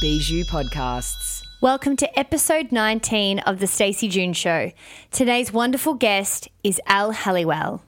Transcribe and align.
Bijou 0.00 0.44
Podcasts. 0.46 1.42
Welcome 1.60 1.94
to 1.96 2.18
episode 2.18 2.72
19 2.72 3.40
of 3.40 3.60
The 3.60 3.66
Stacey 3.66 4.08
June 4.08 4.32
Show. 4.32 4.72
Today's 5.10 5.52
wonderful 5.52 5.92
guest 5.92 6.48
is 6.64 6.80
Elle 6.86 7.10
Halliwell. 7.10 7.82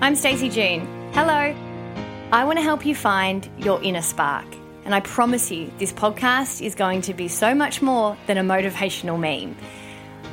I'm 0.00 0.14
Stacey 0.14 0.48
June. 0.48 0.86
Hello. 1.14 1.52
I 2.30 2.44
want 2.44 2.58
to 2.58 2.62
help 2.62 2.86
you 2.86 2.94
find 2.94 3.48
your 3.58 3.82
inner 3.82 4.02
spark. 4.02 4.46
And 4.84 4.94
I 4.94 5.00
promise 5.00 5.50
you, 5.50 5.72
this 5.78 5.92
podcast 5.92 6.64
is 6.64 6.76
going 6.76 7.02
to 7.02 7.12
be 7.12 7.26
so 7.26 7.56
much 7.56 7.82
more 7.82 8.16
than 8.28 8.38
a 8.38 8.42
motivational 8.44 9.18
meme. 9.18 9.56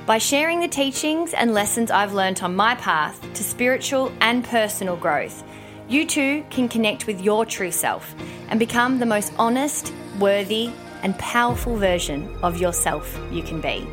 By 0.06 0.20
sharing 0.20 0.60
the 0.60 0.68
teachings 0.68 1.34
and 1.34 1.52
lessons 1.52 1.90
I've 1.90 2.14
learned 2.14 2.40
on 2.44 2.56
my 2.56 2.76
path 2.76 3.20
to 3.34 3.44
spiritual 3.44 4.14
and 4.22 4.44
personal 4.44 4.96
growth, 4.96 5.44
you 5.90 6.06
too 6.06 6.46
can 6.52 6.70
connect 6.70 7.08
with 7.08 7.22
your 7.22 7.44
true 7.44 7.72
self 7.72 8.14
and 8.50 8.60
become 8.60 9.00
the 9.00 9.08
most 9.08 9.34
honest, 9.40 9.92
worthy, 10.20 10.70
and 11.02 11.18
powerful 11.18 11.76
version 11.76 12.32
of 12.44 12.62
yourself 12.62 13.20
you 13.32 13.42
can 13.42 13.60
be. 13.60 13.88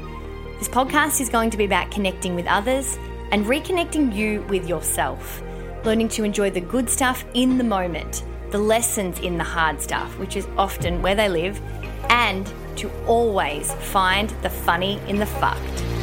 This 0.59 0.69
podcast 0.69 1.19
is 1.23 1.31
going 1.31 1.49
to 1.49 1.57
be 1.57 1.65
about 1.65 1.91
connecting 1.91 2.35
with 2.35 2.47
others 2.47 2.99
and 3.31 3.47
reconnecting 3.47 4.15
you 4.15 4.43
with 4.51 4.69
yourself, 4.69 5.43
learning 5.83 6.11
to 6.11 6.25
enjoy 6.25 6.51
the 6.51 6.61
good 6.61 6.91
stuff 6.91 7.25
in 7.33 7.57
the 7.57 7.65
moment, 7.65 8.23
the 8.51 8.59
lessons 8.59 9.19
in 9.21 9.39
the 9.39 9.45
hard 9.45 9.81
stuff, 9.81 10.19
which 10.19 10.37
is 10.37 10.47
often 10.59 11.01
where 11.01 11.15
they 11.15 11.31
live, 11.31 11.59
and 12.11 12.53
to 12.77 12.91
always 13.07 13.73
find 13.73 14.29
the 14.43 14.51
funny 14.51 15.01
in 15.09 15.17
the 15.17 15.25
fucked. 15.25 16.02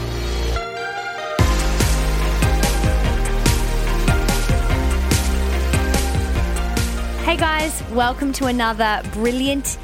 Hey 7.30 7.38
guys, 7.38 7.84
welcome 7.92 8.34
to 8.34 8.48
another 8.48 9.04
brilliant 9.14 9.78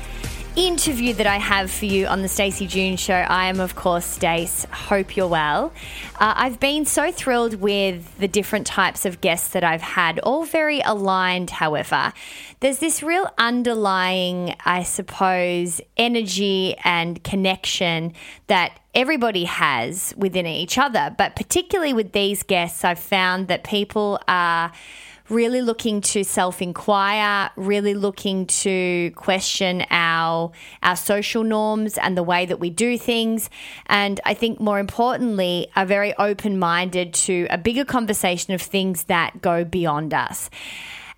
interview 0.55 1.13
that 1.13 1.27
I 1.27 1.37
have 1.37 1.69
for 1.69 1.85
you 1.85 2.07
on 2.07 2.23
the 2.23 2.27
Stacey 2.27 2.65
June 2.65 2.97
Show. 2.97 3.13
I 3.13 3.49
am, 3.49 3.59
of 3.59 3.75
course, 3.75 4.03
Stace. 4.03 4.65
Hope 4.71 5.15
you're 5.15 5.27
well. 5.27 5.71
Uh, 6.19 6.33
I've 6.37 6.59
been 6.59 6.85
so 6.85 7.11
thrilled 7.11 7.61
with 7.61 8.17
the 8.17 8.27
different 8.27 8.65
types 8.65 9.05
of 9.05 9.21
guests 9.21 9.49
that 9.49 9.63
I've 9.63 9.83
had, 9.83 10.17
all 10.21 10.43
very 10.43 10.81
aligned, 10.81 11.51
however. 11.51 12.13
There's 12.61 12.79
this 12.79 13.03
real 13.03 13.31
underlying, 13.37 14.55
I 14.65 14.81
suppose, 14.81 15.81
energy 15.97 16.75
and 16.83 17.23
connection 17.23 18.13
that 18.47 18.79
everybody 18.95 19.43
has 19.43 20.15
within 20.17 20.47
each 20.47 20.79
other. 20.79 21.13
But 21.15 21.35
particularly 21.35 21.93
with 21.93 22.11
these 22.11 22.41
guests, 22.41 22.83
I've 22.83 22.97
found 22.97 23.49
that 23.49 23.63
people 23.63 24.19
are 24.27 24.71
really 25.29 25.61
looking 25.61 26.01
to 26.01 26.23
self 26.23 26.61
inquire, 26.61 27.49
really 27.55 27.93
looking 27.93 28.45
to 28.47 29.11
question 29.15 29.85
our 29.89 30.51
our 30.83 30.95
social 30.95 31.43
norms 31.43 31.97
and 31.97 32.17
the 32.17 32.23
way 32.23 32.45
that 32.45 32.59
we 32.59 32.69
do 32.69 32.97
things. 32.97 33.49
And 33.87 34.19
I 34.25 34.33
think 34.33 34.59
more 34.59 34.79
importantly, 34.79 35.67
are 35.75 35.85
very 35.85 36.13
open 36.17 36.59
minded 36.59 37.13
to 37.13 37.47
a 37.49 37.57
bigger 37.57 37.85
conversation 37.85 38.53
of 38.53 38.61
things 38.61 39.05
that 39.05 39.41
go 39.41 39.63
beyond 39.63 40.13
us. 40.13 40.49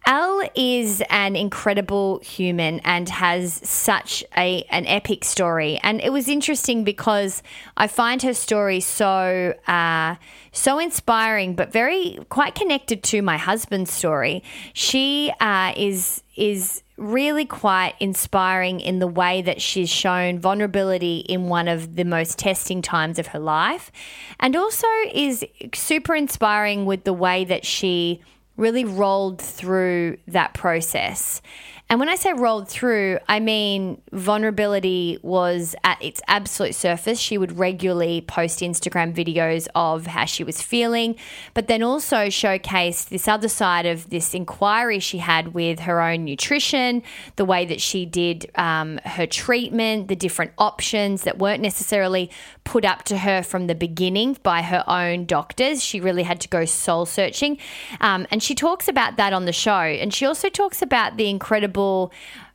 Elle 0.08 0.50
is 0.56 1.04
an 1.10 1.36
incredible 1.36 2.20
human 2.20 2.80
and 2.86 3.10
has 3.10 3.56
such 3.56 4.24
a 4.38 4.64
an 4.70 4.86
epic 4.86 5.26
story, 5.26 5.82
and 5.84 6.00
it 6.00 6.14
was 6.14 6.30
interesting 6.30 6.86
because 6.86 7.44
I 7.76 7.88
find 7.88 8.22
her 8.22 8.34
story 8.34 8.80
so 8.80 9.54
uh, 9.68 10.16
so 10.54 10.80
inspiring, 10.80 11.56
but 11.56 11.74
very 11.74 12.20
quite 12.30 12.56
connected 12.56 13.04
to 13.04 13.22
my 13.22 13.36
husband's 13.36 13.92
story. 13.92 14.44
She 14.72 15.30
uh, 15.42 15.74
is 15.76 16.24
is 16.38 16.84
really 16.96 17.46
quite 17.46 17.94
inspiring 18.00 18.80
in 18.80 19.00
the 19.00 19.08
way 19.08 19.42
that 19.42 19.62
she's 19.62 19.90
shown 19.90 20.40
vulnerability 20.40 21.18
in 21.18 21.50
one 21.50 21.68
of 21.68 21.98
the 21.98 22.06
most 22.06 22.40
testing 22.40 22.82
times 22.82 23.20
of 23.20 23.28
her 23.28 23.40
life, 23.40 23.92
and 24.40 24.56
also 24.56 24.88
is 25.14 25.46
super 25.74 26.16
inspiring 26.16 26.86
with 26.86 27.04
the 27.04 27.12
way 27.14 27.44
that 27.44 27.66
she 27.66 28.22
really 28.58 28.84
rolled 28.86 29.42
through 29.42 30.18
that 30.28 30.54
process. 30.54 31.42
And 31.90 32.02
when 32.02 32.10
I 32.10 32.16
say 32.16 32.34
rolled 32.34 32.68
through, 32.68 33.20
I 33.30 33.40
mean 33.40 34.02
vulnerability 34.12 35.20
was 35.22 35.74
at 35.86 36.02
its 36.04 36.22
absolute 36.28 36.76
surface. 36.76 37.18
She 37.18 37.38
would 37.38 37.58
regularly 37.58 38.22
post 38.22 38.60
Instagram 38.60 39.14
videos 39.14 39.68
of 39.74 40.06
how 40.06 40.26
she 40.26 40.44
was 40.44 40.62
feeling, 40.62 41.16
but 41.54 41.68
then 41.68 41.82
also 41.82 42.28
showcased 42.28 43.08
this 43.08 43.28
other 43.28 43.48
side 43.48 43.86
of 43.86 44.10
this 44.10 44.34
inquiry 44.34 45.00
she 45.00 45.20
had 45.20 45.54
with 45.54 45.80
her 45.82 46.02
own 46.02 46.26
nutrition, 46.26 47.04
the 47.38 47.46
way 47.46 47.66
that 47.66 47.80
she 47.80 48.06
did 48.06 48.52
um, 48.56 49.00
her 49.06 49.26
treatment, 49.26 50.10
the 50.10 50.16
different 50.16 50.52
options 50.58 51.24
that 51.24 51.38
weren't 51.38 51.62
necessarily 51.62 52.30
put 52.66 52.84
up 52.84 53.04
to 53.04 53.20
her 53.20 53.42
from 53.42 53.68
the 53.68 53.76
beginning 53.76 54.38
by 54.44 54.62
her 54.62 54.84
own 54.88 55.26
doctors. 55.26 55.82
She 55.82 56.02
really 56.02 56.24
had 56.24 56.42
to 56.42 56.50
go 56.50 56.66
soul 56.66 57.06
searching. 57.06 57.60
Um, 58.02 58.28
and 58.30 58.44
she 58.44 58.56
talks 58.56 58.90
about 58.90 59.16
that 59.16 59.32
on 59.32 59.46
the 59.46 59.54
show. 59.54 59.72
And 59.72 60.14
she 60.14 60.26
also 60.26 60.50
talks 60.50 60.82
about 60.82 61.16
the 61.16 61.30
incredible 61.30 61.77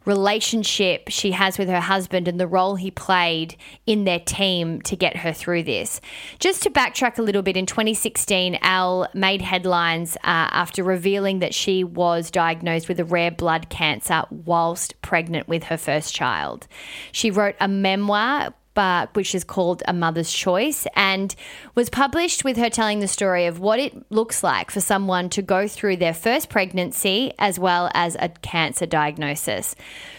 relationship 0.04 1.08
she 1.08 1.32
has 1.32 1.58
with 1.58 1.68
her 1.68 1.80
husband 1.80 2.28
and 2.28 2.38
the 2.38 2.46
role 2.46 2.76
he 2.76 2.90
played 2.90 3.56
in 3.86 4.04
their 4.04 4.18
team 4.18 4.80
to 4.82 4.96
get 4.96 5.18
her 5.18 5.32
through 5.32 5.62
this. 5.62 6.00
Just 6.38 6.62
to 6.62 6.70
backtrack 6.70 7.18
a 7.18 7.22
little 7.22 7.42
bit, 7.42 7.56
in 7.56 7.66
2016, 7.66 8.58
Elle 8.62 9.08
made 9.14 9.42
headlines 9.42 10.16
uh, 10.16 10.50
after 10.50 10.82
revealing 10.82 11.38
that 11.38 11.54
she 11.54 11.84
was 11.84 12.30
diagnosed 12.30 12.88
with 12.88 12.98
a 12.98 13.04
rare 13.04 13.30
blood 13.30 13.68
cancer 13.68 14.24
whilst 14.30 15.00
pregnant 15.02 15.48
with 15.48 15.64
her 15.64 15.76
first 15.76 16.14
child. 16.14 16.66
She 17.12 17.30
wrote 17.30 17.54
a 17.60 17.68
memoir 17.68 18.54
uh, 18.76 19.06
which 19.12 19.34
is 19.34 19.44
called 19.44 19.82
A 19.86 19.92
Mother's 19.92 20.32
Choice, 20.32 20.86
and 20.96 21.34
was 21.74 21.90
published 21.90 22.44
with 22.44 22.56
her 22.56 22.70
telling 22.70 23.00
the 23.00 23.08
story 23.08 23.46
of 23.46 23.60
what 23.60 23.78
it 23.78 24.10
looks 24.10 24.42
like 24.42 24.70
for 24.70 24.80
someone 24.80 25.28
to 25.30 25.42
go 25.42 25.68
through 25.68 25.96
their 25.96 26.14
first 26.14 26.48
pregnancy 26.48 27.32
as 27.38 27.58
well 27.58 27.90
as 27.94 28.16
a 28.18 28.28
cancer 28.28 28.86
diagnosis. 28.86 29.74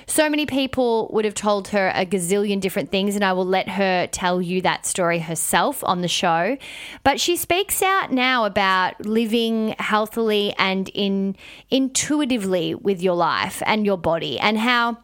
So 0.06 0.30
many 0.30 0.46
people 0.46 1.09
would 1.13 1.25
have 1.25 1.34
told 1.34 1.69
her 1.69 1.92
a 1.96 2.06
gazillion 2.06 2.59
different 2.59 2.92
things, 2.92 3.16
and 3.16 3.24
I 3.24 3.34
will 3.34 3.46
let 3.46 3.69
her 3.69 4.08
tell 4.08 4.42
you 4.42 4.62
that 4.62 4.86
story 4.86 5.19
herself 5.19 5.84
on 5.84 6.02
the 6.02 6.08
show. 6.08 6.58
But 7.03 7.19
she 7.19 7.36
speaks 7.36 7.81
out 7.81 8.12
now 8.12 8.46
about 8.46 9.06
living 9.06 9.75
healthily 9.80 10.53
and 10.58 10.90
in 10.94 11.36
intuitively 11.69 12.75
with 12.75 13.02
your 13.02 13.16
life 13.16 13.63
and 13.66 13.86
your 13.86 13.97
body, 13.97 14.40
and 14.40 14.58
how 14.58 14.97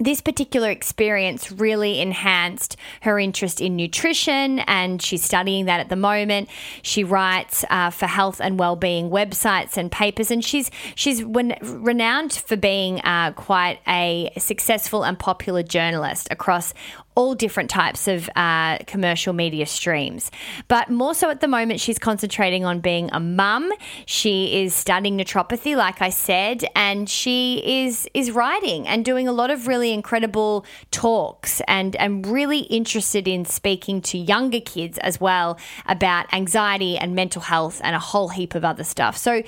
this 0.00 0.22
particular 0.22 0.70
experience 0.70 1.52
really 1.52 2.00
enhanced 2.00 2.76
her 3.02 3.18
interest 3.18 3.60
in 3.60 3.76
nutrition, 3.76 4.60
and 4.60 5.00
she's 5.00 5.22
studying 5.22 5.66
that 5.66 5.78
at 5.78 5.90
the 5.90 5.96
moment. 5.96 6.48
She 6.82 7.04
writes 7.04 7.64
uh, 7.68 7.90
for 7.90 8.06
health 8.06 8.40
and 8.40 8.58
well-being 8.58 9.10
websites 9.10 9.76
and 9.76 9.92
papers, 9.92 10.30
and 10.30 10.42
she's 10.42 10.70
she's 10.94 11.22
renowned 11.22 12.32
for 12.32 12.56
being 12.56 13.00
uh, 13.02 13.32
quite 13.32 13.78
a 13.86 14.32
successful 14.38 15.04
and 15.04 15.18
popular 15.18 15.62
journalist 15.62 16.28
across 16.30 16.72
all 17.20 17.34
different 17.34 17.68
types 17.68 18.08
of 18.08 18.30
uh, 18.34 18.78
commercial 18.86 19.34
media 19.34 19.66
streams. 19.66 20.30
But 20.68 20.88
more 20.88 21.14
so 21.14 21.28
at 21.28 21.42
the 21.42 21.48
moment, 21.48 21.78
she's 21.78 21.98
concentrating 21.98 22.64
on 22.64 22.80
being 22.80 23.10
a 23.12 23.20
mum. 23.20 23.70
She 24.06 24.62
is 24.62 24.74
studying 24.74 25.18
naturopathy, 25.18 25.76
like 25.76 26.00
I 26.00 26.08
said, 26.08 26.64
and 26.74 27.10
she 27.10 27.82
is 27.84 28.08
is 28.14 28.30
writing 28.30 28.88
and 28.88 29.04
doing 29.04 29.28
a 29.28 29.32
lot 29.32 29.50
of 29.50 29.66
really 29.66 29.92
incredible 29.92 30.64
talks 30.92 31.60
and 31.68 31.94
and 31.96 32.26
really 32.26 32.60
interested 32.60 33.28
in 33.28 33.44
speaking 33.44 34.00
to 34.00 34.16
younger 34.16 34.60
kids 34.60 34.96
as 34.98 35.20
well 35.20 35.58
about 35.84 36.32
anxiety 36.32 36.96
and 36.96 37.14
mental 37.14 37.42
health 37.42 37.82
and 37.84 37.94
a 37.94 37.98
whole 37.98 38.30
heap 38.30 38.54
of 38.54 38.64
other 38.64 38.84
stuff. 38.84 39.16
So. 39.16 39.42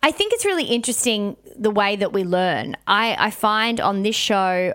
I 0.00 0.12
think 0.12 0.32
it's 0.32 0.44
really 0.44 0.66
interesting 0.66 1.36
the 1.56 1.72
way 1.72 1.96
that 1.96 2.12
we 2.12 2.22
learn. 2.22 2.76
I, 2.86 3.16
I 3.18 3.30
find 3.32 3.80
on 3.80 4.04
this 4.04 4.14
show 4.14 4.72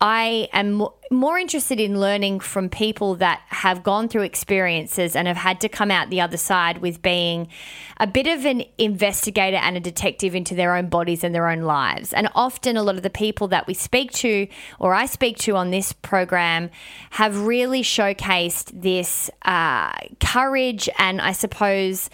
I 0.00 0.48
am 0.52 0.86
more 1.10 1.38
interested 1.38 1.78
in 1.78 2.00
learning 2.00 2.40
from 2.40 2.68
people 2.68 3.14
that 3.16 3.40
have 3.48 3.82
gone 3.82 4.08
through 4.08 4.22
experiences 4.22 5.14
and 5.14 5.28
have 5.28 5.36
had 5.36 5.60
to 5.60 5.68
come 5.68 5.90
out 5.90 6.10
the 6.10 6.20
other 6.20 6.36
side 6.36 6.78
with 6.78 7.00
being 7.02 7.48
a 7.98 8.06
bit 8.06 8.26
of 8.26 8.44
an 8.44 8.64
investigator 8.78 9.56
and 9.56 9.76
a 9.76 9.80
detective 9.80 10.34
into 10.34 10.54
their 10.54 10.74
own 10.74 10.88
bodies 10.88 11.22
and 11.22 11.34
their 11.34 11.48
own 11.48 11.62
lives. 11.62 12.12
And 12.12 12.28
often, 12.34 12.76
a 12.76 12.82
lot 12.82 12.96
of 12.96 13.02
the 13.02 13.10
people 13.10 13.48
that 13.48 13.66
we 13.66 13.74
speak 13.74 14.12
to 14.12 14.48
or 14.78 14.94
I 14.94 15.06
speak 15.06 15.38
to 15.38 15.56
on 15.56 15.70
this 15.70 15.92
program 15.92 16.70
have 17.10 17.46
really 17.46 17.82
showcased 17.82 18.80
this 18.80 19.30
uh, 19.42 19.92
courage 20.20 20.88
and 20.98 21.20
I 21.20 21.32
suppose 21.32 22.10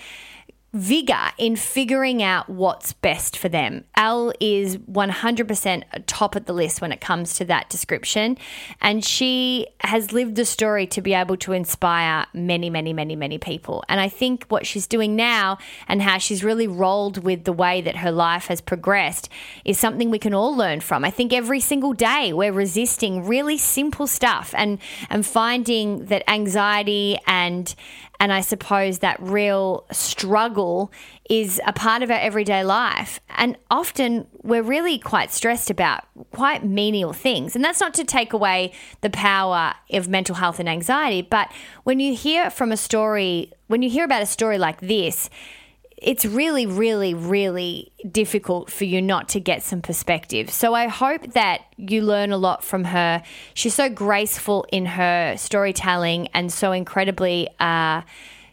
vigor 0.73 1.31
in 1.37 1.55
figuring 1.55 2.23
out 2.23 2.49
what's 2.49 2.95
best 2.95 3.37
for 3.37 3.51
them. 3.51 3.85
Elle 3.95 4.33
is 4.41 4.79
100% 4.79 5.83
top 6.07 6.35
of 6.35 6.47
the 6.47 6.55
list 6.55 6.81
when 6.81 6.93
it 6.93 7.01
comes 7.01 7.35
to 7.35 7.45
that 7.45 7.69
description. 7.69 8.39
And 8.81 9.05
she 9.05 9.67
has 9.81 10.13
lived 10.13 10.37
the 10.37 10.47
story 10.47 10.87
to 10.87 11.03
be 11.03 11.13
able 11.13 11.37
to 11.39 11.53
inspire 11.53 12.27
many, 12.33 12.71
many, 12.71 12.95
many, 12.95 13.17
many 13.17 13.37
people. 13.37 13.85
And 13.89 14.01
I 14.01 14.09
think 14.09 14.47
what 14.49 14.67
she's 14.67 14.87
doing 14.87 15.15
now 15.15 15.59
and 15.89 16.01
how 16.01 16.17
she's 16.17 16.43
really 16.43 16.67
rolled 16.67 17.23
with 17.23 17.45
the 17.45 17.53
way 17.53 17.83
that 17.83 17.97
her 17.97 18.11
life 18.11 18.47
has 18.47 18.63
progressed 18.63 19.29
is 19.67 19.79
something 19.79 20.11
we 20.11 20.19
can 20.19 20.33
all 20.33 20.57
learn 20.57 20.81
from. 20.81 21.05
I 21.05 21.11
think 21.11 21.35
every 21.35 21.61
single 21.61 21.93
day 21.93 22.33
we're 22.33 22.53
resisting 22.53 23.27
really 23.27 23.59
simple 23.59 24.07
stuff 24.07 24.55
and, 24.57 24.79
and 25.11 25.27
finding 25.27 26.07
that 26.07 26.29
anxiety 26.31 27.19
and 27.27 27.75
and 28.23 28.33
I 28.33 28.41
suppose 28.41 29.01
that 29.01 29.21
real 29.21 29.85
struggle 29.91 30.93
is 31.29 31.61
a 31.67 31.73
part 31.73 32.05
of 32.05 32.11
our 32.13 32.21
everyday 32.21 32.63
life. 32.63 33.19
And 33.31 33.59
often 33.69 34.29
we're 34.45 34.63
really 34.63 34.97
quite 34.97 35.33
stressed 35.33 35.71
about 35.71 36.05
quite 36.31 36.65
menial 36.65 37.13
things. 37.13 37.57
And 37.57 37.65
that's 37.65 37.81
not 37.81 37.95
to 37.95 38.05
take 38.05 38.33
away 38.33 38.75
the 39.01 39.11
power 39.11 39.75
of 39.91 40.07
mental 40.07 40.37
health 40.37 40.61
and 40.61 40.69
anxiety, 40.69 41.23
but 41.23 41.51
when 41.83 41.99
you 41.99 42.15
hear 42.15 42.49
from 42.49 42.71
a 42.71 42.77
story, 42.77 43.51
when 43.67 43.83
you 43.83 43.91
hear 43.91 44.05
about 44.05 44.23
a 44.23 44.27
story 44.27 44.57
like 44.57 44.81
this, 44.81 45.29
it's 46.03 46.25
really, 46.25 46.67
really, 46.67 47.15
really 47.15 47.93
difficult 48.11 48.71
for 48.71 48.85
you 48.85 49.01
not 49.01 49.29
to 49.31 49.41
get 49.41 49.63
some 49.63 49.81
perspective. 49.81 50.51
So 50.51 50.75
I 50.75 50.89
hope 50.89 51.33
that 51.35 51.63
you 51.77 52.03
learn 52.03 52.33
a 52.33 52.37
lot 52.37 52.65
from 52.65 52.85
her. 52.85 53.23
She's 53.55 53.75
so 53.75 53.89
graceful 53.89 54.67
in 54.73 54.87
her 54.87 55.37
storytelling 55.37 56.29
and 56.35 56.53
so 56.53 56.73
incredibly. 56.73 57.49
Uh, 57.61 58.03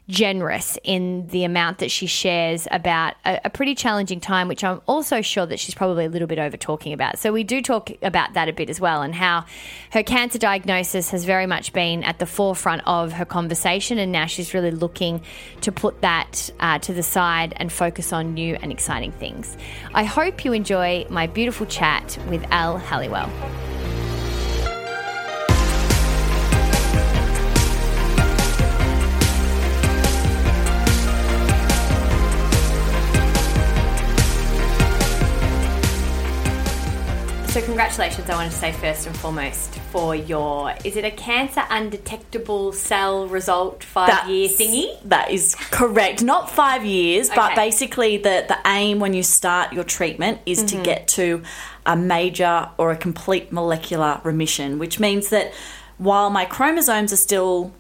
generous 0.10 0.76
in 0.84 1.28
the 1.28 1.44
amount 1.44 1.78
that 1.78 1.92
she 1.92 2.08
shares 2.08 2.68
about 2.72 3.14
a, 3.26 3.40
a, 3.46 3.50
pretty 3.50 3.76
challenging 3.76 4.20
time, 4.20 4.48
which 4.48 4.64
I'm 4.64 4.82
also 4.88 5.22
sure 5.22 5.46
that 5.46 5.60
she's 5.60 5.76
probably 5.76 6.06
a 6.06 6.10
little 6.10 6.28
bit 6.28 6.40
over 6.40 6.58
talking 6.58 6.94
about. 6.94 7.20
So 7.20 7.32
we 7.32 7.44
do 7.44 7.62
talk 7.62 7.92
about 8.02 8.34
that 8.34 8.50
a 8.50 8.54
bit 8.54 8.72
as 8.72 8.82
well, 8.82 9.04
and 9.04 9.14
how 9.14 9.46
her 9.92 10.02
cancer 10.02 10.40
diagnosis 10.40 11.12
has 11.12 11.26
very 11.26 11.46
much 11.46 11.74
been 11.74 12.04
at 12.04 12.18
the 12.18 12.26
forefront 12.26 12.82
of 12.88 13.14
her 13.14 13.26
conversation, 13.26 14.00
and 14.00 14.12
now 14.12 14.26
she's 14.26 14.56
really 14.56 14.72
looking 14.72 15.22
to 15.62 15.72
put 15.72 16.02
that 16.02 16.50
uh, 16.60 16.80
to 16.80 16.94
the 16.94 17.04
side 17.04 17.54
and 17.58 17.72
focus 17.72 18.12
on 18.12 18.34
new 18.34 18.56
and 18.56 18.72
exciting 18.72 19.12
things. 19.12 19.56
I 19.94 20.06
hope 20.06 20.44
you 20.44 20.54
enjoy 20.54 21.06
my 21.12 21.28
beautiful 21.28 21.68
chat 21.68 22.18
with 22.28 22.44
Elle 22.52 22.80
Halliwell. 22.80 23.30
So, 37.60 37.66
congratulations, 37.66 38.30
I 38.30 38.36
want 38.36 38.50
to 38.52 38.58
say 38.58 38.72
first 38.72 39.06
and 39.06 39.14
foremost 39.18 39.76
for 39.92 40.16
your 40.16 40.74
is 40.86 40.96
it 40.96 41.04
a 41.04 41.12
cancer 41.12 41.62
undetectable 41.70 42.72
cell 42.72 43.28
result 43.28 43.84
five 43.84 44.30
year 44.30 44.48
thingy? 44.48 44.98
That 45.04 45.30
is 45.30 45.56
correct. 45.56 46.24
Not 46.24 46.50
five 46.50 46.86
years, 46.86 47.28
okay. 47.28 47.36
but 47.36 47.56
basically 47.56 48.16
the, 48.16 48.46
the 48.48 48.58
aim 48.66 49.00
when 49.00 49.14
you 49.14 49.24
start 49.24 49.74
your 49.74 49.84
treatment 49.84 50.40
is 50.46 50.60
mm-hmm. 50.60 50.78
to 50.78 50.84
get 50.84 51.10
to 51.10 51.44
a 51.86 51.98
major 51.98 52.70
or 52.78 52.92
a 52.92 52.96
complete 52.96 53.52
molecular 53.52 54.22
remission, 54.24 54.80
which 54.80 54.98
means 54.98 55.28
that 55.28 55.52
while 55.98 56.30
my 56.30 56.46
chromosomes 56.46 57.12
are 57.12 57.18
still 57.18 57.74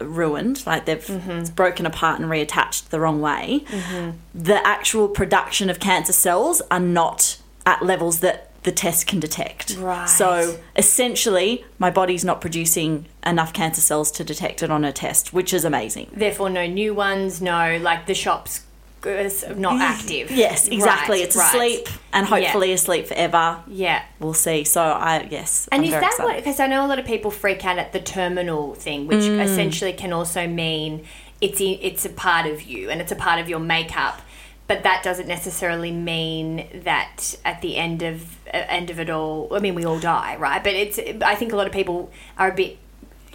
ruined, 0.00 0.64
like 0.66 0.84
they've 0.84 1.04
mm-hmm. 1.04 1.52
broken 1.54 1.84
apart 1.84 2.20
and 2.20 2.30
reattached 2.30 2.90
the 2.90 3.00
wrong 3.00 3.20
way, 3.20 3.64
mm-hmm. 3.66 4.16
the 4.36 4.64
actual 4.64 5.08
production 5.08 5.68
of 5.68 5.80
cancer 5.80 6.12
cells 6.12 6.62
are 6.70 6.78
not 6.78 7.38
at 7.66 7.82
levels 7.82 8.20
that 8.20 8.52
the 8.64 8.72
test 8.72 9.06
can 9.06 9.20
detect. 9.20 9.76
Right. 9.76 10.08
So 10.08 10.58
essentially, 10.76 11.64
my 11.78 11.90
body's 11.90 12.24
not 12.24 12.40
producing 12.40 13.06
enough 13.24 13.52
cancer 13.52 13.80
cells 13.80 14.10
to 14.12 14.24
detect 14.24 14.62
it 14.62 14.70
on 14.70 14.84
a 14.84 14.92
test, 14.92 15.32
which 15.32 15.54
is 15.54 15.64
amazing. 15.64 16.10
Therefore, 16.12 16.50
no 16.50 16.66
new 16.66 16.92
ones, 16.94 17.40
no, 17.40 17.78
like 17.80 18.06
the 18.06 18.14
shop's 18.14 18.64
not 19.04 19.80
active. 19.82 20.30
Yes, 20.30 20.66
exactly. 20.66 21.18
Right, 21.18 21.26
it's 21.26 21.36
right. 21.36 21.54
asleep 21.54 21.88
and 22.14 22.26
hopefully 22.26 22.68
yeah. 22.68 22.74
asleep 22.74 23.06
forever. 23.06 23.62
Yeah. 23.66 24.02
We'll 24.18 24.32
see. 24.32 24.64
So 24.64 24.82
I 24.82 25.28
yes. 25.30 25.68
And 25.70 25.82
I'm 25.82 25.84
is 25.84 25.92
that 25.92 26.04
excited. 26.04 26.24
what 26.24 26.36
because 26.36 26.58
I 26.58 26.66
know 26.66 26.86
a 26.86 26.88
lot 26.88 26.98
of 26.98 27.04
people 27.04 27.30
freak 27.30 27.66
out 27.66 27.78
at 27.78 27.92
the 27.92 28.00
terminal 28.00 28.74
thing, 28.74 29.06
which 29.06 29.24
mm. 29.24 29.44
essentially 29.44 29.92
can 29.92 30.14
also 30.14 30.46
mean 30.46 31.04
it's 31.42 31.60
it's 31.60 32.06
a 32.06 32.10
part 32.10 32.46
of 32.46 32.62
you 32.62 32.88
and 32.88 33.02
it's 33.02 33.12
a 33.12 33.16
part 33.16 33.40
of 33.40 33.48
your 33.48 33.58
makeup 33.58 34.22
but 34.66 34.82
that 34.82 35.02
doesn't 35.02 35.28
necessarily 35.28 35.92
mean 35.92 36.66
that 36.84 37.36
at 37.44 37.60
the 37.60 37.76
end 37.76 38.02
of 38.02 38.36
uh, 38.46 38.64
end 38.68 38.90
of 38.90 38.98
it 38.98 39.10
all 39.10 39.48
I 39.52 39.60
mean 39.60 39.74
we 39.74 39.84
all 39.84 40.00
die 40.00 40.36
right 40.36 40.62
but 40.62 40.74
it's 40.74 40.98
I 41.22 41.34
think 41.34 41.52
a 41.52 41.56
lot 41.56 41.66
of 41.66 41.72
people 41.72 42.10
are 42.38 42.50
a 42.50 42.54
bit 42.54 42.78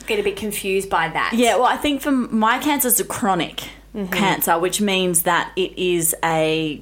get 0.08 0.20
a 0.20 0.24
bit 0.24 0.36
confused 0.36 0.90
by 0.90 1.10
that 1.10 1.34
yeah 1.34 1.56
well 1.56 1.66
I 1.66 1.78
think 1.78 2.02
for 2.02 2.12
my 2.12 2.60
cancer 2.60 2.88
is 2.88 3.00
a 3.00 3.06
chronic 3.06 3.70
mm-hmm. 3.96 4.12
cancer 4.12 4.58
which 4.58 4.82
means 4.82 5.24
that 5.24 5.52
it 5.56 5.78
is 5.78 6.16
a 6.24 6.82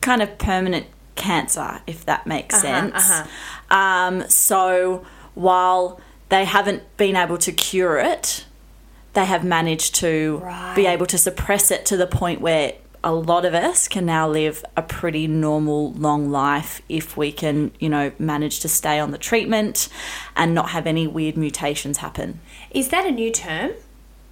kind 0.00 0.22
of 0.22 0.38
permanent 0.38 0.86
cancer 1.16 1.80
if 1.86 2.04
that 2.06 2.26
makes 2.26 2.54
uh-huh, 2.54 2.90
sense 2.90 3.10
uh-huh. 3.10 3.26
Um, 3.68 4.28
so 4.28 5.04
while 5.34 6.00
they 6.28 6.44
haven't 6.44 6.84
been 6.96 7.16
able 7.16 7.38
to 7.38 7.50
cure 7.50 7.98
it 7.98 8.44
they 9.14 9.24
have 9.24 9.42
managed 9.42 9.94
to 9.96 10.40
right. 10.44 10.76
be 10.76 10.86
able 10.86 11.06
to 11.06 11.16
suppress 11.18 11.70
it 11.70 11.86
to 11.86 11.96
the 11.96 12.06
point 12.06 12.40
where 12.40 12.74
a 13.02 13.12
lot 13.12 13.44
of 13.44 13.54
us 13.54 13.88
can 13.88 14.06
now 14.06 14.28
live 14.28 14.64
a 14.76 14.82
pretty 14.82 15.26
normal 15.26 15.92
long 15.92 16.30
life 16.30 16.82
if 16.88 17.16
we 17.16 17.32
can, 17.32 17.72
you 17.78 17.88
know, 17.88 18.12
manage 18.18 18.60
to 18.60 18.68
stay 18.68 18.98
on 18.98 19.10
the 19.10 19.18
treatment 19.18 19.88
and 20.34 20.54
not 20.54 20.70
have 20.70 20.86
any 20.86 21.06
weird 21.06 21.36
mutations 21.36 21.98
happen. 21.98 22.40
Is 22.70 22.88
that 22.88 23.06
a 23.06 23.10
new 23.10 23.30
term? 23.30 23.72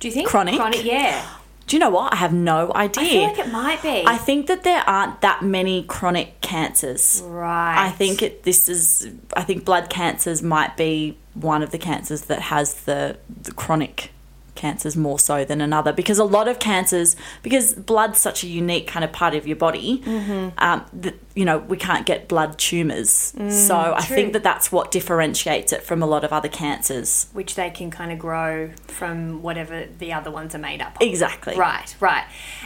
Do 0.01 0.09
you 0.09 0.15
think? 0.15 0.29
Chronic? 0.29 0.57
Chronic, 0.57 0.85
yeah. 0.85 1.27
Do 1.67 1.77
you 1.77 1.81
know 1.81 1.91
what? 1.91 2.13
I 2.13 2.17
have 2.17 2.33
no 2.33 2.73
idea. 2.75 3.05
I 3.05 3.09
feel 3.09 3.23
like 3.23 3.39
it 3.39 3.51
might 3.53 3.83
be. 3.83 4.05
I 4.07 4.19
think 4.19 4.49
that 4.49 4.65
there 4.65 4.83
aren't 4.87 5.23
that 5.23 5.43
many 5.43 5.83
chronic 5.85 6.41
cancers. 6.43 7.23
Right. 7.25 7.87
I 7.87 7.91
think 7.91 8.23
it, 8.23 8.43
this 8.43 8.69
is. 8.69 9.09
I 9.35 9.43
think 9.43 9.65
blood 9.65 9.89
cancers 9.89 10.43
might 10.43 10.77
be 10.77 11.17
one 11.33 11.63
of 11.63 11.71
the 11.71 11.79
cancers 11.79 12.23
that 12.23 12.41
has 12.41 12.75
the, 12.85 13.17
the 13.43 13.53
chronic 13.53 14.11
cancers 14.55 14.97
more 14.97 15.19
so 15.19 15.45
than 15.45 15.61
another 15.61 15.93
because 15.93 16.19
a 16.19 16.25
lot 16.25 16.49
of 16.49 16.59
cancers 16.59 17.17
because 17.43 17.75
blood's 17.75 18.19
such 18.19 18.45
a 18.45 18.47
unique 18.47 18.87
kind 18.87 19.05
of 19.05 19.13
part 19.13 19.35
of 19.35 19.47
your 19.47 19.57
body 19.57 20.01
mm-hmm. 20.05 20.49
um, 20.59 20.85
that 20.93 21.15
you 21.35 21.45
know 21.45 21.59
we 21.59 21.77
can't 21.77 22.07
get 22.07 22.29
blood 22.29 22.59
tumors. 22.59 23.33
Mm, 23.37 23.51
so 23.51 23.77
i 23.77 24.03
think 24.03 24.33
that 24.33 24.43
that's 24.43 24.71
what 24.71 24.91
differentiates 24.91 25.73
it 25.73 25.83
from 25.83 26.03
a 26.03 26.07
lot 26.07 26.25
of 26.25 26.33
other 26.33 26.49
cancers. 26.49 27.29
Which 27.33 27.55
they 27.55 27.71
can 27.71 27.91
kind 27.91 28.13
of 28.13 28.19
grow 28.19 28.71
from 28.87 29.43
whatever 29.43 29.87
the 29.99 30.13
other 30.13 30.31
ones 30.31 30.55
are 30.55 30.59
made 30.59 30.81
up 30.81 30.97
of. 30.97 31.03
exactly. 31.03 31.57
Right 31.57 31.95
right. 32.01 32.25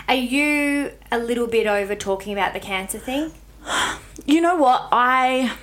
Are 0.08 0.14
you 0.14 0.92
a 1.10 1.18
little 1.18 1.46
bit 1.46 1.66
over 1.66 1.94
talking 1.94 2.32
about 2.32 2.52
the 2.52 2.60
cancer 2.60 2.98
thing? 2.98 3.32
You 4.26 4.42
know 4.42 4.56
what? 4.56 4.88
I 4.92 5.56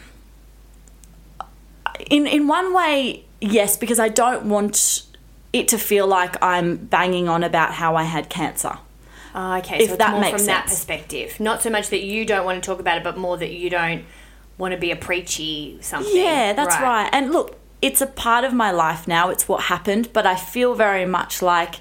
in 2.10 2.27
in 2.27 2.48
one 2.48 2.74
way 2.74 3.24
yes 3.41 3.77
because 3.77 4.00
i 4.00 4.10
don't 4.10 4.46
want 4.46 5.05
it 5.55 5.69
to 5.69 5.77
feel 5.77 6.05
like 6.05 6.35
I'm 6.43 6.75
banging 6.75 7.29
on 7.29 7.41
about 7.41 7.74
how 7.74 7.95
I 7.95 8.03
had 8.03 8.29
cancer. 8.29 8.77
Oh, 9.33 9.57
okay, 9.59 9.83
if 9.83 9.89
so 9.91 9.95
that 9.95 10.19
makes 10.19 10.31
from 10.31 10.39
sense. 10.39 10.47
that 10.47 10.65
perspective, 10.65 11.39
not 11.39 11.62
so 11.62 11.69
much 11.69 11.89
that 11.89 12.03
you 12.03 12.25
don't 12.25 12.43
want 12.43 12.62
to 12.62 12.65
talk 12.65 12.79
about 12.79 12.97
it, 12.97 13.03
but 13.05 13.17
more 13.17 13.38
that 13.38 13.51
you 13.51 13.69
don't 13.69 14.03
want 14.57 14.74
to 14.74 14.77
be 14.77 14.91
a 14.91 14.97
preachy 14.97 15.77
something. 15.81 16.13
Yeah, 16.13 16.51
that's 16.51 16.75
right. 16.75 17.03
right. 17.03 17.09
And 17.13 17.31
look, 17.31 17.57
it's 17.81 18.01
a 18.01 18.07
part 18.07 18.43
of 18.43 18.53
my 18.53 18.71
life 18.71 19.07
now. 19.07 19.29
It's 19.29 19.47
what 19.47 19.63
happened, 19.63 20.09
but 20.12 20.25
I 20.25 20.35
feel 20.35 20.75
very 20.75 21.05
much 21.05 21.41
like 21.41 21.75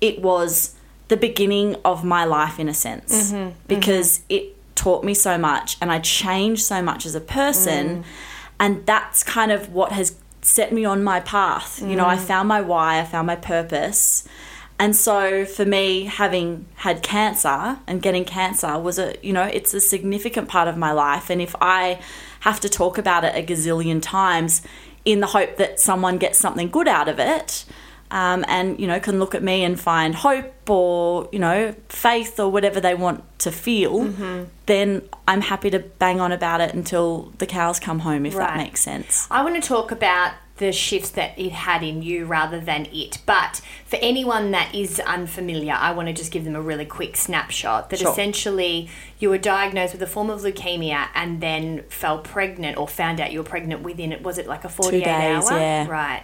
it 0.00 0.20
was 0.20 0.76
the 1.08 1.16
beginning 1.16 1.76
of 1.84 2.04
my 2.04 2.24
life 2.24 2.60
in 2.60 2.68
a 2.68 2.74
sense 2.74 3.32
mm-hmm, 3.32 3.56
because 3.66 4.18
mm-hmm. 4.18 4.34
it 4.34 4.76
taught 4.76 5.02
me 5.02 5.14
so 5.14 5.36
much 5.36 5.76
and 5.80 5.90
I 5.90 5.98
changed 5.98 6.62
so 6.62 6.80
much 6.80 7.06
as 7.06 7.16
a 7.16 7.20
person. 7.20 7.88
Mm. 7.88 8.04
And 8.58 8.86
that's 8.86 9.22
kind 9.22 9.52
of 9.52 9.72
what 9.72 9.92
has 9.92 10.16
set 10.46 10.72
me 10.72 10.84
on 10.84 11.02
my 11.02 11.20
path. 11.20 11.80
Mm. 11.80 11.90
You 11.90 11.96
know, 11.96 12.06
I 12.06 12.16
mm. 12.16 12.20
found 12.20 12.48
my 12.48 12.60
why, 12.60 13.00
I 13.00 13.04
found 13.04 13.26
my 13.26 13.36
purpose. 13.36 14.26
And 14.78 14.94
so 14.94 15.44
for 15.44 15.64
me, 15.64 16.04
having 16.04 16.66
had 16.76 17.02
cancer 17.02 17.78
and 17.86 18.02
getting 18.02 18.24
cancer 18.24 18.78
was 18.78 18.98
a, 18.98 19.14
you 19.22 19.32
know, 19.32 19.44
it's 19.44 19.72
a 19.74 19.80
significant 19.80 20.48
part 20.48 20.68
of 20.68 20.76
my 20.76 20.92
life. 20.92 21.30
And 21.30 21.40
if 21.40 21.56
I 21.60 21.98
have 22.40 22.60
to 22.60 22.68
talk 22.68 22.98
about 22.98 23.24
it 23.24 23.34
a 23.34 23.42
gazillion 23.42 24.00
times 24.02 24.62
in 25.04 25.20
the 25.20 25.28
hope 25.28 25.56
that 25.56 25.80
someone 25.80 26.18
gets 26.18 26.38
something 26.38 26.68
good 26.68 26.88
out 26.88 27.08
of 27.08 27.18
it. 27.18 27.64
Um, 28.10 28.44
and 28.46 28.78
you 28.78 28.86
know 28.86 29.00
can 29.00 29.18
look 29.18 29.34
at 29.34 29.42
me 29.42 29.64
and 29.64 29.78
find 29.80 30.14
hope 30.14 30.70
or 30.70 31.28
you 31.32 31.38
know 31.40 31.74
faith 31.88 32.38
or 32.38 32.48
whatever 32.50 32.80
they 32.80 32.94
want 32.94 33.24
to 33.40 33.50
feel 33.50 34.00
Mm-hmm. 34.04 34.44
then 34.66 35.02
i'm 35.26 35.40
happy 35.40 35.70
to 35.70 35.80
bang 35.80 36.20
on 36.20 36.30
about 36.32 36.60
it 36.60 36.72
until 36.74 37.32
the 37.38 37.46
cows 37.46 37.80
come 37.80 38.00
home 38.00 38.24
if 38.26 38.34
that 38.34 38.56
makes 38.56 38.80
sense 38.80 39.26
I 39.30 39.42
want 39.42 39.60
to 39.60 39.68
talk 39.68 39.90
about 39.90 40.34
the 40.58 40.72
shifts 40.72 41.10
that 41.10 41.38
it 41.38 41.52
had 41.52 41.82
in 41.82 42.00
you 42.00 42.24
rather 42.24 42.58
than 42.58 42.86
it. 42.90 43.18
But 43.26 43.60
for 43.84 43.96
anyone 43.96 44.52
that 44.52 44.74
is 44.74 44.98
unfamiliar, 45.00 45.74
I 45.74 45.92
want 45.92 46.08
to 46.08 46.14
just 46.14 46.32
give 46.32 46.44
them 46.46 46.56
a 46.56 46.62
really 46.62 46.86
quick 46.86 47.14
snapshot 47.14 47.90
that 47.90 47.98
Sure. 47.98 48.10
essentially 48.10 48.88
you 49.18 49.28
were 49.28 49.36
diagnosed 49.36 49.92
with 49.92 50.00
a 50.02 50.06
form 50.06 50.30
of 50.30 50.40
leukemia 50.40 51.08
and 51.14 51.42
then 51.42 51.82
fell 51.90 52.20
pregnant 52.20 52.78
or 52.78 52.88
found 52.88 53.20
out 53.20 53.32
you 53.32 53.40
were 53.40 53.44
pregnant 53.44 53.82
within 53.82 54.12
it. 54.12 54.22
Was 54.22 54.38
it 54.38 54.46
like 54.46 54.64
a 54.64 54.70
48 54.70 55.04
days, 55.04 55.50
hour? 55.50 55.58
yeah. 55.58 55.86
Right. 55.88 56.22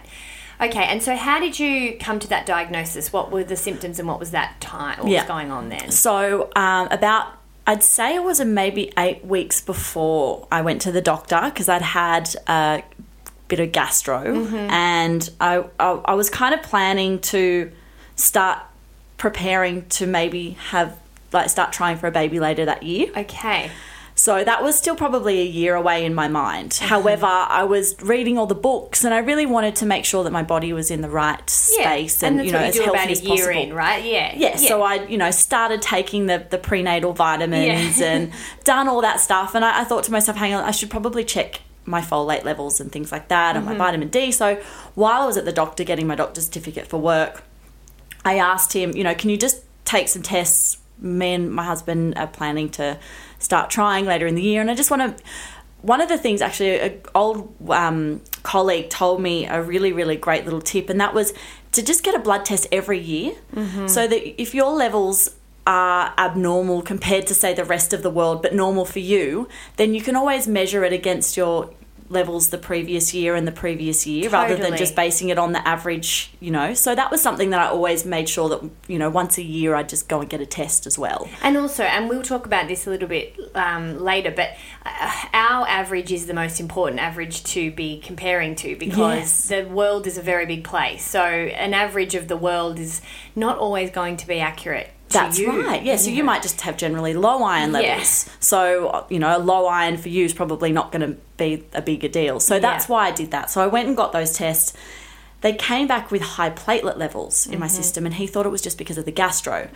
Okay, 0.63 0.83
and 0.85 1.03
so 1.03 1.15
how 1.15 1.39
did 1.39 1.59
you 1.59 1.97
come 1.99 2.19
to 2.19 2.27
that 2.29 2.45
diagnosis? 2.45 3.11
What 3.11 3.31
were 3.31 3.43
the 3.43 3.57
symptoms 3.57 3.99
and 3.99 4.07
what 4.07 4.19
was 4.19 4.31
that 4.31 4.61
time? 4.61 4.99
What 4.99 5.09
Yeah. 5.09 5.21
was 5.21 5.27
going 5.27 5.51
on 5.51 5.69
then? 5.69 5.91
So 5.91 6.49
um, 6.55 6.87
about 6.89 7.27
I'd 7.65 7.83
say 7.83 8.15
it 8.15 8.23
was 8.23 8.39
a 8.39 8.45
maybe 8.45 8.91
eight 8.97 9.25
weeks 9.25 9.61
before 9.61 10.47
I 10.51 10.61
went 10.61 10.81
to 10.83 10.91
the 10.91 11.01
doctor 11.01 11.39
because 11.45 11.69
I'd 11.69 11.81
had 11.81 12.33
a 12.47 12.83
bit 13.47 13.59
of 13.59 13.71
gastro 13.71 14.45
and 14.69 15.29
I, 15.39 15.63
I 15.79 15.89
I 16.05 16.13
was 16.13 16.29
kind 16.29 16.53
of 16.53 16.61
planning 16.61 17.19
to 17.19 17.71
start 18.15 18.59
preparing 19.17 19.85
to 19.89 20.05
maybe 20.07 20.51
have 20.69 20.97
like 21.31 21.49
start 21.49 21.71
trying 21.73 21.97
for 21.97 22.07
a 22.07 22.11
baby 22.11 22.39
later 22.39 22.65
that 22.65 22.83
year. 22.83 23.09
Okay. 23.15 23.71
So 24.15 24.43
that 24.43 24.61
was 24.61 24.77
still 24.77 24.95
probably 24.95 25.39
a 25.41 25.45
year 25.45 25.73
away 25.75 26.05
in 26.05 26.13
my 26.13 26.27
mind. 26.27 26.75
However, 26.75 27.25
I 27.25 27.63
was 27.63 27.95
reading 28.01 28.37
all 28.37 28.45
the 28.45 28.53
books 28.55 29.03
and 29.03 29.11
I 29.13 29.17
really 29.17 29.45
wanted 29.47 29.75
to 29.77 29.85
make 29.87 30.05
sure 30.05 30.23
that 30.23 30.31
my 30.31 30.43
body 30.43 30.71
was 30.71 30.91
in 30.91 31.01
the 31.01 31.09
right 31.09 31.49
space 31.49 32.21
and, 32.21 32.37
that's 32.39 32.45
you 32.45 32.51
know 32.51 32.59
as 32.59 32.75
you 32.75 32.81
do 32.81 32.85
healthy 32.85 32.97
about 32.99 33.07
a 33.07 33.11
as 33.11 33.21
year 33.23 33.37
possible. 33.37 33.61
in, 33.63 33.73
right? 33.73 34.03
Yeah. 34.03 34.33
Yeah, 34.35 34.55
so 34.57 34.83
I, 34.83 35.05
you 35.07 35.17
know, 35.17 35.31
started 35.31 35.81
taking 35.81 36.27
the, 36.27 36.45
the 36.49 36.59
prenatal 36.59 37.13
vitamins 37.13 37.99
Yeah. 37.99 38.11
and 38.13 38.31
done 38.63 38.87
all 38.87 39.01
that 39.01 39.19
stuff. 39.19 39.55
And 39.55 39.65
I, 39.65 39.81
I 39.81 39.83
thought 39.83 40.03
to 40.05 40.11
myself, 40.11 40.37
hang 40.37 40.53
on, 40.53 40.63
I 40.63 40.71
should 40.71 40.91
probably 40.91 41.23
check 41.23 41.61
my 41.85 41.99
folate 41.99 42.43
levels 42.43 42.79
and 42.79 42.91
things 42.91 43.11
like 43.11 43.27
that 43.29 43.55
Mm-hmm. 43.55 43.67
and 43.67 43.77
my 43.77 43.85
vitamin 43.85 44.09
D. 44.09 44.31
So 44.31 44.61
while 44.95 45.23
I 45.23 45.25
was 45.25 45.37
at 45.37 45.45
the 45.45 45.51
doctor 45.51 45.83
getting 45.83 46.05
my 46.07 46.15
doctor's 46.15 46.45
certificate 46.45 46.85
for 46.87 46.97
work, 46.97 47.43
I 48.23 48.37
asked 48.37 48.73
him, 48.73 48.95
you 48.95 49.03
know, 49.03 49.15
can 49.15 49.29
you 49.31 49.37
just 49.37 49.63
take 49.85 50.07
some 50.07 50.21
tests? 50.21 50.77
Me 50.99 51.33
and 51.33 51.51
my 51.51 51.63
husband 51.63 52.13
are 52.17 52.27
planning 52.27 52.69
to 52.69 52.97
start 53.43 53.69
trying 53.69 54.05
later 54.05 54.25
in 54.25 54.35
the 54.35 54.41
year. 54.41 54.61
And 54.61 54.71
I 54.71 54.75
just 54.75 54.89
want 54.89 55.17
to. 55.17 55.23
One 55.81 55.99
of 55.99 56.07
the 56.07 56.17
things, 56.17 56.41
actually, 56.41 56.79
an 56.79 57.01
old 57.13 57.53
um, 57.69 58.21
colleague 58.41 58.89
told 58.89 59.21
me 59.21 59.45
a 59.45 59.61
really, 59.61 59.91
really 59.91 60.15
great 60.15 60.45
little 60.45 60.61
tip, 60.61 60.89
and 60.89 60.99
that 61.01 61.13
was 61.13 61.33
to 61.73 61.83
just 61.83 62.03
get 62.03 62.15
a 62.15 62.19
blood 62.19 62.45
test 62.45 62.67
every 62.71 62.99
year 62.99 63.33
so 63.89 64.07
that 64.07 64.41
if 64.41 64.55
your 64.55 64.71
levels 64.71 65.35
are 65.67 66.13
abnormal 66.17 66.81
compared 66.83 67.27
to, 67.27 67.33
say, 67.33 67.53
the 67.53 67.65
rest 67.65 67.91
of 67.91 68.01
the 68.01 68.09
world, 68.09 68.41
but 68.41 68.53
normal 68.53 68.85
for 68.85 68.99
you, 68.99 69.49
then 69.75 69.93
you 69.93 70.01
can 70.01 70.15
always 70.15 70.47
measure 70.47 70.85
it 70.85 70.93
against 70.93 71.35
your 71.35 71.69
levels 72.13 72.49
the 72.49 72.57
previous 72.57 73.13
year 73.13 73.35
and 73.35 73.45
the 73.45 73.51
previous 73.51 74.07
year 74.07 74.29
rather 74.29 74.55
than 74.55 74.77
just 74.77 74.95
basing 74.95 75.29
it 75.29 75.37
on 75.37 75.51
the 75.51 75.67
average, 75.67 76.31
you 76.39 76.51
know. 76.51 76.73
So 76.73 76.95
that 76.95 77.11
was 77.11 77.21
something 77.21 77.49
that 77.49 77.59
I 77.59 77.67
always 77.67 78.05
made 78.05 78.29
sure 78.29 78.47
that, 78.49 78.69
you 78.87 78.97
know, 78.97 79.09
once 79.09 79.37
a 79.37 79.43
year 79.43 79.75
I'd 79.75 79.89
just 79.89 80.07
go 80.07 80.21
and 80.21 80.29
get 80.29 80.39
a 80.39 80.45
test 80.45 80.87
as 80.87 80.97
well. 80.97 81.27
And 81.41 81.57
also, 81.57 81.83
and 81.83 82.07
we'll 82.07 82.21
talk 82.21 82.45
about 82.45 82.67
this 82.67 82.87
a 82.87 82.89
little 82.89 83.09
bit 83.09 83.35
um, 83.55 83.99
later, 83.99 84.31
but 84.31 84.51
uh, 84.85 85.11
our 85.33 85.67
average 85.67 86.11
is 86.11 86.27
the 86.27 86.33
most 86.33 86.59
important 86.59 87.01
average 87.01 87.43
to 87.45 87.71
be 87.71 87.99
comparing 87.99 88.55
to 88.55 88.75
because 88.77 88.97
Yes. 88.97 89.47
the 89.49 89.63
world 89.63 90.07
is 90.07 90.17
a 90.17 90.21
very 90.21 90.45
big 90.45 90.63
place. 90.63 91.03
So, 91.03 91.21
an 91.23 91.73
average 91.73 92.15
of 92.15 92.27
the 92.27 92.37
world 92.37 92.79
is 92.79 93.01
not 93.35 93.57
always 93.57 93.89
going 93.91 94.15
to 94.17 94.27
be 94.27 94.39
accurate. 94.39 94.92
That's 95.13 95.39
you, 95.39 95.65
right. 95.65 95.81
Yeah, 95.83 95.95
so 95.95 96.09
you 96.09 96.23
might 96.23 96.41
just 96.41 96.61
have 96.61 96.77
generally 96.77 97.13
low 97.13 97.43
iron 97.43 97.71
levels. 97.71 97.87
Yes. 97.87 98.29
So, 98.39 99.05
you 99.09 99.19
know, 99.19 99.37
a 99.37 99.39
low 99.39 99.67
iron 99.67 99.97
for 99.97 100.09
you 100.09 100.25
is 100.25 100.33
probably 100.33 100.71
not 100.71 100.91
going 100.91 101.01
to 101.13 101.17
be 101.37 101.63
a 101.73 101.81
bigger 101.81 102.07
deal. 102.07 102.39
So 102.39 102.59
that's 102.59 102.85
Yeah. 102.89 102.93
why 102.93 103.07
I 103.07 103.11
did 103.11 103.31
that. 103.31 103.49
So 103.49 103.61
I 103.61 103.67
went 103.67 103.87
and 103.87 103.95
got 103.97 104.11
those 104.11 104.33
tests. 104.33 104.73
They 105.41 105.53
came 105.53 105.87
back 105.87 106.09
with 106.11 106.21
high 106.21 106.49
platelet 106.51 106.97
levels 106.97 107.47
in 107.47 107.59
my 107.59 107.65
Mm-hmm. 107.67 107.75
system, 107.75 108.05
and 108.05 108.15
he 108.15 108.27
thought 108.27 108.45
it 108.45 108.49
was 108.49 108.61
just 108.61 108.77
because 108.77 108.97
of 108.97 109.05
the 109.05 109.11
gastro. 109.11 109.69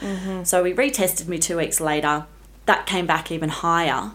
So 0.44 0.64
he 0.64 0.74
retested 0.74 1.28
me 1.28 1.38
two 1.40 1.58
weeks 1.58 1.80
later. 1.82 2.26
That 2.68 2.86
came 2.86 3.06
back 3.06 3.32
even 3.32 3.50
higher. 3.50 4.12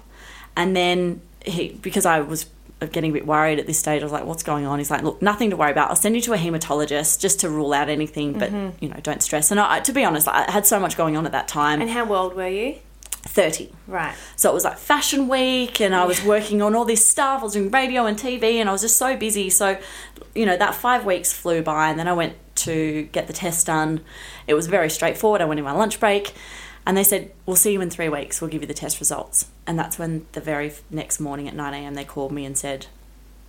And 0.56 0.74
then 0.76 1.20
he, 1.44 1.78
because 1.82 2.06
I 2.06 2.20
was 2.20 2.46
getting 2.86 3.10
a 3.10 3.14
bit 3.14 3.26
worried 3.26 3.58
at 3.58 3.66
this 3.66 3.78
stage, 3.78 4.02
I 4.02 4.04
was 4.04 4.12
like, 4.12 4.24
what's 4.24 4.42
going 4.42 4.66
on? 4.66 4.78
He's 4.78 4.90
like, 4.90 5.02
look, 5.02 5.20
nothing 5.22 5.50
to 5.50 5.56
worry 5.56 5.70
about. 5.70 5.90
I'll 5.90 5.96
send 5.96 6.14
you 6.14 6.20
to 6.22 6.32
a 6.32 6.36
hematologist 6.38 7.20
just 7.20 7.40
to 7.40 7.50
rule 7.50 7.72
out 7.72 7.88
anything, 7.88 8.32
but, 8.38 8.50
Mm-hmm. 8.50 8.84
you 8.84 8.88
know, 8.90 8.98
don't 9.02 9.22
stress. 9.22 9.50
And 9.50 9.60
I, 9.60 9.80
to 9.80 9.92
be 9.92 10.04
honest, 10.04 10.26
I 10.28 10.50
had 10.50 10.66
so 10.66 10.80
much 10.80 10.96
going 10.96 11.16
on 11.16 11.26
at 11.26 11.32
that 11.32 11.48
time. 11.48 11.80
And 11.80 11.90
how 11.90 12.12
old 12.12 12.34
were 12.34 12.48
you? 12.48 12.76
30. 13.24 13.70
Right. 13.86 14.14
So 14.34 14.50
it 14.50 14.54
was 14.54 14.64
like 14.64 14.78
fashion 14.78 15.28
week, 15.28 15.80
and 15.80 15.94
I 15.94 16.04
was 16.04 16.24
working 16.24 16.60
on 16.60 16.74
all 16.74 16.84
this 16.84 17.06
stuff. 17.06 17.40
I 17.40 17.44
was 17.44 17.52
doing 17.52 17.70
radio 17.70 18.04
and 18.06 18.18
TV, 18.18 18.54
and 18.54 18.68
I 18.68 18.72
was 18.72 18.80
just 18.82 18.96
so 18.96 19.16
busy. 19.16 19.48
So, 19.48 19.78
you 20.34 20.44
know, 20.44 20.56
that 20.56 20.74
five 20.74 21.04
weeks 21.04 21.32
flew 21.32 21.62
by, 21.62 21.88
and 21.88 21.98
then 21.98 22.08
I 22.08 22.12
went 22.14 22.34
to 22.56 23.04
get 23.12 23.28
the 23.28 23.32
test 23.32 23.66
done. 23.66 24.00
It 24.48 24.54
was 24.54 24.66
very 24.66 24.90
straightforward. 24.90 25.40
I 25.40 25.44
went 25.44 25.58
in 25.58 25.64
my 25.64 25.72
lunch 25.72 26.00
break, 26.00 26.34
and 26.86 26.96
they 26.96 27.04
said, 27.04 27.32
We'll 27.46 27.56
see 27.56 27.72
you 27.72 27.80
in 27.80 27.90
three 27.90 28.08
weeks. 28.08 28.40
We'll 28.40 28.50
give 28.50 28.62
you 28.62 28.66
the 28.68 28.74
test 28.74 29.00
results. 29.00 29.46
And 29.66 29.78
that's 29.78 29.98
when 29.98 30.26
the 30.32 30.40
very 30.40 30.72
next 30.90 31.20
morning 31.20 31.48
at 31.48 31.54
9 31.54 31.74
a.m., 31.74 31.94
they 31.94 32.04
called 32.04 32.32
me 32.32 32.44
and 32.44 32.56
said, 32.56 32.86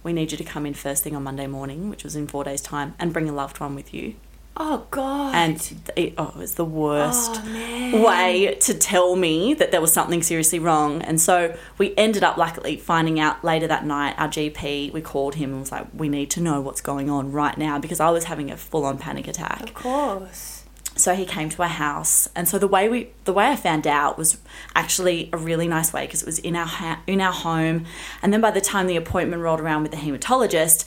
We 0.04 0.14
need 0.14 0.32
you 0.32 0.38
to 0.38 0.44
come 0.44 0.66
in 0.66 0.74
first 0.74 1.04
thing 1.04 1.16
on 1.16 1.24
Monday 1.24 1.48
morning, 1.48 1.90
which 1.90 2.04
was 2.04 2.16
in 2.16 2.28
four 2.28 2.44
days' 2.44 2.62
time, 2.62 2.94
and 3.00 3.12
bring 3.14 3.28
a 3.30 3.34
loved 3.34 3.60
one 3.60 3.76
with 3.76 3.94
you. 3.94 4.16
Oh, 4.56 4.86
God. 4.92 5.34
And 5.34 5.82
it, 5.96 6.14
oh, 6.16 6.28
it 6.28 6.36
was 6.36 6.54
the 6.56 6.66
worst 6.66 7.42
Oh, 7.44 8.06
way 8.06 8.56
to 8.62 8.76
tell 8.76 9.16
me 9.16 9.56
that 9.56 9.72
there 9.72 9.82
was 9.82 9.92
something 9.92 10.22
seriously 10.22 10.60
wrong. 10.60 11.02
And 11.02 11.20
so 11.20 11.58
we 11.80 11.96
ended 11.98 12.24
up 12.24 12.38
luckily 12.38 12.78
finding 12.78 13.20
out 13.20 13.44
later 13.44 13.66
that 13.66 13.84
night. 13.84 14.14
Our 14.20 14.28
GP, 14.28 14.94
we 14.94 15.02
called 15.02 15.34
him 15.36 15.50
and 15.50 15.60
was 15.62 15.72
like, 15.72 15.88
"We 15.96 16.08
need 16.08 16.30
to 16.32 16.40
know 16.40 16.62
what's 16.62 16.82
going 16.82 17.10
on 17.10 17.32
right 17.32 17.58
now," 17.58 17.80
because 17.80 18.00
I 18.00 18.12
was 18.12 18.26
having 18.26 18.52
a 18.52 18.58
full-on 18.58 19.00
panic 19.00 19.28
attack. 19.28 19.62
Of 19.64 19.74
course. 19.74 20.53
So 20.96 21.16
he 21.16 21.26
came 21.26 21.50
to 21.50 21.64
our 21.64 21.68
house, 21.70 22.30
and 22.36 22.48
so 22.48 22.60
the 22.60 22.68
way 22.68 22.88
we, 22.88 23.10
the 23.26 23.34
way 23.34 23.48
I 23.48 23.56
found 23.56 23.88
out 23.88 24.16
was 24.16 24.38
actually 24.76 25.30
a 25.34 25.38
really 25.38 25.68
nice 25.68 25.92
way 25.92 26.06
because 26.06 26.22
it 26.22 26.26
was 26.28 26.38
in 26.40 26.56
our 26.56 26.68
ha- 26.68 27.02
in 27.08 27.20
our 27.20 27.34
home, 27.34 27.86
and 28.22 28.32
then 28.32 28.42
by 28.42 28.52
the 28.52 28.62
time 28.62 28.86
the 28.86 28.96
appointment 28.96 29.42
rolled 29.42 29.60
around 29.60 29.82
with 29.82 29.92
the 29.92 29.98
hematologist, 29.98 30.86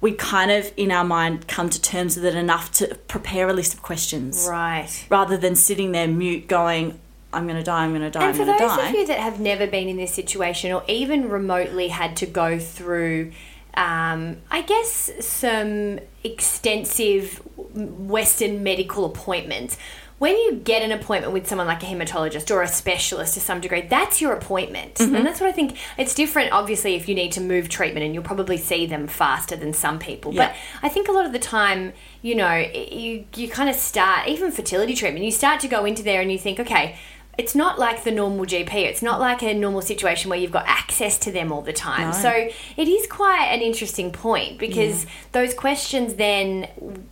we 0.00 0.12
kind 0.12 0.50
of 0.50 0.72
in 0.78 0.90
our 0.90 1.04
mind 1.04 1.48
come 1.48 1.68
to 1.68 1.80
terms 1.80 2.16
with 2.16 2.24
it 2.24 2.34
enough 2.34 2.72
to 2.72 2.94
prepare 3.08 3.48
a 3.48 3.52
list 3.52 3.74
of 3.74 3.82
questions 3.82 4.46
Right. 4.48 5.06
rather 5.10 5.36
than 5.36 5.54
sitting 5.54 5.92
there 5.92 6.08
mute 6.08 6.48
going, 6.48 6.98
I'm 7.32 7.44
going 7.46 7.56
to 7.58 7.62
die, 7.62 7.84
I'm 7.84 7.90
going 7.90 8.00
to 8.02 8.10
die, 8.10 8.24
And 8.24 8.30
I'm 8.40 8.46
going 8.46 8.58
to 8.58 8.64
die. 8.64 8.68
For 8.76 8.82
those 8.82 8.88
of 8.90 8.94
you 8.94 9.06
that 9.08 9.18
have 9.18 9.38
never 9.38 9.66
been 9.66 9.88
in 9.88 9.98
this 9.98 10.14
situation 10.14 10.72
or 10.72 10.82
even 10.88 11.28
remotely 11.28 11.88
had 11.88 12.16
to 12.18 12.26
go 12.26 12.58
through, 12.58 13.32
um, 13.74 14.38
I 14.50 14.62
guess, 14.62 15.10
some 15.20 15.98
extensive 16.26 17.40
Western 17.56 18.62
medical 18.62 19.04
appointments, 19.04 19.78
when 20.18 20.34
you 20.34 20.54
get 20.54 20.80
an 20.80 20.92
appointment 20.92 21.34
with 21.34 21.46
someone 21.46 21.66
like 21.66 21.82
a 21.82 21.86
hematologist 21.86 22.50
or 22.50 22.62
a 22.62 22.68
specialist 22.68 23.34
to 23.34 23.40
some 23.40 23.60
degree, 23.60 23.82
that's 23.82 24.18
your 24.18 24.32
appointment. 24.32 24.94
Mm-hmm. 24.94 25.14
And 25.14 25.26
that's 25.26 25.40
what 25.40 25.48
I 25.48 25.52
think. 25.52 25.76
It's 25.98 26.14
different, 26.14 26.52
obviously, 26.52 26.94
if 26.94 27.06
you 27.06 27.14
need 27.14 27.32
to 27.32 27.42
move 27.42 27.68
treatment 27.68 28.02
and 28.02 28.14
you'll 28.14 28.24
probably 28.24 28.56
see 28.56 28.86
them 28.86 29.08
faster 29.08 29.56
than 29.56 29.74
some 29.74 29.98
people. 29.98 30.32
Yeah. 30.32 30.48
But 30.48 30.56
I 30.82 30.88
think 30.88 31.08
a 31.08 31.12
lot 31.12 31.26
of 31.26 31.32
the 31.32 31.38
time, 31.38 31.92
you 32.22 32.34
know, 32.34 32.56
you, 32.56 33.26
you 33.34 33.48
kind 33.48 33.68
of 33.68 33.76
start, 33.76 34.26
even 34.26 34.52
fertility 34.52 34.94
treatment, 34.94 35.22
you 35.22 35.30
start 35.30 35.60
to 35.60 35.68
go 35.68 35.84
into 35.84 36.02
there 36.02 36.22
and 36.22 36.32
you 36.32 36.38
think, 36.38 36.60
okay, 36.60 36.96
it's 37.38 37.54
not 37.54 37.78
like 37.78 38.04
the 38.04 38.10
normal 38.10 38.46
GP. 38.46 38.72
It's 38.72 39.02
not 39.02 39.20
like 39.20 39.42
a 39.42 39.52
normal 39.52 39.82
situation 39.82 40.30
where 40.30 40.38
you've 40.38 40.52
got 40.52 40.66
access 40.66 41.18
to 41.18 41.32
them 41.32 41.52
all 41.52 41.60
the 41.60 41.72
time. 41.72 42.08
No. 42.08 42.12
So 42.12 42.30
it 42.76 42.88
is 42.88 43.06
quite 43.06 43.48
an 43.48 43.60
interesting 43.60 44.10
point 44.10 44.58
because 44.58 45.06
those 45.32 45.52
questions 45.52 46.14
then 46.14 46.68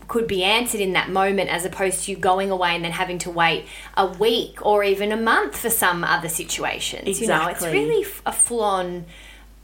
could 0.08 0.26
be 0.26 0.42
answered 0.42 0.80
in 0.80 0.94
that 0.94 1.10
moment 1.10 1.50
as 1.50 1.66
opposed 1.66 2.04
to 2.04 2.10
you 2.10 2.16
going 2.16 2.50
away 2.50 2.74
and 2.74 2.82
then 2.82 2.92
having 2.92 3.18
to 3.18 3.30
wait 3.30 3.66
a 3.96 4.06
week 4.06 4.64
or 4.64 4.82
even 4.82 5.12
a 5.12 5.16
month 5.16 5.58
for 5.58 5.68
some 5.68 6.02
other 6.02 6.30
situations. 6.30 7.20
You 7.20 7.26
know, 7.26 7.48
it's 7.48 7.62
really 7.62 8.06
a 8.24 8.32
full 8.32 8.62
on 8.62 9.04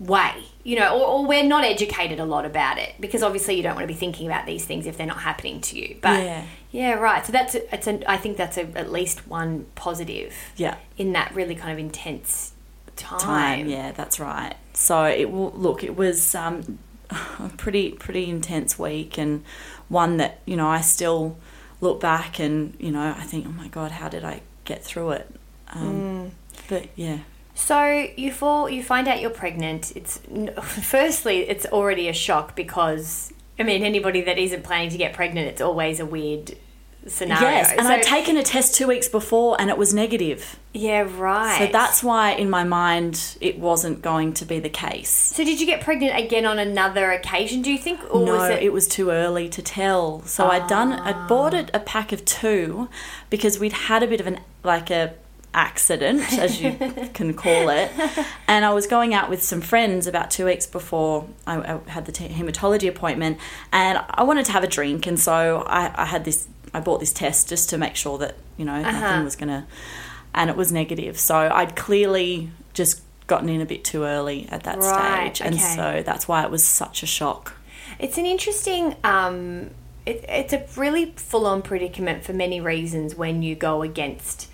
way. 0.00 0.32
You 0.64 0.76
know, 0.78 0.98
or, 0.98 1.06
or 1.06 1.26
we're 1.26 1.44
not 1.44 1.64
educated 1.64 2.18
a 2.20 2.24
lot 2.24 2.44
about 2.44 2.78
it 2.78 2.94
because 3.00 3.22
obviously 3.22 3.54
you 3.56 3.62
don't 3.62 3.74
want 3.76 3.84
to 3.84 3.88
be 3.92 3.98
thinking 3.98 4.26
about 4.26 4.44
these 4.46 4.64
things 4.64 4.86
if 4.86 4.96
they're 4.98 5.06
not 5.06 5.20
happening 5.20 5.60
to 5.62 5.78
you. 5.78 5.96
But 6.02 6.22
Yeah. 6.24 6.44
yeah, 6.72 6.92
right. 6.94 7.24
So 7.24 7.32
that's 7.32 7.54
a, 7.54 7.74
it's 7.74 7.86
a, 7.86 8.10
I 8.10 8.16
think 8.18 8.36
that's 8.36 8.56
a, 8.58 8.62
at 8.76 8.90
least 8.92 9.26
one 9.28 9.66
positive 9.74 10.34
Yeah. 10.56 10.76
in 10.98 11.12
that 11.12 11.34
really 11.34 11.54
kind 11.54 11.72
of 11.72 11.78
intense 11.78 12.52
time. 12.96 13.18
Time, 13.20 13.68
yeah, 13.68 13.92
that's 13.92 14.20
right. 14.20 14.54
So 14.74 15.04
it 15.04 15.30
will 15.30 15.52
look, 15.52 15.82
it 15.82 15.96
was 15.96 16.34
um, 16.34 16.78
a 17.10 17.50
pretty 17.56 17.92
pretty 17.92 18.28
intense 18.28 18.78
week 18.78 19.16
and 19.18 19.42
one 19.88 20.18
that 20.18 20.40
you 20.44 20.56
know 20.56 20.68
I 20.68 20.82
still 20.82 21.38
look 21.80 22.00
back 22.00 22.38
and 22.38 22.76
you 22.78 22.90
know 22.90 23.14
I 23.16 23.22
think, 23.22 23.46
oh 23.46 23.52
my 23.52 23.68
god, 23.68 23.92
how 23.92 24.08
did 24.10 24.24
I 24.24 24.42
get 24.66 24.84
through 24.84 25.12
it? 25.12 25.34
Um, 25.68 25.80
Mm. 25.92 26.30
But 26.68 26.88
yeah, 26.94 27.20
So 27.60 28.08
you 28.16 28.32
fall, 28.32 28.68
you 28.68 28.82
find 28.82 29.06
out 29.06 29.20
you're 29.20 29.30
pregnant. 29.30 29.92
It's 29.96 30.20
firstly, 30.62 31.48
it's 31.48 31.66
already 31.66 32.08
a 32.08 32.12
shock 32.12 32.56
because 32.56 33.32
I 33.58 33.62
mean, 33.62 33.82
anybody 33.82 34.22
that 34.22 34.38
isn't 34.38 34.64
planning 34.64 34.90
to 34.90 34.98
get 34.98 35.12
pregnant, 35.12 35.48
it's 35.48 35.60
always 35.60 36.00
a 36.00 36.06
weird 36.06 36.56
scenario. 37.06 37.48
Yes, 37.48 37.70
and 37.70 37.82
So- 37.82 37.88
I'd 37.92 38.02
taken 38.02 38.36
a 38.36 38.42
test 38.42 38.74
two 38.74 38.86
weeks 38.86 39.08
before 39.08 39.60
and 39.60 39.70
it 39.70 39.76
was 39.78 39.92
negative. 39.94 40.58
yeah, 40.72 41.06
right. 41.16 41.58
So 41.58 41.66
that's 41.66 42.02
why 42.02 42.32
in 42.32 42.48
my 42.50 42.64
mind 42.64 43.36
it 43.40 43.58
wasn't 43.58 44.02
going 44.02 44.32
to 44.34 44.44
be 44.44 44.58
the 44.58 44.68
case. 44.68 45.10
So 45.10 45.44
did 45.44 45.60
you 45.60 45.66
get 45.66 45.82
pregnant 45.82 46.18
again 46.18 46.46
on 46.46 46.58
another 46.58 47.10
occasion? 47.10 47.62
Do 47.62 47.70
you 47.70 47.78
think, 47.78 48.00
or 48.14 48.24
no, 48.24 48.36
was 48.36 48.50
it? 48.50 48.62
it? 48.62 48.72
was 48.72 48.88
too 48.88 49.10
early 49.10 49.48
to 49.50 49.62
tell. 49.62 50.22
So 50.22 50.46
I'd 50.48 50.66
done, 50.66 50.92
I'd 50.92 51.28
bought 51.28 51.54
it 51.54 51.70
a 51.74 51.80
pack 51.80 52.12
of 52.12 52.24
two 52.24 52.88
because 53.28 53.58
we'd 53.58 53.72
had 53.72 54.02
a 54.02 54.06
bit 54.06 54.20
of 54.20 54.26
an 54.26 54.40
like 54.64 54.90
a 54.90 55.14
accident, 55.52 56.32
as 56.38 56.60
you 56.60 56.72
can 57.14 57.34
call 57.34 57.68
it, 57.70 57.90
and 58.46 58.64
I 58.64 58.72
was 58.72 58.86
going 58.86 59.14
out 59.14 59.28
with 59.28 59.42
some 59.42 59.60
friends 59.60 60.06
about 60.06 60.30
two 60.30 60.44
weeks 60.44 60.66
before 60.66 61.28
I, 61.46 61.74
I 61.74 61.90
had 61.90 62.06
the 62.06 62.12
t- 62.12 62.28
hematology 62.28 62.88
appointment, 62.88 63.38
and 63.72 64.00
I 64.10 64.22
wanted 64.22 64.46
to 64.46 64.52
have 64.52 64.62
a 64.64 64.68
drink, 64.68 65.06
and 65.06 65.18
so 65.18 65.64
I, 65.66 65.92
I 66.02 66.04
had 66.06 66.24
this, 66.24 66.48
I 66.72 66.80
bought 66.80 67.00
this 67.00 67.12
test 67.12 67.48
just 67.48 67.68
to 67.70 67.78
make 67.78 67.96
sure 67.96 68.18
that 68.18 68.36
you 68.56 68.64
know 68.64 68.80
nothing 68.80 69.24
was 69.24 69.36
gonna, 69.36 69.66
and 70.34 70.50
it 70.50 70.56
was 70.56 70.70
negative. 70.72 71.18
So 71.18 71.36
I'd 71.36 71.74
clearly 71.76 72.50
just 72.74 73.02
gotten 73.26 73.48
in 73.48 73.60
a 73.60 73.66
bit 73.66 73.84
too 73.84 74.04
early 74.04 74.48
at 74.50 74.64
that 74.64 74.78
Right, 74.78 75.36
stage, 75.36 75.46
and 75.46 75.54
okay. 75.56 75.74
so 75.76 76.02
that's 76.04 76.26
why 76.28 76.42
it 76.44 76.50
was 76.50 76.64
such 76.64 77.02
a 77.02 77.06
shock. 77.06 77.54
It's 77.98 78.18
an 78.18 78.26
interesting. 78.26 78.94
Um, 79.04 79.70
it, 80.06 80.24
it's 80.28 80.52
a 80.54 80.66
really 80.80 81.12
full-on 81.16 81.60
predicament 81.62 82.24
for 82.24 82.32
many 82.32 82.60
reasons 82.60 83.14
when 83.14 83.42
you 83.42 83.54
go 83.54 83.82
against, 83.82 84.49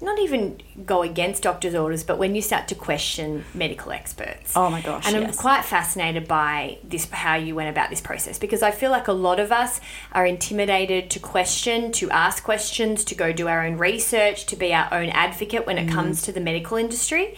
not 0.00 0.18
even 0.20 0.60
go 0.86 1.02
against 1.02 1.42
doctors' 1.42 1.74
orders, 1.74 2.04
but 2.04 2.18
when 2.18 2.34
you 2.34 2.42
start 2.42 2.68
to 2.68 2.74
question 2.74 3.44
medical 3.54 3.90
experts. 3.92 4.52
Oh 4.56 4.70
my 4.70 4.80
gosh, 4.80 5.06
And 5.06 5.16
I'm 5.16 5.32
quite 5.32 5.64
fascinated 5.64 6.28
by 6.28 6.78
this, 6.84 7.10
how 7.10 7.34
you 7.34 7.54
went 7.56 7.68
about 7.70 7.90
this 7.90 8.00
process, 8.00 8.38
because 8.38 8.62
I 8.62 8.70
feel 8.70 8.90
like 8.90 9.08
a 9.08 9.12
lot 9.12 9.40
of 9.40 9.50
us 9.50 9.80
are 10.12 10.24
intimidated 10.24 11.10
to 11.10 11.18
question, 11.18 11.90
to 11.92 12.10
ask 12.10 12.44
questions, 12.44 13.04
to 13.06 13.14
go 13.14 13.32
do 13.32 13.48
our 13.48 13.64
own 13.66 13.76
research, 13.76 14.46
to 14.46 14.56
be 14.56 14.72
our 14.72 14.88
own 14.92 15.08
advocate 15.10 15.66
when 15.66 15.78
it 15.78 15.88
Mm. 15.88 15.92
comes 15.94 16.22
to 16.22 16.32
the 16.32 16.40
medical 16.40 16.76
industry. 16.76 17.34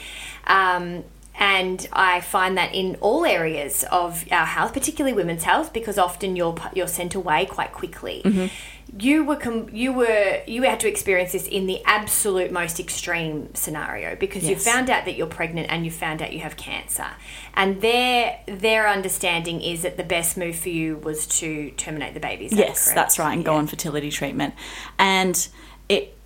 Um, 0.46 1.04
and 1.38 1.88
I 1.92 2.20
find 2.20 2.58
that 2.58 2.74
in 2.74 2.96
all 3.00 3.24
areas 3.24 3.84
of 3.90 4.24
our 4.30 4.44
health, 4.44 4.74
particularly 4.74 5.14
women's 5.16 5.44
health, 5.44 5.72
because 5.72 5.96
often 5.96 6.36
you're 6.36 6.54
you're 6.74 6.86
sent 6.88 7.14
away 7.14 7.46
quite 7.46 7.72
quickly. 7.72 8.20
Mm-hmm. 8.24 8.46
You 8.98 9.24
were 9.24 9.36
com- 9.36 9.68
you 9.72 9.92
were 9.92 10.42
you 10.46 10.62
had 10.62 10.80
to 10.80 10.88
experience 10.88 11.32
this 11.32 11.46
in 11.46 11.66
the 11.66 11.80
absolute 11.84 12.50
most 12.50 12.80
extreme 12.80 13.54
scenario 13.54 14.16
because 14.16 14.48
you 14.48 14.56
found 14.56 14.90
out 14.90 15.04
that 15.04 15.16
you're 15.16 15.26
pregnant 15.26 15.68
and 15.70 15.84
you 15.84 15.90
found 15.90 16.20
out 16.20 16.32
you 16.32 16.40
have 16.40 16.56
cancer, 16.56 17.06
and 17.54 17.80
their 17.82 18.40
their 18.46 18.88
understanding 18.88 19.60
is 19.60 19.82
that 19.82 19.96
the 19.96 20.02
best 20.02 20.36
move 20.36 20.56
for 20.56 20.70
you 20.70 20.96
was 20.96 21.26
to 21.38 21.70
terminate 21.72 22.14
the 22.14 22.20
baby. 22.20 22.48
That 22.48 22.58
Yes, 22.58 22.84
correct? 22.84 22.96
that's 22.96 23.18
right, 23.18 23.32
and 23.32 23.44
go 23.44 23.54
on 23.54 23.66
fertility 23.66 24.10
treatment. 24.10 24.54
And 24.98 25.48
it 25.88 26.16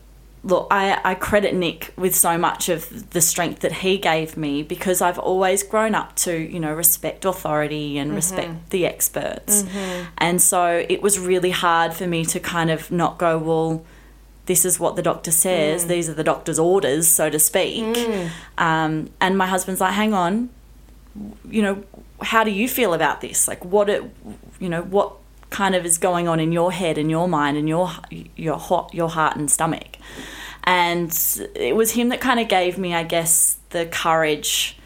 look, 0.44 0.68
I, 0.70 1.00
I 1.02 1.14
credit 1.14 1.54
Nick 1.54 1.92
with 1.96 2.14
so 2.14 2.36
much 2.36 2.68
of 2.68 3.10
the 3.10 3.20
strength 3.20 3.60
that 3.60 3.72
he 3.72 3.96
gave 3.96 4.36
me 4.36 4.62
because 4.62 5.00
I've 5.00 5.18
always 5.18 5.62
grown 5.62 5.94
up 5.94 6.14
to, 6.16 6.36
you 6.36 6.60
know, 6.60 6.72
respect 6.72 7.24
authority 7.24 7.96
and 7.98 8.08
mm-hmm. 8.08 8.16
respect 8.16 8.70
the 8.70 8.86
experts. 8.86 9.62
Mm-hmm. 9.62 10.04
And 10.18 10.42
so 10.42 10.84
it 10.88 11.02
was 11.02 11.18
really 11.18 11.50
hard 11.50 11.94
for 11.94 12.06
me 12.06 12.26
to 12.26 12.38
kind 12.38 12.70
of 12.70 12.92
not 12.92 13.18
go, 13.18 13.38
well, 13.38 13.84
this 14.44 14.66
is 14.66 14.78
what 14.78 14.96
the 14.96 15.02
doctor 15.02 15.30
says, 15.30 15.86
mm. 15.86 15.88
these 15.88 16.10
are 16.10 16.14
the 16.14 16.24
doctor's 16.24 16.58
orders, 16.58 17.08
so 17.08 17.30
to 17.30 17.38
speak. 17.38 17.96
Mm. 17.96 18.30
Um, 18.58 19.10
and 19.18 19.38
my 19.38 19.46
husband's 19.46 19.80
like, 19.80 19.94
hang 19.94 20.12
on, 20.12 20.50
you 21.48 21.62
know, 21.62 21.82
how 22.20 22.44
do 22.44 22.50
you 22.50 22.68
feel 22.68 22.92
about 22.92 23.22
this? 23.22 23.48
Like, 23.48 23.64
what 23.64 23.88
it, 23.88 24.02
you 24.60 24.68
know, 24.68 24.82
what 24.82 25.14
kind 25.54 25.76
of 25.76 25.86
is 25.86 25.98
going 25.98 26.26
on 26.26 26.40
in 26.40 26.50
your 26.50 26.72
head 26.72 26.98
and 26.98 27.08
your 27.08 27.28
mind 27.28 27.56
and 27.56 27.68
your 27.68 27.88
your 28.34 28.58
hot 28.58 28.92
your 28.92 29.08
heart 29.08 29.36
and 29.36 29.48
stomach? 29.48 29.98
And 30.64 31.10
it 31.54 31.76
was 31.76 31.92
him 31.92 32.08
that 32.08 32.20
kind 32.20 32.40
of 32.40 32.48
gave 32.48 32.76
me, 32.76 32.92
I 32.92 33.04
guess, 33.04 33.58
the 33.70 33.86
courage 33.86 34.76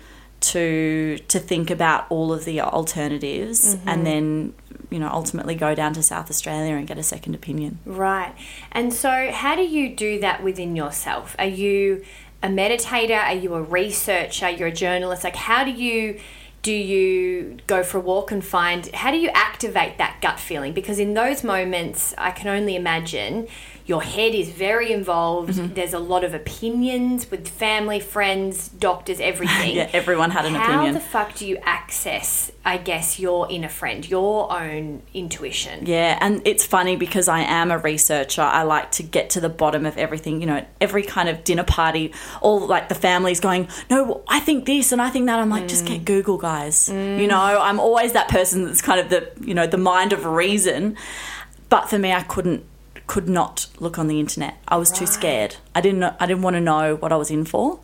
to 0.41 1.19
to 1.29 1.39
think 1.41 1.71
about 1.71 2.07
all 2.11 2.33
of 2.33 2.45
the 2.45 2.61
alternatives 2.61 3.75
mm-hmm. 3.75 3.89
and 3.89 4.07
then 4.07 4.55
you 4.89 4.99
know 5.01 5.09
ultimately 5.09 5.57
go 5.57 5.75
down 5.75 5.93
to 5.95 6.03
South 6.03 6.31
Australia 6.31 6.75
and 6.77 6.87
get 6.87 6.99
a 6.99 7.03
second 7.03 7.35
opinion. 7.35 7.79
Right. 7.87 8.35
And 8.71 8.93
so, 8.93 9.31
how 9.33 9.57
do 9.57 9.63
you 9.63 9.97
do 9.97 10.21
that 10.21 10.43
within 10.43 10.77
yourself? 10.77 11.35
Are 11.39 11.47
you 11.47 12.05
a 12.43 12.49
meditator? 12.49 13.21
Are 13.21 13.35
you 13.35 13.55
a 13.55 13.63
researcher? 13.63 14.51
You're 14.51 14.69
a 14.69 14.73
journalist? 14.73 15.25
Like, 15.25 15.37
how 15.37 15.65
do 15.65 15.71
you 15.71 16.21
do 16.63 16.73
you 16.73 17.57
go 17.67 17.83
for 17.83 17.99
a 17.99 18.01
walk 18.01 18.31
and 18.31 18.45
find 18.45 18.89
how 18.95 19.11
do 19.11 19.17
you 19.17 19.31
activate 19.31 19.99
that 19.99 20.21
gut 20.21 20.41
feeling? 20.41 20.73
Because 20.73 20.99
in 20.99 21.15
those 21.15 21.45
moments 21.45 22.15
i 22.19 22.31
can 22.31 22.49
only 22.49 22.77
imagine 22.77 23.47
your 23.89 24.03
head 24.03 24.35
is 24.35 24.49
very 24.51 24.93
involved 24.93 25.55
Mm-hmm. 25.55 25.75
there's 25.75 25.95
a 25.95 25.99
lot 25.99 26.23
of 26.25 26.33
opinions 26.35 27.31
with 27.31 27.49
family 27.49 28.01
friends 28.01 28.69
doctors 28.69 29.19
everything 29.21 29.75
Yeah, 29.81 29.89
everyone 29.93 30.31
had 30.31 30.45
an 30.45 30.55
how 30.55 30.65
opinion. 30.65 30.95
How 30.95 31.01
the 31.01 31.05
fuck 31.05 31.35
do 31.35 31.47
you 31.47 31.57
access 31.63 32.53
i 32.65 32.77
guess 32.77 33.19
your 33.19 33.51
inner 33.51 33.69
friend 33.81 34.09
your 34.09 34.53
own 34.53 35.03
intuition 35.15 35.87
Yeah, 35.87 36.19
and 36.21 36.43
it's 36.45 36.65
funny 36.67 36.97
because 36.97 37.27
I 37.29 37.41
am 37.41 37.71
a 37.71 37.79
researcher. 37.79 38.43
I 38.43 38.63
like 38.63 38.91
to 38.99 39.03
get 39.03 39.31
to 39.31 39.41
the 39.41 39.49
bottom 39.49 39.87
of 39.87 39.97
everything. 39.97 40.41
You 40.43 40.47
know, 40.47 40.67
every 40.81 41.03
kind 41.03 41.29
of 41.29 41.45
dinner 41.45 41.65
party, 41.65 42.13
all 42.43 42.61
like 42.67 42.89
the 42.89 42.95
family's 42.95 43.41
going, 43.41 43.69
no, 43.91 44.23
I 44.29 44.41
think 44.41 44.67
this 44.67 44.93
and 44.93 45.01
I 45.01 45.09
think 45.11 45.27
that. 45.27 45.39
I'm 45.39 45.49
like, 45.51 45.67
just 45.69 45.87
get 45.87 46.05
Google, 46.05 46.37
guys. 46.37 46.89
You 46.89 47.27
know, 47.27 47.39
I'm 47.69 47.81
always 47.81 48.13
that 48.13 48.29
person 48.29 48.65
that's 48.67 48.83
kind 48.83 49.01
of 49.01 49.09
the, 49.09 49.31
you 49.49 49.55
know, 49.55 49.67
the 49.67 49.79
mind 49.79 50.13
of 50.13 50.25
reason. 50.27 50.97
But 51.69 51.89
for 51.89 51.99
me, 51.99 52.13
I 52.13 52.23
couldn't, 52.23 52.65
could 53.09 53.27
not 53.27 53.67
look 53.81 53.99
on 53.99 54.07
the 54.07 54.21
internet. 54.21 54.59
I 54.69 54.77
was 54.77 54.93
too 54.93 55.07
scared. 55.07 55.57
I 55.75 55.81
didn't, 55.81 55.99
know, 55.99 56.15
I 56.21 56.27
didn't 56.27 56.43
want 56.43 56.55
to 56.55 56.61
know 56.61 56.95
what 56.97 57.11
I 57.11 57.17
was 57.17 57.31
in 57.31 57.47
for. 57.47 57.81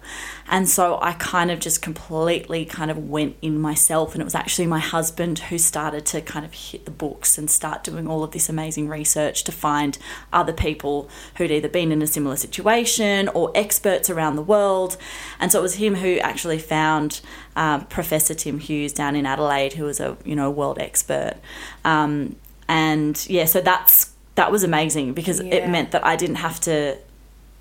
And 0.49 0.69
so 0.69 0.99
I 1.01 1.15
kind 1.15 1.51
of 1.51 1.61
just 1.61 1.81
completely 1.81 2.67
kind 2.67 2.91
of 2.91 3.09
went 3.09 3.37
in 3.41 3.59
myself. 3.59 4.13
And 4.13 4.21
it 4.21 4.25
was 4.25 4.35
actually 4.35 4.67
my 4.67 4.81
husband 4.81 5.39
who 5.39 5.57
started 5.57 6.05
to 6.07 6.21
kind 6.21 6.45
of 6.45 6.53
hit 6.53 6.85
the 6.85 6.91
books 6.91 7.39
and 7.39 7.51
start 7.51 7.83
doing 7.83 8.07
all 8.07 8.23
of 8.23 8.33
this 8.33 8.51
amazing 8.51 8.87
research 8.87 9.45
to 9.45 9.53
find 9.53 9.97
other 10.31 10.53
people 10.53 11.09
who'd 11.37 11.51
either 11.51 11.71
been 11.71 11.91
in 11.91 12.03
a 12.03 12.07
similar 12.07 12.37
situation 12.37 13.29
or 13.29 13.51
experts 13.55 14.11
around 14.11 14.37
the 14.37 14.43
world. 14.43 14.99
And 15.41 15.51
so 15.51 15.59
it 15.59 15.63
was 15.63 15.77
him 15.77 15.95
who 15.95 16.19
actually 16.19 16.59
found 16.59 17.23
um, 17.57 17.87
Professor 17.87 18.35
Tim 18.35 18.59
Hughes 18.59 18.93
down 18.93 19.17
in 19.17 19.25
Adelaide, 19.25 19.73
who 19.73 19.85
was 19.85 20.01
a 20.01 20.19
you 20.23 20.37
know 20.37 20.51
world 20.51 20.79
expert. 20.79 21.37
Um, 21.83 22.37
and 22.69 23.27
yeah, 23.29 23.47
so 23.47 23.63
that's 23.63 24.13
that 24.37 24.51
was 24.51 24.62
amazing 24.64 25.12
because 25.14 25.40
Yeah. 25.40 25.55
it 25.55 25.68
meant 25.68 25.90
that 25.92 26.05
I 26.05 26.16
didn't 26.16 26.37
have 26.37 26.61
to 26.61 26.97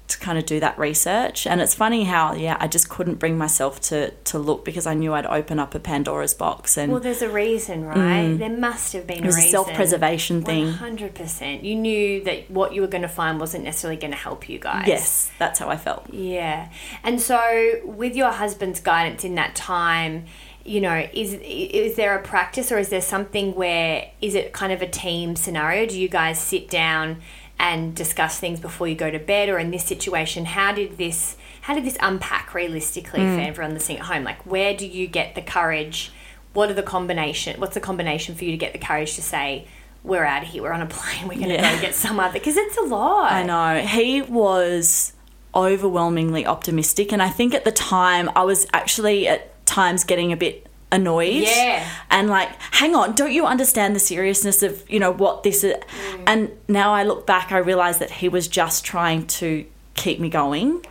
to 0.05 0.19
kind 0.19 0.37
of 0.37 0.45
do 0.45 0.59
that 0.59 0.77
research. 0.77 1.47
And 1.47 1.61
it's 1.61 1.73
funny 1.73 2.03
how 2.03 2.33
yeah, 2.33 2.57
I 2.59 2.67
just 2.67 2.89
couldn't 2.89 3.15
bring 3.19 3.37
myself 3.37 3.79
to 3.83 4.11
to 4.11 4.37
look 4.37 4.65
because 4.65 4.85
I 4.85 4.93
knew 4.95 5.13
I'd 5.13 5.25
open 5.25 5.59
up 5.59 5.73
a 5.73 5.79
Pandora's 5.79 6.33
box 6.33 6.77
and 6.77 6.91
Well, 6.91 6.99
there's 6.99 7.21
a 7.21 7.29
reason, 7.29 7.85
right? 7.85 8.33
There 8.37 8.49
must 8.49 8.91
have 8.93 9.07
been 9.07 9.19
Mm. 9.19 9.23
a 9.23 9.27
reason. 9.27 9.49
self-preservation 9.49 10.41
thing. 10.43 10.73
Hundred 10.73 11.15
percent. 11.15 11.63
You 11.63 11.75
knew 11.75 12.21
that 12.25 12.51
what 12.51 12.73
you 12.73 12.81
were 12.81 12.87
going 12.87 13.03
to 13.03 13.07
find 13.07 13.39
wasn't 13.39 13.63
necessarily 13.63 13.97
going 13.97 14.11
to 14.11 14.17
help 14.17 14.49
you 14.49 14.59
guys. 14.59 14.87
Yes, 14.87 15.31
that's 15.39 15.59
how 15.59 15.69
I 15.69 15.77
felt. 15.77 16.05
Yeah. 16.11 16.67
And 17.01 17.21
so, 17.21 17.79
with 17.85 18.13
your 18.15 18.31
husband's 18.31 18.81
guidance 18.81 19.23
in 19.23 19.35
that 19.35 19.55
time, 19.55 20.25
you 20.65 20.79
know, 20.81 21.05
is 21.13 21.33
is 21.41 21.95
there 21.95 22.17
a 22.17 22.21
practice 22.21 22.71
or 22.71 22.77
is 22.79 22.89
there 22.89 23.01
something 23.01 23.53
where 23.55 24.09
is 24.21 24.33
it 24.35 24.53
kind 24.53 24.71
of 24.71 24.81
a 24.81 24.87
team 24.87 25.35
scenario? 25.35 25.85
Do 25.85 25.99
you 25.99 26.07
guys 26.07 26.39
sit 26.39 26.69
down 26.69 27.21
and 27.59 27.95
discuss 27.95 28.39
things 28.39 28.59
before 28.59 28.87
you 28.87 28.95
go 28.95 29.11
to 29.11 29.19
bed, 29.19 29.47
or 29.49 29.59
in 29.59 29.71
this 29.71 29.83
situation, 29.85 30.45
how 30.45 30.73
did 30.73 30.97
this 30.97 31.37
how 31.61 31.73
did 31.73 31.85
this 31.85 31.97
unpack 32.01 32.53
realistically 32.53 33.19
Mm. 33.21 33.35
for 33.35 33.41
everyone 33.41 33.73
listening 33.73 33.99
at 33.99 34.05
home? 34.05 34.23
Like, 34.23 34.45
where 34.45 34.75
do 34.75 34.85
you 34.87 35.07
get 35.07 35.35
the 35.35 35.41
courage? 35.41 36.11
What 36.53 36.69
are 36.69 36.73
the 36.73 36.83
combination? 36.83 37.59
What's 37.59 37.73
the 37.73 37.79
combination 37.79 38.35
for 38.35 38.43
you 38.45 38.51
to 38.51 38.57
get 38.57 38.73
the 38.73 38.79
courage 38.79 39.15
to 39.15 39.21
say? 39.21 39.65
We're 40.03 40.25
out 40.25 40.43
of 40.43 40.49
here. 40.49 40.61
We're 40.63 40.73
on 40.73 40.81
a 40.81 40.85
plane. 40.85 41.23
We're 41.29 41.35
going 41.35 41.49
to 41.49 41.55
Yeah. 41.55 41.75
go 41.75 41.81
get 41.81 41.95
some 41.95 42.19
other 42.19 42.33
because 42.33 42.57
it's 42.57 42.77
a 42.77 42.81
lot. 42.81 43.31
I 43.31 43.43
know. 43.43 43.81
He 43.81 44.21
was 44.21 45.13
overwhelmingly 45.55 46.45
optimistic 46.45 47.11
and 47.13 47.21
I 47.21 47.29
think 47.29 47.53
at 47.53 47.63
the 47.63 47.71
time 47.71 48.29
I 48.35 48.43
was 48.43 48.67
actually 48.73 49.27
at 49.27 49.52
times 49.65 50.03
getting 50.03 50.31
a 50.31 50.37
bit 50.37 50.67
annoyed. 50.91 51.43
Yeah. 51.43 51.89
and 52.11 52.29
like 52.29 52.49
hang 52.71 52.93
on 52.95 53.15
don't 53.15 53.31
you 53.31 53.45
understand 53.45 53.95
the 53.95 53.99
seriousness 53.99 54.61
of 54.61 54.89
you 54.89 54.99
know 54.99 55.11
what 55.11 55.43
this 55.43 55.63
is? 55.63 55.75
Mm. 55.75 56.23
And 56.27 56.51
now 56.67 56.93
I 56.93 57.03
look 57.03 57.25
back 57.25 57.51
I 57.51 57.57
realize 57.57 57.99
that 57.99 58.11
he 58.11 58.29
was 58.29 58.47
just 58.47 58.85
trying 58.85 59.25
to 59.27 59.65
keep 59.95 60.19
me 60.19 60.29
going 60.29 60.85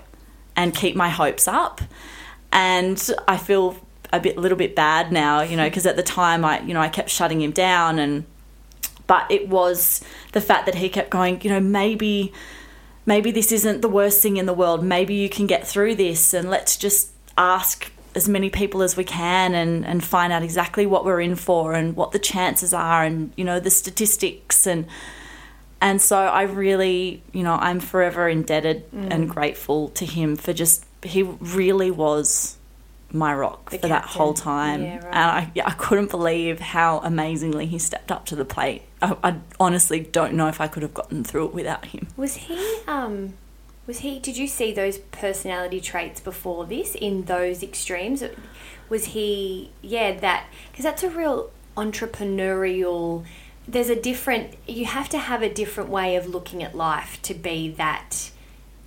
and 0.56 0.74
keep 0.74 0.96
my 0.96 1.08
hopes 1.08 1.48
up. 1.48 1.80
And 2.50 3.10
I 3.26 3.38
feel 3.38 3.76
a 4.12 4.20
bit 4.20 4.36
little 4.36 4.58
bit 4.58 4.76
bad 4.76 5.10
now 5.10 5.40
you 5.40 5.56
know 5.56 5.64
because 5.64 5.86
at 5.86 5.96
the 5.96 6.02
time 6.02 6.44
I 6.44 6.60
you 6.60 6.74
know 6.74 6.80
I 6.80 6.88
kept 6.88 7.08
shutting 7.08 7.40
him 7.40 7.52
down 7.52 7.98
and 7.98 8.24
but 9.06 9.30
it 9.30 9.48
was 9.48 10.04
the 10.32 10.40
fact 10.40 10.66
that 10.66 10.74
he 10.76 10.88
kept 10.88 11.10
going 11.10 11.40
you 11.42 11.50
know 11.50 11.60
maybe 11.60 12.32
maybe 13.06 13.30
this 13.30 13.52
isn't 13.52 13.82
the 13.82 13.88
worst 13.88 14.22
thing 14.22 14.36
in 14.36 14.46
the 14.46 14.52
world. 14.52 14.84
Maybe 14.84 15.14
you 15.14 15.28
can 15.28 15.46
get 15.46 15.66
through 15.66 15.96
this 15.96 16.34
and 16.34 16.50
let's 16.50 16.76
just 16.76 17.10
ask 17.36 17.90
as 18.14 18.28
many 18.28 18.50
people 18.50 18.82
as 18.82 18.96
we 18.96 19.04
can 19.04 19.54
and, 19.54 19.86
and 19.86 20.04
find 20.04 20.32
out 20.32 20.42
exactly 20.42 20.86
what 20.86 21.04
we're 21.04 21.20
in 21.20 21.34
for 21.34 21.74
and 21.74 21.96
what 21.96 22.12
the 22.12 22.18
chances 22.18 22.74
are 22.74 23.04
and 23.04 23.32
you 23.36 23.44
know 23.44 23.58
the 23.60 23.70
statistics 23.70 24.66
and 24.66 24.86
and 25.80 26.00
so 26.00 26.16
I 26.16 26.42
really 26.42 27.22
you 27.32 27.42
know 27.42 27.54
I'm 27.54 27.80
forever 27.80 28.28
indebted 28.28 28.84
and 28.92 29.28
grateful 29.28 29.88
to 29.90 30.04
him 30.06 30.36
for 30.36 30.52
just 30.52 30.84
he 31.02 31.22
really 31.22 31.90
was 31.90 32.56
my 33.14 33.34
rock 33.34 33.70
The 33.70 33.78
for 33.78 33.88
that 33.88 34.04
whole 34.04 34.32
time. 34.34 34.82
Yeah, 34.82 34.96
right. 34.96 35.04
and 35.04 35.14
I, 35.14 35.52
yeah, 35.54 35.68
I 35.68 35.72
couldn't 35.72 36.10
believe 36.10 36.60
how 36.60 37.00
amazingly 37.00 37.66
he 37.66 37.78
stepped 37.78 38.10
up 38.10 38.24
to 38.26 38.36
the 38.36 38.44
plate. 38.44 38.82
I, 39.02 39.16
I 39.22 39.36
honestly 39.60 40.00
don't 40.00 40.34
know 40.34 40.48
if 40.48 40.60
I 40.60 40.66
could 40.68 40.82
have 40.82 40.94
gotten 40.94 41.22
through 41.24 41.46
it 41.46 41.54
without 41.54 41.86
him. 41.86 42.08
Was 42.16 42.36
he 42.36 42.80
um 42.86 43.34
was 43.86 44.00
he 44.00 44.18
did 44.18 44.36
you 44.36 44.46
see 44.46 44.72
those 44.72 44.98
personality 44.98 45.80
traits 45.80 46.20
before 46.20 46.66
this 46.66 46.94
in 46.94 47.24
those 47.24 47.62
extremes? 47.62 48.22
Was 48.88 49.06
he 49.06 49.70
yeah, 49.80 50.18
that 50.20 50.46
cuz 50.74 50.84
that's 50.84 51.02
a 51.02 51.10
real 51.10 51.50
entrepreneurial 51.76 53.24
there's 53.66 53.88
a 53.88 53.96
different 53.96 54.54
you 54.66 54.84
have 54.84 55.08
to 55.08 55.18
have 55.18 55.42
a 55.42 55.52
different 55.52 55.88
way 55.88 56.16
of 56.16 56.26
looking 56.26 56.62
at 56.62 56.76
life 56.76 57.20
to 57.22 57.34
be 57.34 57.70
that 57.70 58.30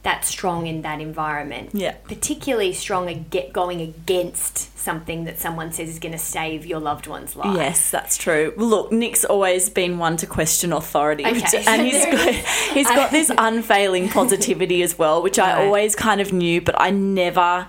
that 0.03 0.23
strong 0.23 0.67
in 0.67 0.84
that 0.84 1.01
environment. 1.01 1.71
Yeah. 1.73 1.95
Particularly 2.03 2.73
strong 2.73 3.10
ag- 3.10 3.51
going 3.51 3.81
against 3.81 4.74
something 4.86 5.26
that 5.26 5.38
someone 5.39 5.74
says 5.74 5.89
is 5.89 6.00
going 6.00 6.13
to 6.13 6.17
save 6.17 6.65
your 6.65 6.80
loved 6.80 7.08
one's 7.08 7.36
life. 7.36 7.58
Yes, 7.58 7.89
that's 7.91 8.17
true. 8.17 8.54
Look, 8.56 8.91
Nick's 8.93 9.26
always 9.26 9.69
been 9.69 9.98
one 9.98 10.15
to 10.17 10.28
question 10.28 10.71
authority, 10.71 11.24
which- 11.26 11.43
Okay. 11.43 11.63
and 11.67 11.82
he's 11.82 12.06
got, 12.06 12.34
he's 12.74 12.88
got 12.88 13.12
this 13.12 13.30
unfailing 13.38 14.08
positivity 14.08 14.82
as 14.84 14.98
well, 14.98 15.21
which 15.21 15.38
I 15.39 15.65
always 15.65 15.95
kind 15.95 16.21
of 16.21 16.32
knew, 16.32 16.62
but 16.62 16.80
I 16.80 16.91
never 16.91 17.67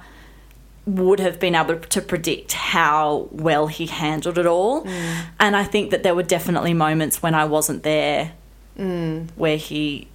would 0.85 1.18
have 1.18 1.40
been 1.40 1.57
able 1.57 1.81
to 1.81 2.00
predict 2.00 2.52
how 2.52 3.26
well 3.33 3.66
he 3.66 3.87
handled 3.87 4.38
it 4.38 4.46
all. 4.46 4.85
Mm. 4.85 5.24
And 5.40 5.57
I 5.57 5.64
think 5.64 5.90
that 5.90 6.05
there 6.05 6.14
were 6.14 6.22
definitely 6.22 6.74
moments 6.74 7.20
when 7.22 7.35
I 7.35 7.44
wasn't 7.44 7.83
there 7.83 8.33
where 8.76 9.57
he, 9.57 10.07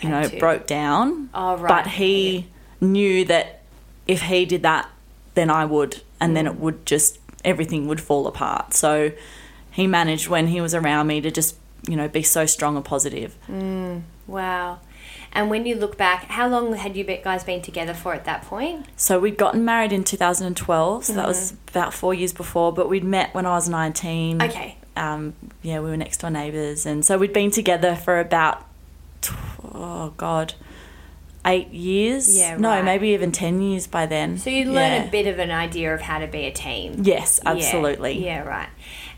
you 0.00 0.08
Mm. 0.08 0.12
Had 0.12 0.22
know, 0.22 0.28
to. 0.28 0.38
broke 0.38 0.66
down. 0.66 1.28
Oh, 1.34 1.56
right. 1.56 1.68
But 1.68 1.86
he 1.92 2.46
knew 2.80 3.24
that 3.26 3.60
if 4.06 4.22
he 4.22 4.44
did 4.46 4.62
that, 4.62 4.88
then 5.34 5.50
I 5.50 5.64
would, 5.64 6.02
and 6.20 6.30
Mm. 6.32 6.34
then 6.34 6.46
it 6.46 6.56
would 6.58 6.86
just 6.86 7.18
everything 7.44 7.86
would 7.88 8.00
fall 8.00 8.26
apart. 8.26 8.72
So 8.74 9.12
he 9.70 9.86
managed 9.86 10.28
when 10.28 10.46
he 10.48 10.60
was 10.60 10.74
around 10.74 11.06
me 11.08 11.20
to 11.20 11.30
just 11.30 11.56
you 11.88 11.96
know 11.96 12.08
be 12.08 12.22
so 12.22 12.46
strong 12.46 12.76
and 12.76 12.84
positive. 12.84 13.36
Wow. 14.26 14.78
And 15.36 15.50
when 15.50 15.66
you 15.66 15.74
look 15.74 15.98
back, 15.98 16.26
how 16.26 16.46
long 16.48 16.72
had 16.74 16.96
you 16.96 17.02
guys 17.04 17.42
been 17.44 17.60
together 17.60 17.92
for 17.92 18.14
at 18.14 18.24
that 18.24 18.42
point? 18.42 18.86
So 18.96 19.18
we'd 19.18 19.36
gotten 19.36 19.64
married 19.64 19.92
in 19.92 20.04
2012, 20.04 21.04
so 21.04 21.12
that 21.14 21.26
was 21.26 21.52
Mm-hmm. 21.52 21.76
about 21.78 21.92
four 21.92 22.14
years 22.14 22.32
before. 22.32 22.72
But 22.72 22.88
we'd 22.88 23.02
met 23.04 23.34
when 23.34 23.44
I 23.44 23.50
was 23.50 23.68
19. 23.68 24.40
Okay. 24.42 24.78
Um, 24.96 25.34
yeah, 25.60 25.80
we 25.80 25.90
were 25.90 25.96
next 25.96 26.18
door 26.18 26.30
neighbours, 26.30 26.86
and 26.86 27.04
so 27.04 27.18
we'd 27.18 27.32
been 27.32 27.50
together 27.50 27.96
for 27.96 28.20
about 28.20 28.64
oh 29.74 30.12
god, 30.16 30.54
eight 31.46 31.68
years. 31.68 32.36
Yeah, 32.38 32.56
no, 32.56 32.70
right. 32.70 32.84
maybe 32.84 33.08
even 33.10 33.32
ten 33.32 33.60
years 33.60 33.86
by 33.86 34.06
then. 34.06 34.38
So 34.38 34.50
you 34.50 34.64
learn 34.66 34.92
Yeah. 34.92 35.04
a 35.04 35.10
bit 35.10 35.26
of 35.26 35.38
an 35.38 35.50
idea 35.50 35.94
of 35.94 36.00
how 36.00 36.18
to 36.18 36.26
be 36.26 36.44
a 36.46 36.50
team. 36.52 36.96
Yes, 37.02 37.40
absolutely. 37.44 38.24
Yeah, 38.24 38.42
right. 38.42 38.68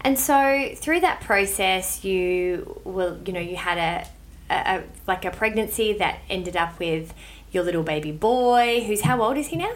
And 0.01 0.19
so 0.19 0.71
through 0.77 1.01
that 1.01 1.21
process, 1.21 2.05
you 2.05 2.81
will, 2.85 3.19
you 3.27 3.33
know, 3.33 3.41
you 3.41 3.57
had 3.57 3.79
a, 3.79 4.55
a, 4.55 4.79
a 4.79 4.83
like 5.07 5.25
a 5.25 5.31
pregnancy 5.31 5.93
that 5.95 6.19
ended 6.31 6.57
up 6.57 6.79
with 6.79 7.13
your 7.53 7.65
little 7.65 7.83
baby 7.83 8.13
boy, 8.13 8.85
who's 8.87 9.03
how 9.03 9.23
old 9.23 9.37
is 9.37 9.49
he 9.49 9.57
now? 9.57 9.73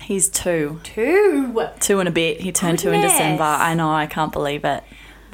He's 0.00 0.28
two, 0.30 0.80
Two. 0.84 1.68
two 1.80 2.00
and 2.00 2.08
a 2.08 2.12
bit. 2.12 2.40
He 2.40 2.50
turned 2.50 2.78
two 2.78 2.90
in 2.92 3.02
December. 3.02 3.42
I 3.42 3.74
know, 3.74 3.90
I 3.90 4.06
can't 4.06 4.32
believe 4.32 4.64
it. 4.64 4.82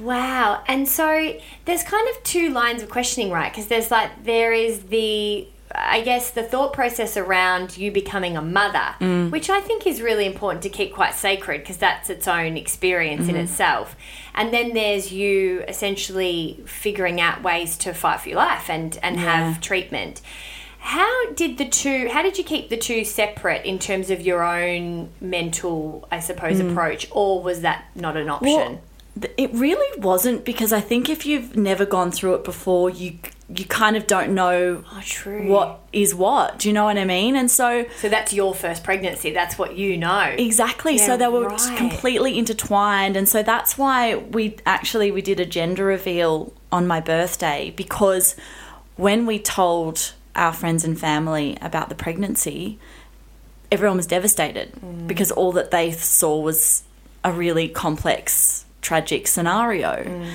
Wow. 0.01 0.65
And 0.67 0.89
so 0.89 1.35
there's 1.65 1.85
kind 1.85 2.09
of 2.09 2.21
two 2.25 2.51
lines 2.51 2.83
of 2.83 2.91
questioning, 2.91 3.31
right? 3.31 3.53
Because 3.53 3.69
there's 3.69 3.93
like, 3.93 4.25
there 4.25 4.53
is 4.53 4.81
the, 4.87 5.47
I 5.75 6.03
guess, 6.03 6.31
the 6.31 6.45
thought 6.45 6.73
process 6.73 7.17
around 7.17 7.77
you 7.77 7.91
becoming 7.91 8.37
a 8.37 8.43
mother, 8.43 8.95
mm. 9.01 9.31
which 9.31 9.51
I 9.51 9.61
think 9.61 9.87
is 9.87 10.01
really 10.01 10.25
important 10.25 10.63
to 10.63 10.69
keep 10.69 10.95
quite 10.95 11.15
sacred 11.15 11.63
because 11.63 11.79
that's 11.79 12.09
its 12.11 12.29
own 12.29 12.57
experience 12.57 13.23
in 13.23 13.35
mm-hmm. 13.35 13.45
itself. 13.45 13.97
And 14.35 14.53
then 14.53 14.75
there's 14.75 15.13
you 15.13 15.65
essentially 15.67 16.63
figuring 16.65 17.21
out 17.21 17.43
ways 17.43 17.77
to 17.79 17.93
fight 17.93 18.21
for 18.21 18.29
your 18.29 18.39
life 18.39 18.71
and, 18.71 18.99
and 19.03 19.19
have 19.19 19.61
treatment. 19.61 20.21
How 20.79 21.33
did 21.33 21.59
the 21.59 21.69
two, 21.69 22.09
how 22.11 22.23
did 22.23 22.39
you 22.39 22.45
keep 22.45 22.69
the 22.69 22.77
two 22.77 23.05
separate 23.05 23.65
in 23.65 23.79
terms 23.79 24.11
of 24.11 24.21
your 24.21 24.45
own 24.45 25.09
mental, 25.21 26.07
I 26.13 26.21
suppose, 26.21 26.61
mm. 26.61 26.71
approach? 26.71 27.09
Or 27.11 27.43
was 27.43 27.63
that 27.63 27.87
not 27.95 28.17
an 28.17 28.29
option? 28.29 28.55
Well, 28.55 28.81
it 29.37 29.53
really 29.55 30.01
wasn't 30.01 30.45
because 30.45 30.73
I 30.73 30.81
think 30.81 31.09
if 31.09 31.25
you've 31.25 31.57
never 31.57 31.87
gone 31.87 32.11
through 32.11 32.35
it 32.35 32.45
before, 32.45 32.91
you 32.91 33.19
you 33.49 33.65
kind 33.67 33.95
of 33.97 34.07
don't 34.07 34.35
know 34.35 34.85
Oh, 34.91 35.03
what 35.47 35.81
is 35.93 36.15
what. 36.15 36.59
Do 36.59 36.69
you 36.69 36.73
know 36.73 36.85
what 36.85 36.97
I 36.97 37.05
mean? 37.05 37.37
And 37.37 37.51
so 37.51 37.85
So 38.01 38.09
that's 38.09 38.33
your 38.33 38.55
first 38.55 38.83
pregnancy. 38.83 39.33
That's 39.33 39.59
what 39.59 39.77
you 39.77 39.97
know. 39.99 40.35
Exactly. 40.39 40.97
Yeah, 40.97 41.07
so 41.07 41.17
they 41.17 41.29
were 41.29 41.49
right. 41.49 41.77
completely 41.77 42.39
intertwined, 42.39 43.17
and 43.17 43.29
so 43.29 43.43
that's 43.43 43.77
why 43.77 44.17
we 44.17 44.57
actually 44.65 45.11
we 45.11 45.21
did 45.23 45.41
a 45.41 45.47
gender 45.47 45.85
reveal 45.85 46.53
on 46.73 46.87
my 46.87 47.01
birthday 47.01 47.73
because 47.77 48.35
when 48.97 49.27
we 49.27 49.39
told 49.39 50.15
our 50.35 50.53
friends 50.53 50.85
and 50.85 50.99
family 50.99 51.57
about 51.61 51.89
the 51.91 51.95
pregnancy, 51.95 52.79
everyone 53.71 53.97
was 53.97 54.07
devastated 54.07 54.73
Mm. 54.85 55.07
because 55.07 55.31
all 55.31 55.53
that 55.53 55.71
they 55.71 55.93
saw 55.93 56.41
was 56.41 56.83
a 57.23 57.31
really 57.33 57.69
complex, 57.69 58.65
tragic 58.83 59.27
scenario. 59.27 60.03
Mm. 60.05 60.31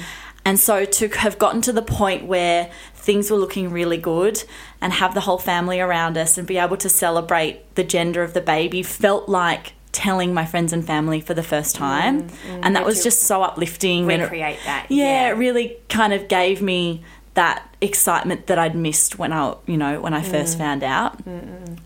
And 0.45 0.59
so 0.59 0.85
to 0.85 1.07
have 1.09 1.37
gotten 1.37 1.61
to 1.63 1.71
the 1.73 1.81
point 1.81 2.25
where 2.25 2.71
things 2.99 3.31
were 3.31 3.37
looking 3.37 3.71
really 3.71 3.97
good 3.97 4.43
and 4.81 4.93
have 4.93 5.13
the 5.13 5.21
whole 5.21 5.37
family 5.37 5.79
around 5.79 6.17
us 6.17 6.37
and 6.37 6.47
be 6.47 6.57
able 6.57 6.77
to 6.77 6.89
celebrate 6.89 7.75
the 7.75 7.83
gender 7.83 8.23
of 8.23 8.33
the 8.33 8.41
baby 8.41 8.83
felt 8.83 9.29
like 9.29 9.73
telling 9.91 10.33
my 10.33 10.45
friends 10.45 10.71
and 10.71 10.85
family 10.85 11.19
for 11.19 11.33
the 11.33 11.43
first 11.43 11.75
mm, 11.75 11.79
time. 11.79 12.29
Mm, 12.29 12.59
and 12.63 12.75
that 12.75 12.85
was 12.85 13.03
just 13.03 13.23
so 13.23 13.41
uplifting. 13.41 14.09
it- 14.09 14.21
Recreate 14.21 14.59
that. 14.65 14.85
yeah, 14.89 15.29
it 15.29 15.33
really 15.33 15.77
kind 15.87 16.13
of 16.13 16.27
gave 16.27 16.61
me 16.61 17.03
that 17.33 17.65
excitement 17.81 18.47
that 18.47 18.59
I'd 18.59 18.75
missed 18.75 19.17
when 19.17 19.31
I, 19.31 19.55
you 19.65 19.77
know, 19.77 20.01
when 20.01 20.13
I 20.13 20.21
first 20.21 20.55
mm. 20.55 20.59
found 20.59 20.83
out. 20.83 21.19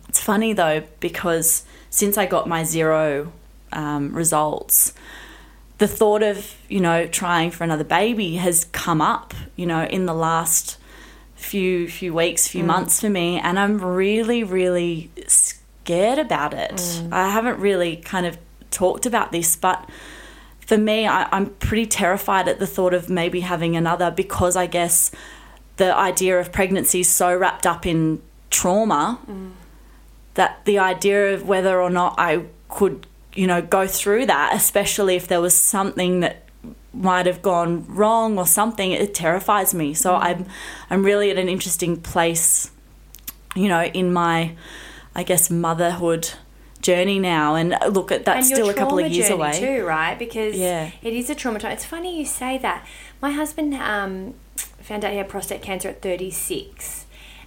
It's 0.10 0.19
funny 0.19 0.54
though 0.54 0.84
because 0.99 1.63
since 1.89 2.17
I 2.17 2.26
got 2.26 2.47
my 2.47 2.63
zero 2.63 3.32
um, 3.71 4.13
results, 4.13 4.93
the 5.78 5.88
thought 5.88 6.23
of 6.23 6.56
you 6.69 6.80
know 6.80 7.08
trying 7.08 7.52
for 7.52 7.63
another 7.63 7.84
baby 7.84 8.36
has 8.36 8.65
come 8.65 9.02
up, 9.02 9.34
you 9.56 9.65
know, 9.65 9.84
in 9.86 10.06
the 10.06 10.13
last 10.13 10.78
few 11.43 11.88
few 11.88 12.13
weeks, 12.13 12.47
few 12.47 12.63
mm. 12.63 12.67
months 12.67 13.01
for 13.01 13.10
me, 13.10 13.39
and 13.39 13.60
I'm 13.60 13.79
really 13.79 14.43
really 14.43 15.12
scared 15.27 16.19
about 16.19 16.53
it. 16.53 16.71
Mm. 16.71 17.13
I 17.13 17.29
haven't 17.29 17.60
really 17.60 17.97
kind 17.97 18.25
of 18.25 18.38
talked 18.71 19.06
about 19.06 19.32
this, 19.32 19.56
but 19.56 19.88
for 20.60 20.77
me, 20.77 21.08
I, 21.08 21.27
I'm 21.32 21.47
pretty 21.47 21.86
terrified 21.86 22.47
at 22.47 22.60
the 22.60 22.67
thought 22.67 22.93
of 22.93 23.10
maybe 23.10 23.41
having 23.41 23.75
another 23.75 24.12
because 24.12 24.56
I 24.56 24.65
guess 24.65 25.12
the 25.77 25.95
idea 25.95 26.39
of 26.39 26.51
pregnancy 26.51 27.01
is 27.01 27.10
so 27.10 27.36
wrapped 27.36 27.65
up 27.65 27.86
in 27.86 28.21
trauma 28.49 29.19
mm. 29.29 29.51
that 30.36 30.63
the 30.65 30.79
idea 30.79 31.34
of 31.34 31.47
whether 31.47 31.82
or 31.82 31.89
not 31.89 32.15
I 32.17 32.45
could, 32.69 33.08
you 33.34 33.47
know, 33.47 33.62
go 33.62 33.88
through 33.88 34.27
that, 34.27 34.53
especially 34.56 35.15
if 35.15 35.27
there 35.27 35.41
was 35.41 35.58
something 35.58 36.21
that 36.21 36.42
might 36.93 37.25
have 37.25 37.41
gone 37.41 37.86
wrong 37.88 38.38
or 38.38 38.45
something, 38.45 38.91
it 38.91 39.13
terrifies 39.13 39.73
me. 39.73 39.93
So 39.93 40.15
I'm 40.15 40.45
I'm 40.89 41.03
really 41.03 41.32
at 41.32 41.38
an 41.38 41.49
interesting 41.49 41.97
place, 42.01 42.71
you 43.56 43.67
know, 43.67 43.84
in 43.84 44.13
my 44.13 44.56
I 45.15 45.23
guess 45.23 45.49
motherhood 45.49 46.29
journey 46.82 47.17
now 47.17 47.56
and 47.56 47.75
look 47.91 48.12
at 48.12 48.25
that's 48.25 48.47
still 48.47 48.69
a 48.69 48.73
couple 48.73 48.99
of 48.99 49.10
years 49.12 49.29
away. 49.29 49.53
too, 49.53 49.86
right? 49.86 50.19
Because 50.19 50.56
Yeah. 50.56 50.91
it 51.01 51.13
is 51.13 51.29
a 51.29 51.36
trauma. 51.36 51.60
It's 51.63 51.86
funny 51.86 52.19
you 52.19 52.25
say 52.25 52.58
that. 52.58 52.86
My 53.21 53.32
husband 53.32 53.73
um, 53.75 54.34
found 54.82 55.06
out 55.06 55.12
he 55.12 55.17
had 55.17 55.29
prostate 55.29 55.62
cancer 55.62 55.88
at 55.88 56.01
36, 56.01 57.06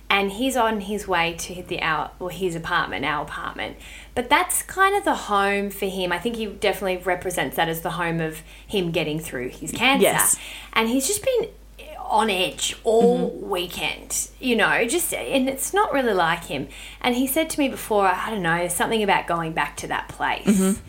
and 0.08 0.32
he's 0.32 0.56
on 0.56 0.80
his 0.80 1.06
way 1.06 1.34
to 1.38 1.62
the 1.62 1.82
our 1.82 2.12
or 2.18 2.30
his 2.30 2.54
apartment, 2.56 3.04
our 3.04 3.22
apartment. 3.24 3.76
But 4.16 4.28
that's 4.28 4.62
kind 4.62 4.96
of 4.96 5.04
the 5.04 5.14
home 5.14 5.70
for 5.70 5.86
him. 5.86 6.10
I 6.10 6.18
think 6.18 6.34
he 6.36 6.46
definitely 6.46 6.96
represents 6.96 7.54
that 7.54 7.68
as 7.68 7.82
the 7.82 7.90
home 7.90 8.20
of 8.20 8.42
him 8.66 8.90
getting 8.90 9.20
through 9.20 9.50
his 9.50 9.70
cancer. 9.70 10.02
Yes. 10.02 10.38
And 10.72 10.88
he's 10.88 11.06
just 11.06 11.24
been 11.24 11.50
on 12.00 12.30
edge 12.30 12.76
all 12.82 13.28
weekend, 13.30 14.28
you 14.40 14.56
know, 14.56 14.86
just, 14.86 15.12
and 15.12 15.48
it's 15.48 15.74
not 15.74 15.92
really 15.92 16.14
like 16.14 16.44
him. 16.44 16.68
And 17.00 17.14
he 17.14 17.26
said 17.26 17.50
to 17.50 17.58
me 17.60 17.68
before, 17.68 18.06
I 18.06 18.30
don't 18.30 18.42
know, 18.42 18.68
something 18.68 19.02
about 19.02 19.26
going 19.26 19.52
back 19.52 19.76
to 19.78 19.86
that 19.88 20.08
place. 20.08 20.80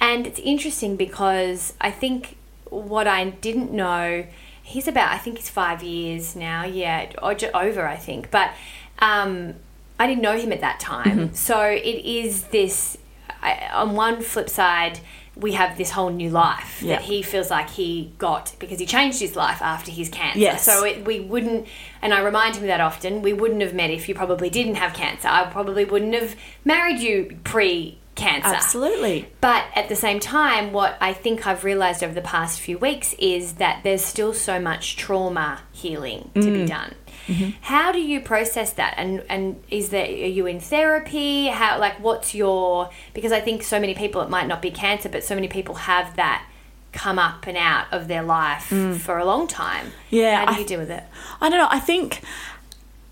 And 0.00 0.26
it's 0.26 0.40
interesting 0.40 0.96
because 0.96 1.74
I 1.80 1.92
think 1.92 2.36
what 2.64 3.06
I 3.06 3.30
didn't 3.30 3.70
know, 3.70 4.26
he's 4.62 4.88
about, 4.88 5.12
I 5.12 5.18
think 5.18 5.38
he's 5.38 5.50
five 5.50 5.82
years 5.82 6.34
now, 6.34 6.64
yeah, 6.64 7.12
or 7.22 7.36
over, 7.54 7.86
I 7.86 7.96
think. 7.96 8.30
But 8.32 8.50
um, 8.98 9.54
I 10.02 10.06
didn't 10.08 10.22
know 10.22 10.36
him 10.36 10.52
at 10.52 10.60
that 10.62 10.80
time. 10.80 11.32
So 11.34 11.60
it 11.62 12.04
is 12.20 12.42
this, 12.44 12.98
I, 13.42 13.68
on 13.72 13.94
one 13.94 14.20
flip 14.22 14.48
side, 14.50 14.98
we 15.36 15.52
have 15.52 15.78
this 15.78 15.90
whole 15.90 16.10
new 16.10 16.28
life 16.28 16.82
Yeah. 16.82 16.96
that 16.96 17.02
he 17.04 17.22
feels 17.22 17.50
like 17.50 17.70
he 17.70 18.12
got 18.18 18.52
because 18.58 18.78
he 18.78 18.86
changed 18.86 19.18
his 19.20 19.34
life 19.36 19.62
after 19.62 19.90
his 19.90 20.08
cancer. 20.08 20.40
Yes. 20.40 20.64
So 20.64 20.84
it, 20.84 21.04
we 21.06 21.20
wouldn't, 21.20 21.66
and 22.02 22.12
I 22.12 22.20
remind 22.20 22.56
him 22.56 22.66
that 22.66 22.80
often, 22.80 23.22
we 23.22 23.32
wouldn't 23.32 23.62
have 23.62 23.74
met 23.74 23.90
if 23.90 24.08
you 24.08 24.14
probably 24.14 24.50
didn't 24.50 24.74
have 24.74 24.92
cancer. 24.92 25.28
I 25.28 25.44
probably 25.46 25.84
wouldn't 25.84 26.14
have 26.14 26.34
married 26.64 26.98
you 27.00 27.38
pre 27.44 27.98
cancer. 28.14 28.48
Absolutely. 28.48 29.26
But 29.40 29.64
at 29.74 29.88
the 29.88 29.96
same 29.96 30.20
time, 30.20 30.72
what 30.72 30.98
I 31.00 31.14
think 31.14 31.46
I've 31.46 31.64
realized 31.64 32.04
over 32.04 32.12
the 32.12 32.20
past 32.20 32.60
few 32.60 32.76
weeks 32.76 33.14
is 33.18 33.54
that 33.54 33.80
there's 33.84 34.04
still 34.04 34.34
so 34.34 34.60
much 34.60 34.96
trauma 34.96 35.60
healing 35.72 36.30
to 36.34 36.40
Mm. 36.40 36.52
be 36.52 36.66
done. 36.66 36.94
Mm-hmm. 37.26 37.50
How 37.62 37.92
do 37.92 38.00
you 38.00 38.20
process 38.20 38.72
that? 38.74 38.94
And 38.96 39.22
and 39.28 39.62
is 39.70 39.90
there 39.90 40.04
are 40.04 40.08
you 40.08 40.46
in 40.46 40.60
therapy? 40.60 41.46
How 41.46 41.78
like 41.78 42.00
what's 42.00 42.34
your 42.34 42.90
because 43.14 43.32
I 43.32 43.40
think 43.40 43.62
so 43.62 43.78
many 43.80 43.94
people 43.94 44.20
it 44.22 44.30
might 44.30 44.46
not 44.46 44.60
be 44.62 44.70
cancer, 44.70 45.08
but 45.08 45.22
so 45.24 45.34
many 45.34 45.48
people 45.48 45.74
have 45.74 46.16
that 46.16 46.46
come 46.92 47.18
up 47.18 47.46
and 47.46 47.56
out 47.56 47.86
of 47.90 48.06
their 48.06 48.22
life 48.22 48.64
for 49.00 49.16
a 49.18 49.24
long 49.24 49.46
time. 49.48 49.86
Mm. 49.86 49.90
Yeah, 50.10 50.40
How 50.40 50.46
do 50.46 50.52
I- 50.52 50.58
you 50.58 50.66
deal 50.66 50.80
with 50.80 50.90
it? 50.90 51.04
I 51.40 51.48
don't 51.48 51.58
know. 51.58 51.68
I 51.70 51.78
think 51.80 52.20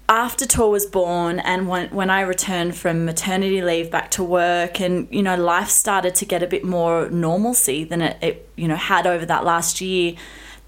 after 0.09 0.45
Tor 0.45 0.71
was 0.71 0.87
born 0.87 1.39
and 1.39 1.69
when, 1.69 1.89
when 1.91 2.11
I 2.11 2.23
returned 2.23 2.77
from 2.77 3.05
maternity 3.05 3.63
leave 3.63 3.91
back 3.93 4.11
to 4.13 4.25
work 4.25 4.81
and, 4.81 5.07
you 5.11 5.23
know, 5.23 5.37
life 5.37 5.69
started 5.71 6.15
to 6.17 6.25
get 6.27 6.43
a 6.43 6.49
bit 6.49 6.65
more 6.65 7.09
normalcy 7.11 7.85
than 7.85 8.03
it, 8.03 8.17
it 8.21 8.49
you 8.57 8.67
know, 8.67 8.75
had 8.77 9.07
over 9.07 9.25
that 9.25 9.45
last 9.45 9.81
year, 9.81 10.15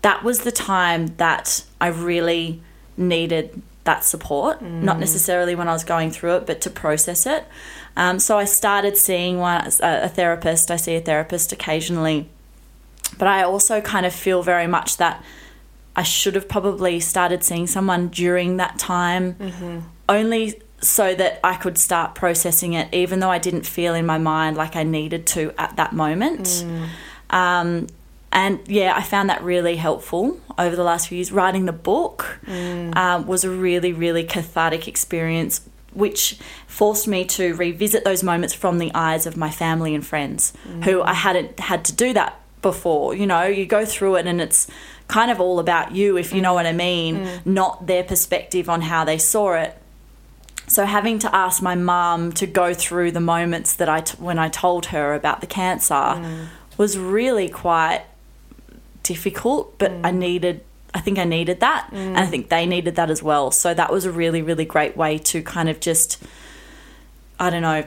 that 0.02 0.22
was 0.22 0.40
the 0.42 0.52
time 0.52 1.08
that 1.16 1.64
I 1.80 1.88
really 1.88 2.62
needed 2.96 3.62
that 3.84 4.04
support. 4.04 4.62
Not 4.62 4.98
necessarily 5.00 5.54
when 5.54 5.68
I 5.68 5.72
was 5.72 5.84
going 5.84 6.10
through 6.10 6.36
it, 6.36 6.46
but 6.46 6.60
to 6.62 6.70
process 6.70 7.26
it. 7.26 7.44
Um, 7.96 8.18
so 8.18 8.38
I 8.38 8.44
started 8.44 8.96
seeing 8.96 9.38
one, 9.38 9.66
a, 9.80 10.02
a 10.04 10.08
therapist. 10.08 10.70
I 10.70 10.76
see 10.76 10.94
a 10.94 11.00
therapist 11.00 11.52
occasionally. 11.52 12.28
But 13.18 13.28
I 13.28 13.42
also 13.42 13.80
kind 13.80 14.06
of 14.06 14.14
feel 14.14 14.42
very 14.42 14.66
much 14.66 14.96
that 14.98 15.22
I 15.94 16.02
should 16.02 16.34
have 16.34 16.48
probably 16.48 17.00
started 17.00 17.44
seeing 17.44 17.66
someone 17.66 18.08
during 18.08 18.56
that 18.56 18.78
time, 18.78 19.36
only 20.08 20.62
so 20.80 21.14
that 21.14 21.38
I 21.44 21.54
could 21.56 21.76
start 21.76 22.14
processing 22.14 22.72
it, 22.72 22.92
even 22.94 23.20
though 23.20 23.30
I 23.30 23.38
didn't 23.38 23.66
feel 23.66 23.94
in 23.94 24.06
my 24.06 24.18
mind 24.18 24.56
like 24.56 24.74
I 24.74 24.84
needed 24.84 25.26
to 25.28 25.52
at 25.58 25.76
that 25.76 25.92
moment. 25.92 26.64
Um, 27.30 27.88
and 28.32 28.60
yeah, 28.66 28.94
I 28.96 29.02
found 29.02 29.28
that 29.28 29.42
really 29.42 29.76
helpful 29.76 30.40
over 30.58 30.74
the 30.74 30.82
last 30.82 31.08
few 31.08 31.16
years. 31.16 31.30
Writing 31.30 31.66
the 31.66 31.72
book 31.72 32.40
mm. 32.46 32.96
um, 32.96 33.26
was 33.26 33.44
a 33.44 33.50
really, 33.50 33.92
really 33.92 34.24
cathartic 34.24 34.88
experience, 34.88 35.68
which 35.92 36.38
forced 36.66 37.06
me 37.06 37.26
to 37.26 37.54
revisit 37.54 38.04
those 38.04 38.22
moments 38.22 38.54
from 38.54 38.78
the 38.78 38.90
eyes 38.94 39.26
of 39.26 39.36
my 39.36 39.50
family 39.50 39.94
and 39.94 40.04
friends, 40.04 40.54
who 40.84 41.00
mm. 41.00 41.04
I 41.04 41.12
hadn't 41.12 41.60
had 41.60 41.84
to 41.86 41.92
do 41.94 42.14
that 42.14 42.40
before. 42.62 43.14
You 43.14 43.26
know, 43.26 43.44
you 43.44 43.66
go 43.66 43.84
through 43.84 44.16
it 44.16 44.26
and 44.26 44.40
it's 44.40 44.66
kind 45.08 45.30
of 45.30 45.38
all 45.38 45.58
about 45.58 45.92
you, 45.92 46.16
if 46.16 46.32
you 46.32 46.40
know 46.40 46.52
mm. 46.52 46.54
what 46.54 46.66
I 46.66 46.72
mean, 46.72 47.28
not 47.44 47.86
their 47.86 48.02
perspective 48.02 48.70
on 48.70 48.80
how 48.80 49.04
they 49.04 49.18
saw 49.18 49.54
it. 49.54 49.76
So 50.68 50.86
having 50.86 51.18
to 51.18 51.34
ask 51.34 51.60
my 51.60 51.74
mum 51.74 52.32
to 52.32 52.46
go 52.46 52.72
through 52.72 53.10
the 53.10 53.20
moments 53.20 53.74
that 53.74 53.90
I 53.90 54.00
t- 54.00 54.16
when 54.18 54.38
I 54.38 54.48
told 54.48 54.86
her 54.86 55.12
about 55.12 55.42
the 55.42 55.46
cancer 55.46 56.48
was 56.78 56.96
really 56.96 57.50
quite 57.50 58.04
difficult, 59.02 59.78
but 59.78 59.90
I 59.90 60.10
mm. 60.10 60.16
needed 60.16 60.64
I 60.94 61.00
think 61.00 61.18
I 61.18 61.24
needed 61.24 61.60
that 61.60 61.88
and 61.90 62.18
I 62.18 62.26
mm. 62.26 62.30
think 62.30 62.50
they 62.50 62.66
needed 62.66 62.96
that 62.96 63.10
as 63.10 63.22
well. 63.22 63.50
So 63.50 63.72
that 63.72 63.90
was 63.90 64.04
a 64.04 64.12
really 64.12 64.42
really 64.42 64.64
great 64.64 64.96
way 64.96 65.18
to 65.18 65.42
kind 65.42 65.68
of 65.68 65.80
just 65.80 66.22
I 67.38 67.50
don't 67.50 67.62
know 67.62 67.84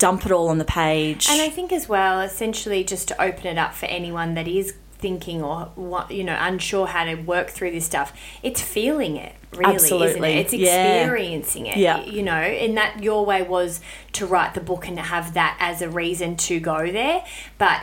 dump 0.00 0.26
it 0.26 0.32
all 0.32 0.48
on 0.48 0.58
the 0.58 0.64
page. 0.64 1.28
And 1.30 1.40
I 1.40 1.50
think 1.50 1.72
as 1.72 1.88
well, 1.88 2.20
essentially, 2.20 2.82
just 2.82 3.06
to 3.08 3.22
open 3.22 3.46
it 3.46 3.58
up 3.58 3.74
for 3.74 3.86
anyone 3.86 4.34
that 4.34 4.48
is 4.48 4.74
thinking 4.98 5.42
or 5.42 5.70
wa- 5.76 6.06
you 6.10 6.22
know 6.22 6.36
unsure 6.38 6.86
how 6.86 7.04
to 7.04 7.14
work 7.14 7.50
through 7.50 7.70
this 7.70 7.86
stuff, 7.86 8.12
it's 8.42 8.60
feeling 8.60 9.16
it 9.16 9.34
really, 9.52 9.76
isn't 9.76 9.88
it? 9.88 10.02
Absolutely. 10.02 10.32
It's 10.34 10.52
Yeah. 10.52 10.94
experiencing 10.94 11.66
it. 11.66 11.76
Yeah. 11.76 12.02
You 12.02 12.22
know, 12.22 12.32
and 12.32 12.76
that 12.76 13.02
your 13.02 13.24
way 13.24 13.42
was 13.42 13.80
to 14.14 14.26
write 14.26 14.54
the 14.54 14.60
book 14.60 14.88
and 14.88 14.96
to 14.96 15.02
have 15.02 15.34
that 15.34 15.56
as 15.60 15.82
a 15.82 15.88
reason 15.88 16.36
to 16.36 16.58
go 16.58 16.90
there, 16.90 17.24
but. 17.58 17.82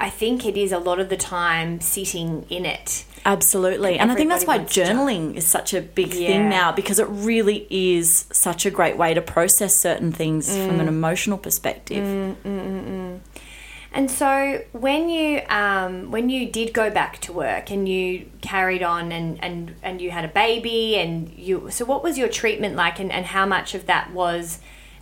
I 0.00 0.10
think 0.10 0.46
it 0.46 0.56
is 0.56 0.72
a 0.72 0.78
lot 0.78 0.98
of 0.98 1.08
the 1.08 1.16
time 1.16 1.80
sitting 1.80 2.46
in 2.48 2.64
it. 2.64 3.04
Absolutely. 3.24 3.98
And 3.98 4.10
I 4.10 4.14
think 4.14 4.30
that's 4.30 4.46
why 4.46 4.54
Everybody 4.56 4.80
wants 4.80 4.90
to- 4.90 4.94
journaling 4.94 5.36
is 5.36 5.46
such 5.46 5.74
a 5.74 5.82
big 5.82 6.14
Yeah. 6.14 6.28
thing 6.28 6.48
now 6.48 6.72
because 6.72 6.98
it 6.98 7.06
really 7.08 7.66
is 7.68 8.24
such 8.32 8.64
a 8.64 8.70
great 8.70 8.96
way 8.96 9.14
to 9.14 9.20
process 9.20 9.74
certain 9.74 10.12
things 10.12 10.48
mm. 10.48 10.66
from 10.66 10.80
an 10.80 10.88
emotional 10.88 11.36
perspective. 11.36 12.04
Mm, 12.04 12.36
mm, 12.44 13.18
and 13.92 14.10
so 14.10 14.62
when 14.72 15.08
you 15.08 15.40
um, 15.48 16.10
when 16.10 16.28
you 16.28 16.50
did 16.50 16.72
go 16.72 16.90
back 16.90 17.18
to 17.20 17.32
work 17.32 17.70
and 17.70 17.88
you 17.88 18.30
carried 18.40 18.82
on 18.82 19.12
and, 19.12 19.42
and, 19.42 19.74
and 19.82 20.00
you 20.00 20.10
had 20.10 20.24
a 20.24 20.28
baby 20.28 20.96
and 20.96 21.32
you 21.36 21.68
so 21.70 21.84
what 21.84 22.02
was 22.02 22.18
your 22.18 22.28
treatment 22.28 22.76
like 22.76 23.00
and, 23.00 23.10
and 23.10 23.26
how 23.26 23.46
much 23.46 23.74
of 23.74 23.86
that 23.86 24.12
was 24.12 24.60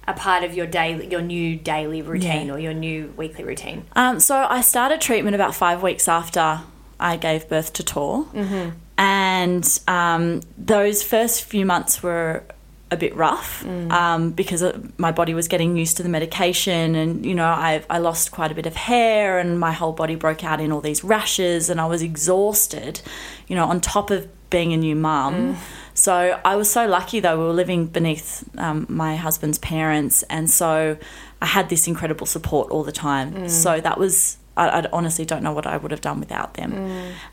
a 0.08 0.14
part 0.14 0.44
of 0.44 0.54
your 0.54 0.66
daily 0.66 1.06
your 1.08 1.22
new 1.22 1.56
daily 1.56 2.02
routine 2.02 2.46
Yeah. 2.46 2.54
or 2.54 2.58
your 2.58 2.74
new 2.74 3.12
weekly 3.16 3.44
routine? 3.44 3.84
Um, 3.94 4.20
so 4.20 4.46
I 4.48 4.60
started 4.60 5.00
treatment 5.00 5.34
about 5.34 5.54
five 5.54 5.82
weeks 5.82 6.08
after 6.08 6.60
I 6.98 7.16
gave 7.16 7.48
birth 7.48 7.72
to 7.74 7.82
Tor. 7.84 8.24
Mm-hmm. 8.26 8.70
And 8.98 9.80
um, 9.86 10.40
those 10.56 11.02
first 11.02 11.44
few 11.44 11.66
months 11.66 12.02
were 12.02 12.44
a 12.90 12.96
bit 12.96 13.14
rough 13.16 13.66
um, 13.66 14.30
because 14.30 14.62
my 14.96 15.10
body 15.10 15.34
was 15.34 15.48
getting 15.48 15.76
used 15.76 15.96
to 15.96 16.04
the 16.04 16.08
medication 16.08 16.94
and 16.94 17.26
you 17.26 17.34
know 17.34 17.44
I, 17.44 17.82
I 17.90 17.98
lost 17.98 18.30
quite 18.30 18.52
a 18.52 18.54
bit 18.54 18.64
of 18.64 18.76
hair 18.76 19.40
and 19.40 19.58
my 19.58 19.72
whole 19.72 19.92
body 19.92 20.14
broke 20.14 20.44
out 20.44 20.60
in 20.60 20.70
all 20.70 20.80
these 20.80 21.02
rashes 21.02 21.68
and 21.68 21.80
I 21.80 21.86
was 21.86 22.00
exhausted 22.00 23.00
you 23.48 23.56
know 23.56 23.66
on 23.66 23.80
top 23.80 24.12
of 24.12 24.28
being 24.50 24.72
a 24.72 24.76
new 24.76 24.94
mum 24.94 25.56
so 25.96 26.40
I 26.44 26.54
was 26.56 26.70
so 26.70 26.86
lucky 26.86 27.18
though 27.20 27.38
we 27.38 27.44
were 27.44 27.52
living 27.52 27.86
beneath 27.86 28.48
um, 28.58 28.86
my 28.88 29.16
husband's 29.16 29.58
parents 29.58 30.22
and 30.24 30.48
so 30.48 30.96
I 31.42 31.46
had 31.46 31.68
this 31.68 31.88
incredible 31.88 32.26
support 32.26 32.70
all 32.70 32.84
the 32.84 32.92
time 32.92 33.48
so 33.48 33.80
that 33.80 33.98
was 33.98 34.36
I, 34.56 34.68
I 34.68 34.88
honestly 34.92 35.24
don't 35.24 35.42
know 35.42 35.52
what 35.52 35.66
I 35.66 35.76
would 35.76 35.90
have 35.90 36.00
done 36.00 36.20
without 36.20 36.54
them. 36.54 36.72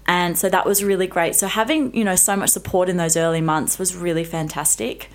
And 0.08 0.38
so 0.38 0.50
that 0.50 0.66
was 0.66 0.84
really 0.84 1.08
great. 1.08 1.36
So 1.36 1.48
having, 1.48 1.96
you 1.96 2.04
know, 2.04 2.16
so 2.16 2.36
much 2.36 2.50
support 2.50 2.90
in 2.90 2.98
those 2.98 3.16
early 3.16 3.42
months 3.42 3.80
was 3.80 3.96
really 3.96 4.24
fantastic. 4.24 5.10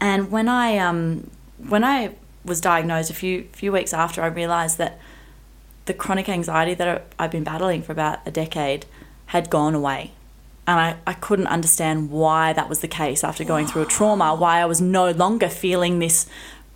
And 0.00 0.30
when 0.30 0.48
I 0.48 0.78
um 0.78 1.30
when 1.58 1.82
I 1.82 2.14
was 2.44 2.60
diagnosed 2.60 3.10
a 3.10 3.14
few 3.14 3.44
few 3.52 3.72
weeks 3.72 3.92
after, 3.92 4.22
I 4.22 4.26
realized 4.28 4.78
that 4.78 5.00
the 5.86 5.94
chronic 5.94 6.28
anxiety 6.28 6.74
that 6.74 7.06
I've 7.18 7.30
been 7.30 7.44
battling 7.44 7.82
for 7.82 7.92
about 7.92 8.20
a 8.26 8.30
decade 8.30 8.86
had 9.26 9.50
gone 9.50 9.74
away. 9.74 10.12
And 10.68 10.78
I, 10.78 10.96
I 11.06 11.14
couldn't 11.14 11.46
understand 11.46 12.10
why 12.10 12.52
that 12.52 12.68
was 12.68 12.80
the 12.80 12.88
case 12.88 13.24
after 13.24 13.42
going 13.42 13.66
through 13.66 13.82
a 13.82 13.86
trauma, 13.86 14.34
why 14.34 14.60
I 14.60 14.66
was 14.66 14.82
no 14.82 15.10
longer 15.10 15.48
feeling 15.48 15.98
this 15.98 16.26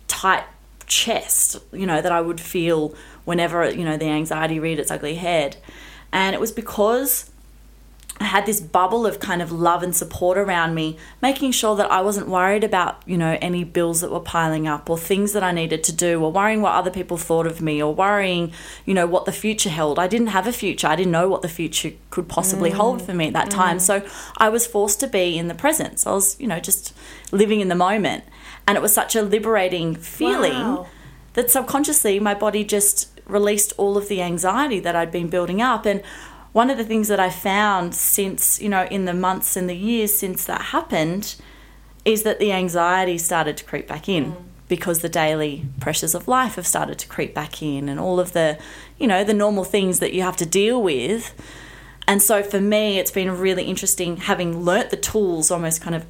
tight 0.07 0.45
chest, 0.87 1.57
you 1.71 1.85
know, 1.85 2.01
that 2.01 2.11
I 2.11 2.19
would 2.19 2.41
feel 2.41 2.95
whenever, 3.23 3.69
you 3.69 3.85
know, 3.85 3.95
the 3.95 4.07
anxiety 4.07 4.59
reared 4.59 4.79
its 4.79 4.89
ugly 4.89 5.13
head. 5.13 5.57
And 6.11 6.33
it 6.33 6.39
was 6.39 6.51
because 6.51 7.29
I 8.23 8.27
had 8.27 8.45
this 8.45 8.61
bubble 8.61 9.05
of 9.05 9.19
kind 9.19 9.41
of 9.41 9.51
love 9.51 9.83
and 9.83 9.93
support 9.93 10.37
around 10.37 10.73
me, 10.75 10.97
making 11.21 11.51
sure 11.51 11.75
that 11.75 11.91
I 11.91 11.99
wasn't 11.99 12.29
worried 12.29 12.63
about, 12.63 13.01
you 13.05 13.17
know, 13.17 13.37
any 13.41 13.65
bills 13.65 13.99
that 13.99 14.11
were 14.11 14.21
piling 14.21 14.65
up 14.65 14.89
or 14.89 14.97
things 14.97 15.33
that 15.33 15.43
I 15.43 15.51
needed 15.51 15.83
to 15.83 15.91
do 15.91 16.23
or 16.23 16.31
worrying 16.31 16.61
what 16.61 16.73
other 16.73 16.89
people 16.89 17.17
thought 17.17 17.45
of 17.45 17.61
me 17.61 17.83
or 17.83 17.93
worrying, 17.93 18.53
you 18.85 18.93
know, 18.93 19.05
what 19.05 19.25
the 19.25 19.33
future 19.33 19.69
held. 19.69 19.99
I 19.99 20.07
didn't 20.07 20.27
have 20.27 20.47
a 20.47 20.53
future. 20.53 20.87
I 20.87 20.95
didn't 20.95 21.11
know 21.11 21.27
what 21.27 21.41
the 21.41 21.49
future 21.49 21.91
could 22.11 22.29
possibly 22.29 22.71
mm. 22.71 22.75
hold 22.75 23.01
for 23.01 23.13
me 23.13 23.27
at 23.27 23.33
that 23.33 23.47
mm. 23.47 23.55
time. 23.55 23.79
So 23.79 24.07
I 24.37 24.47
was 24.47 24.65
forced 24.65 25.01
to 25.01 25.07
be 25.07 25.37
in 25.37 25.49
the 25.49 25.55
present. 25.55 25.99
So 25.99 26.11
I 26.11 26.13
was, 26.13 26.39
you 26.39 26.47
know, 26.47 26.61
just 26.61 26.93
living 27.33 27.59
in 27.59 27.67
the 27.67 27.75
moment. 27.75 28.23
And 28.65 28.77
it 28.77 28.81
was 28.81 28.93
such 28.93 29.15
a 29.17 29.21
liberating 29.21 29.95
feeling 29.95 30.53
Wow. 30.53 30.87
that 31.33 31.51
subconsciously 31.51 32.19
my 32.21 32.33
body 32.33 32.63
just 32.63 33.09
released 33.25 33.73
all 33.77 33.97
of 33.97 34.07
the 34.07 34.21
anxiety 34.21 34.79
that 34.79 34.95
I'd 34.95 35.11
been 35.11 35.27
building 35.27 35.61
up. 35.61 35.85
And 35.85 36.01
one 36.53 36.69
of 36.69 36.77
the 36.77 36.85
things 36.85 37.07
that 37.07 37.19
I 37.19 37.29
found 37.29 37.93
since, 37.95 38.61
you 38.61 38.69
know, 38.69 38.85
in 38.85 39.05
the 39.05 39.13
months 39.13 39.57
and 39.57 39.67
the 39.67 39.75
years 39.75 40.15
since 40.15 40.45
that 40.45 40.61
happened 40.61 41.35
is 42.05 42.23
that 42.23 42.39
the 42.39 42.51
anxiety 42.51 43.17
started 43.17 43.57
to 43.57 43.63
creep 43.63 43.87
back 43.87 44.07
in 44.07 44.35
because 44.67 44.99
the 44.99 45.09
daily 45.09 45.65
pressures 45.79 46.15
of 46.15 46.27
life 46.27 46.55
have 46.55 46.67
started 46.67 46.97
to 46.99 47.07
creep 47.07 47.33
back 47.33 47.61
in 47.61 47.89
and 47.89 47.99
all 47.99 48.19
of 48.19 48.33
the, 48.33 48.57
you 48.97 49.07
know, 49.07 49.23
the 49.23 49.33
normal 49.33 49.63
things 49.63 49.99
that 49.99 50.13
you 50.13 50.21
have 50.21 50.37
to 50.37 50.45
deal 50.45 50.81
with. 50.81 51.33
And 52.07 52.21
so 52.21 52.43
for 52.43 52.61
me, 52.61 52.99
it's 52.99 53.11
been 53.11 53.31
really 53.37 53.63
interesting 53.63 54.17
having 54.17 54.61
learnt 54.63 54.89
the 54.89 54.97
tools 54.97 55.49
almost 55.51 55.81
kind 55.81 55.95
of 55.95 56.05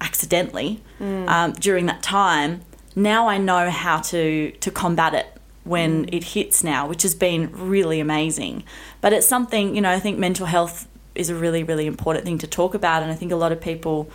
accidentally 0.00 0.82
um, 1.28 1.52
during 1.52 1.86
that 1.86 2.02
time. 2.02 2.62
Now 2.96 3.28
I 3.28 3.38
know 3.38 3.70
how 3.70 4.00
to 4.00 4.50
to 4.50 4.70
combat 4.70 5.14
it 5.14 5.39
when 5.64 6.08
it 6.12 6.24
hits 6.24 6.64
now, 6.64 6.88
which 6.88 7.02
has 7.02 7.14
been 7.14 7.50
really 7.52 8.00
amazing. 8.00 8.64
But 9.00 9.12
it's 9.12 9.26
something 9.26 9.74
you 9.74 9.80
know. 9.80 9.90
I 9.90 10.00
think 10.00 10.18
mental 10.18 10.46
health 10.46 10.88
is 11.14 11.28
a 11.28 11.34
really 11.34 11.62
really 11.62 11.86
important 11.86 12.24
thing 12.24 12.38
to 12.38 12.46
talk 12.46 12.74
about, 12.74 13.02
and 13.02 13.12
I 13.12 13.14
think 13.14 13.32
a 13.32 13.36
lot 13.36 13.52
of 13.52 13.60
people, 13.60 14.10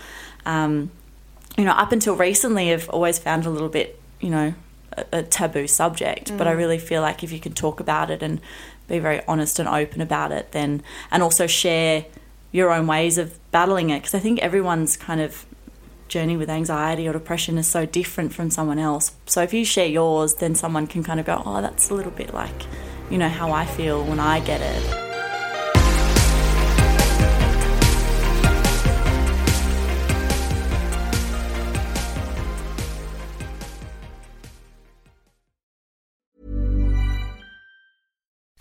um, 0.46 0.92
you 1.58 1.64
know, 1.64 1.72
up 1.72 1.92
until 1.92 2.16
recently, 2.16 2.70
have 2.70 2.90
always 2.90 3.20
found 3.20 3.46
a 3.46 3.50
little 3.50 3.70
bit 3.70 4.00
you 4.20 4.30
know 4.30 4.54
a, 4.98 5.06
a 5.20 5.24
taboo 5.24 5.68
subject. 5.68 6.36
But 6.38 6.48
I 6.48 6.52
really 6.52 6.80
feel 6.80 7.02
like 7.02 7.24
if 7.24 7.32
you 7.32 7.40
can 7.40 7.54
talk 7.54 7.80
about 7.80 8.10
it 8.10 8.24
and 8.24 8.42
be 8.88 9.00
very 9.00 9.22
honest 9.28 9.60
and 9.60 9.68
open 9.70 10.02
about 10.02 10.32
it, 10.32 10.52
then 10.52 10.84
and 11.12 11.22
also 11.24 11.48
share 11.48 12.06
your 12.52 12.72
own 12.72 12.88
ways 12.88 13.18
of 13.18 13.38
battling 13.52 13.90
it, 13.90 14.00
because 14.00 14.14
I 14.14 14.20
think 14.20 14.40
everyone's 14.40 14.98
kind 14.98 15.22
of 15.22 15.46
journey 16.08 16.38
with 16.38 16.50
anxiety 16.50 17.08
or 17.08 17.14
depression 17.14 17.58
is 17.58 17.68
so 17.68 17.86
different 17.86 18.34
from 18.34 18.50
someone 18.50 18.80
else. 18.80 19.12
So 19.26 19.42
if 19.42 19.54
you 19.54 19.66
share 19.66 19.88
yours, 19.88 20.36
then 20.36 20.56
someone 20.56 20.88
can 20.88 21.04
kind 21.04 21.20
of 21.20 21.26
go, 21.26 21.42
oh, 21.46 21.62
that's 21.62 21.90
a 21.90 21.94
little 21.94 22.12
bit 22.12 22.34
like, 22.34 22.66
you 23.10 23.18
know, 23.18 23.30
how 23.30 23.52
I 23.52 23.66
feel 23.66 24.04
when 24.04 24.20
I 24.20 24.40
get 24.40 24.62
it. 24.62 25.15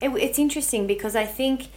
It, 0.00 0.10
it's 0.10 0.38
interesting 0.38 0.86
because 0.86 1.16
I 1.16 1.26
think 1.26 1.70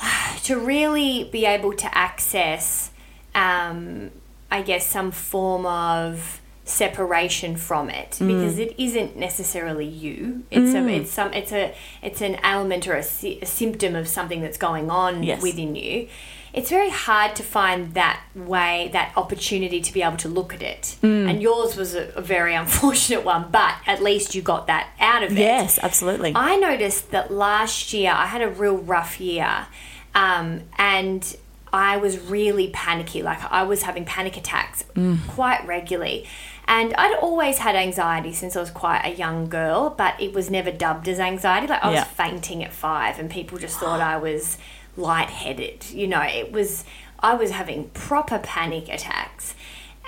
to 0.42 0.58
really 0.58 1.28
be 1.30 1.46
able 1.46 1.72
to 1.74 1.96
access, 1.96 2.90
um, 3.32 4.10
I 4.50 4.62
guess, 4.62 4.88
some 4.88 5.12
form 5.12 5.64
of 5.64 6.40
separation 6.64 7.56
from 7.56 7.90
it 7.90 8.12
mm. 8.12 8.26
because 8.26 8.58
it 8.58 8.74
isn't 8.78 9.16
necessarily 9.16 9.84
you 9.84 10.44
it's 10.50 10.72
a 10.72 10.78
mm. 10.78 10.98
it's 10.98 11.10
some 11.10 11.30
it's 11.34 11.52
a 11.52 11.74
it's 12.02 12.22
an 12.22 12.36
element 12.42 12.88
or 12.88 12.94
a, 12.94 13.02
sy- 13.02 13.38
a 13.42 13.46
symptom 13.46 13.94
of 13.94 14.08
something 14.08 14.40
that's 14.40 14.56
going 14.56 14.90
on 14.90 15.22
Yes. 15.22 15.42
within 15.42 15.74
you 15.76 16.08
it's 16.54 16.70
very 16.70 16.88
hard 16.88 17.34
to 17.36 17.42
find 17.42 17.92
that 17.94 18.22
way 18.34 18.88
that 18.94 19.12
opportunity 19.16 19.80
to 19.82 19.92
be 19.92 20.00
able 20.02 20.16
to 20.16 20.28
look 20.28 20.54
at 20.54 20.62
it 20.62 20.96
mm. 21.02 21.28
and 21.28 21.42
yours 21.42 21.76
was 21.76 21.94
a, 21.94 22.08
a 22.14 22.22
very 22.22 22.54
unfortunate 22.62 23.24
one 23.24 23.50
but 23.50 23.74
at 23.86 24.02
least 24.02 24.34
you 24.34 24.40
got 24.40 24.66
that 24.66 24.88
out 25.00 25.22
of 25.22 25.32
it 25.32 25.38
Yes, 25.38 25.78
absolutely. 25.82 26.32
I 26.34 26.56
noticed 26.56 27.10
that 27.10 27.30
last 27.30 27.92
year 27.92 28.10
I 28.12 28.24
had 28.26 28.40
a 28.40 28.48
real 28.48 28.76
rough 28.78 29.20
year, 29.20 29.66
um, 30.14 30.62
and 30.78 31.36
I 31.72 31.96
was 31.96 32.18
really 32.20 32.70
panicky. 32.72 33.22
Like 33.22 33.40
I 33.52 33.64
was 33.64 33.82
having 33.82 34.04
panic 34.04 34.36
attacks 34.36 34.84
quite 35.28 35.66
regularly. 35.66 36.26
And 36.66 36.94
I'd 36.94 37.14
always 37.20 37.58
had 37.58 37.76
anxiety 37.76 38.32
since 38.32 38.56
I 38.56 38.60
was 38.60 38.70
quite 38.70 39.02
a 39.04 39.10
young 39.14 39.48
girl, 39.48 39.90
but 39.90 40.20
it 40.20 40.32
was 40.32 40.50
never 40.50 40.70
dubbed 40.70 41.08
as 41.08 41.20
anxiety. 41.20 41.66
Like 41.66 41.84
I 41.84 41.88
was 41.88 41.96
Yeah. 41.96 42.04
fainting 42.04 42.64
at 42.64 42.72
five, 42.72 43.18
and 43.18 43.30
people 43.30 43.58
just 43.58 43.78
thought 43.78 44.00
I 44.14 44.16
was 44.16 44.58
lightheaded. 44.96 45.90
You 45.90 46.06
know, 46.08 46.22
it 46.22 46.52
was 46.52 46.84
I 47.20 47.34
was 47.34 47.50
having 47.52 47.90
proper 47.90 48.38
panic 48.38 48.88
attacks, 48.88 49.54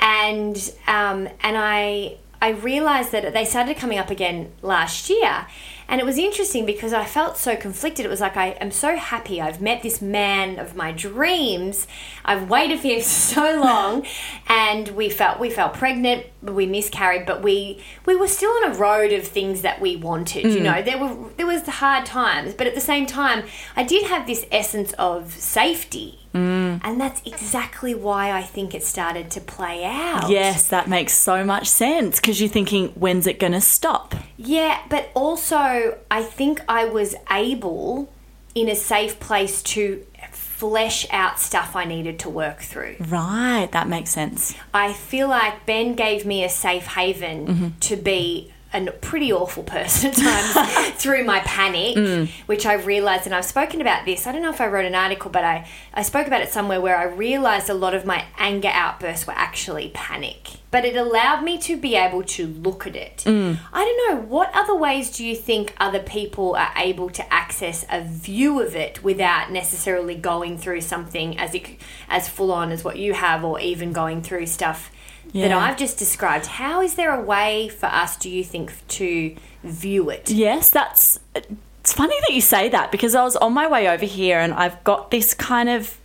and 0.01 0.57
um, 0.87 1.29
and 1.43 1.57
I 1.59 2.17
I 2.41 2.51
realized 2.51 3.13
that 3.13 3.33
they 3.33 3.45
started 3.45 3.77
coming 3.77 3.99
up 3.99 4.11
again 4.11 4.53
last 4.63 5.09
year. 5.11 5.47
And 5.89 6.01
it 6.01 6.05
was 6.05 6.19
interesting 6.19 6.67
because 6.67 6.93
I 6.93 7.05
felt 7.05 7.37
so 7.37 7.57
conflicted. 7.57 8.05
It 8.05 8.09
was 8.09 8.21
like, 8.21 8.37
I 8.37 8.49
am 8.61 8.71
so 8.71 8.97
happy. 8.97 9.41
I've 9.41 9.61
met 9.61 9.83
this 9.83 10.03
man 10.03 10.59
of 10.59 10.75
my 10.75 10.93
dreams. 10.93 11.87
I've 12.25 12.49
waited 12.49 12.81
for 12.81 12.89
him 12.89 13.01
so 13.03 13.61
long. 13.61 14.07
And 14.49 14.89
we 14.89 15.09
felt 15.09 15.39
we 15.39 15.51
felt 15.51 15.75
pregnant, 15.75 16.27
we 16.43 16.67
miscarried, 16.67 17.27
but 17.27 17.43
we 17.43 17.83
we 18.05 18.17
were 18.17 18.29
still 18.29 18.51
on 18.51 18.73
a 18.73 18.75
road 18.75 19.13
of 19.13 19.27
things 19.27 19.63
that 19.63 19.81
we 19.81 19.97
wanted. 19.97 20.45
You 20.45 20.61
mm. 20.61 20.63
know, 20.63 20.83
there 20.83 20.99
were 20.99 21.31
there 21.37 21.47
was 21.47 21.67
hard 21.67 22.07
times, 22.07 22.55
but 22.55 22.67
at 22.67 22.75
the 22.75 22.81
same 22.81 23.07
time, 23.07 23.45
I 23.77 23.85
did 23.85 24.07
have 24.07 24.27
this 24.27 24.47
essence 24.51 24.93
of 24.95 25.33
safety. 25.33 26.26
Mm. 26.37 26.81
And 26.85 27.01
that's 27.01 27.23
exactly 27.25 27.95
why 27.95 28.33
I 28.33 28.43
think 28.43 28.75
it 28.75 28.85
started 28.85 29.31
to 29.33 29.41
play 29.41 29.85
out. 29.85 30.29
Yes, 30.29 30.69
that 30.69 30.89
makes 30.89 31.15
so 31.15 31.45
much 31.45 31.67
sense 31.69 32.21
because 32.21 32.41
you're 32.41 32.51
thinking, 32.51 32.89
when's 32.89 33.27
it 33.27 33.39
going 33.39 33.53
to 33.53 33.61
stop? 33.61 34.15
Yeah, 34.37 34.81
but 34.89 35.11
also 35.15 35.99
I 36.11 36.23
think 36.23 36.63
I 36.69 36.85
was 36.85 37.15
able 37.31 38.13
in 38.55 38.69
a 38.69 38.75
safe 38.77 39.21
place 39.21 39.63
to 39.63 40.05
flesh 40.33 41.07
out 41.11 41.39
stuff 41.39 41.77
I 41.77 41.85
needed 41.85 42.19
to 42.21 42.31
work 42.31 42.61
through. 42.61 42.97
Right, 43.01 43.69
that 43.73 43.89
makes 43.89 44.11
sense. 44.11 44.55
I 44.73 44.95
feel 44.95 45.29
like 45.29 45.67
Ben 45.67 45.95
gave 45.95 46.25
me 46.25 46.45
a 46.45 46.49
safe 46.49 46.87
haven 46.87 47.47
mm-hmm. 47.47 47.69
to 47.81 47.97
be 47.97 48.53
a 48.77 48.93
pretty 48.93 49.33
awful 49.33 49.63
person 49.63 50.11
at 50.11 50.17
times 50.55 50.93
through 51.03 51.25
my 51.25 51.41
panic, 51.41 51.97
mm. 51.97 52.29
which 52.47 52.67
I 52.67 52.75
realized, 52.75 53.27
and 53.27 53.35
I've 53.35 53.45
spoken 53.45 53.81
about 53.81 54.05
this. 54.05 54.27
I 54.27 54.33
don't 54.33 54.43
know 54.43 54.51
if 54.51 54.61
I 54.61 54.67
wrote 54.67 54.85
an 54.85 54.95
article, 54.95 55.31
but 55.31 55.45
I, 55.45 55.69
I 55.95 56.03
spoke 56.03 56.27
about 56.27 56.43
it 56.43 56.51
somewhere 56.51 56.81
where 56.81 56.97
I 56.97 57.05
realized 57.05 57.71
a 57.71 57.75
lot 57.75 57.95
of 57.95 58.05
my 58.05 58.25
anger 58.39 58.71
outbursts 58.73 59.27
were 59.27 59.35
actually 59.37 59.91
panic. 59.95 60.51
But 60.71 60.85
it 60.85 60.97
allowed 60.97 61.43
me 61.43 61.59
to 61.59 61.77
be 61.77 61.95
able 61.95 62.23
to 62.25 62.47
look 62.47 62.87
at 62.87 62.97
it. 62.97 63.23
Mm. 63.25 63.59
I 63.73 63.85
don't 63.85 64.15
know, 64.15 64.27
what 64.27 64.51
other 64.53 64.75
ways 64.75 65.17
do 65.17 65.25
you 65.25 65.35
think 65.35 65.75
other 65.79 66.01
people 66.01 66.55
are 66.55 66.73
able 66.77 67.09
to 67.11 67.33
access 67.33 67.87
a 67.91 68.03
view 68.03 68.61
of 68.61 68.77
it 68.77 69.03
without 69.03 69.51
necessarily 69.51 70.17
going 70.17 70.59
through 70.59 70.83
something 70.83 71.39
as, 71.39 71.55
it, 71.55 71.81
as 72.09 72.29
full 72.29 72.53
on 72.53 72.73
as 72.73 72.85
what 72.85 72.99
you 72.99 73.15
have, 73.15 73.45
or 73.45 73.59
even 73.61 73.93
going 73.93 74.23
through 74.23 74.47
stuff? 74.47 74.91
That 75.33 75.53
I've 75.53 75.77
just 75.77 75.99
described. 75.99 76.47
How 76.47 76.81
is 76.81 76.95
there 76.95 77.15
a 77.15 77.21
way 77.21 77.69
for 77.69 77.87
us, 77.87 78.17
do 78.17 78.31
you 78.31 78.45
think, 78.45 78.73
to 78.89 79.37
view 79.63 80.11
it? 80.11 80.31
Yes, 80.31 80.71
that's. 80.71 81.19
It's 81.35 81.93
funny 81.93 82.17
that 82.27 82.35
you 82.35 82.41
say 82.41 82.69
that 82.69 82.91
because 82.91 83.15
I 83.15 83.23
was 83.23 83.37
on 83.37 83.53
my 83.53 83.69
way 83.69 83.89
over 83.89 84.05
here 84.05 84.41
and 84.41 84.53
I've 84.53 84.83
got 84.83 85.13
this 85.13 85.35
kind 85.35 85.69
of 85.69 85.99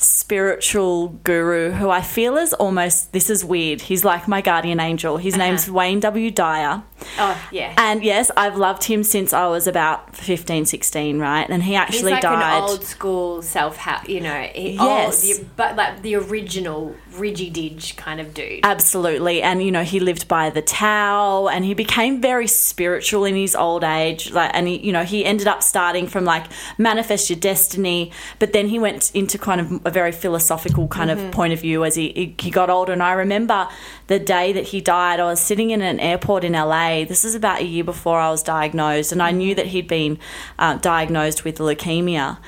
spiritual 0.00 1.08
guru 1.24 1.72
who 1.72 1.90
I 1.90 2.00
feel 2.00 2.36
is 2.36 2.52
almost. 2.54 3.12
This 3.12 3.28
is 3.30 3.44
weird. 3.44 3.82
He's 3.82 4.04
like 4.04 4.26
my 4.26 4.40
guardian 4.40 4.80
angel. 4.80 5.18
His 5.18 5.34
uh-huh. 5.34 5.44
name's 5.44 5.70
Wayne 5.70 6.00
W. 6.00 6.30
Dyer. 6.30 6.82
Oh, 7.18 7.48
yeah. 7.52 7.74
And 7.76 8.02
yes, 8.02 8.30
I've 8.36 8.56
loved 8.56 8.84
him 8.84 9.04
since 9.04 9.32
I 9.32 9.46
was 9.46 9.66
about 9.66 10.16
15, 10.16 10.66
16, 10.66 11.18
right? 11.18 11.48
And 11.48 11.62
he 11.62 11.72
He's 11.72 11.78
actually 11.78 12.12
like 12.12 12.22
died. 12.22 12.62
old 12.62 12.84
school 12.84 13.42
self 13.42 13.76
help, 13.76 14.08
you 14.08 14.20
know, 14.20 14.40
he, 14.54 14.72
Yes. 14.72 15.24
old, 15.24 15.40
the, 15.40 15.46
but 15.56 15.76
like 15.76 16.02
the 16.02 16.14
original 16.16 16.94
Ridgy 17.16 17.50
Didge 17.50 17.96
kind 17.96 18.20
of 18.20 18.32
dude. 18.34 18.60
Absolutely. 18.62 19.42
And 19.42 19.62
you 19.62 19.70
know, 19.70 19.82
he 19.82 20.00
lived 20.00 20.28
by 20.28 20.50
the 20.50 20.62
Tao 20.62 21.48
and 21.48 21.64
he 21.64 21.74
became 21.74 22.20
very 22.20 22.46
spiritual 22.46 23.24
in 23.24 23.34
his 23.34 23.56
old 23.56 23.84
age. 23.84 24.30
Like 24.30 24.50
and 24.54 24.68
he 24.68 24.78
you 24.78 24.92
know, 24.92 25.04
he 25.04 25.24
ended 25.24 25.46
up 25.46 25.62
starting 25.62 26.06
from 26.06 26.24
like 26.24 26.46
manifest 26.78 27.30
your 27.30 27.38
destiny, 27.38 28.12
but 28.38 28.52
then 28.52 28.68
he 28.68 28.78
went 28.78 29.10
into 29.14 29.38
kind 29.38 29.60
of 29.60 29.86
a 29.86 29.90
very 29.90 30.12
philosophical 30.12 30.88
kind 30.88 31.10
of 31.10 31.30
point 31.32 31.52
of 31.52 31.60
view 31.60 31.84
as 31.84 31.94
he, 31.94 32.12
he 32.14 32.34
he 32.38 32.50
got 32.50 32.70
older. 32.70 32.92
And 32.92 33.02
I 33.02 33.12
remember 33.12 33.68
the 34.06 34.18
day 34.18 34.52
that 34.52 34.68
he 34.68 34.80
died, 34.80 35.20
I 35.20 35.24
was 35.24 35.40
sitting 35.40 35.70
in 35.70 35.82
an 35.82 36.00
airport 36.00 36.44
in 36.44 36.52
LA. 36.52 37.04
This 37.04 37.24
is 37.24 37.34
about 37.34 37.60
a 37.60 37.64
year 37.64 37.84
before 37.84 38.18
I 38.18 38.30
was 38.30 38.42
diagnosed, 38.42 39.12
and 39.12 39.22
I 39.22 39.30
knew 39.30 39.54
that 39.54 39.66
he'd 39.66 39.88
been 39.88 40.18
uh, 40.58 40.74
diagnosed 40.78 41.44
with 41.44 41.58
leukemia. 41.58 42.38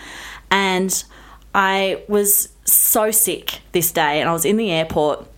And 0.51 1.05
I 1.55 2.03
was 2.09 2.52
so 2.65 3.11
sick 3.11 3.61
this 3.73 3.93
day, 3.93 4.21
and 4.21 4.29
I 4.29 4.33
was 4.33 4.45
in 4.45 4.57
the 4.57 4.71
airport 4.71 5.29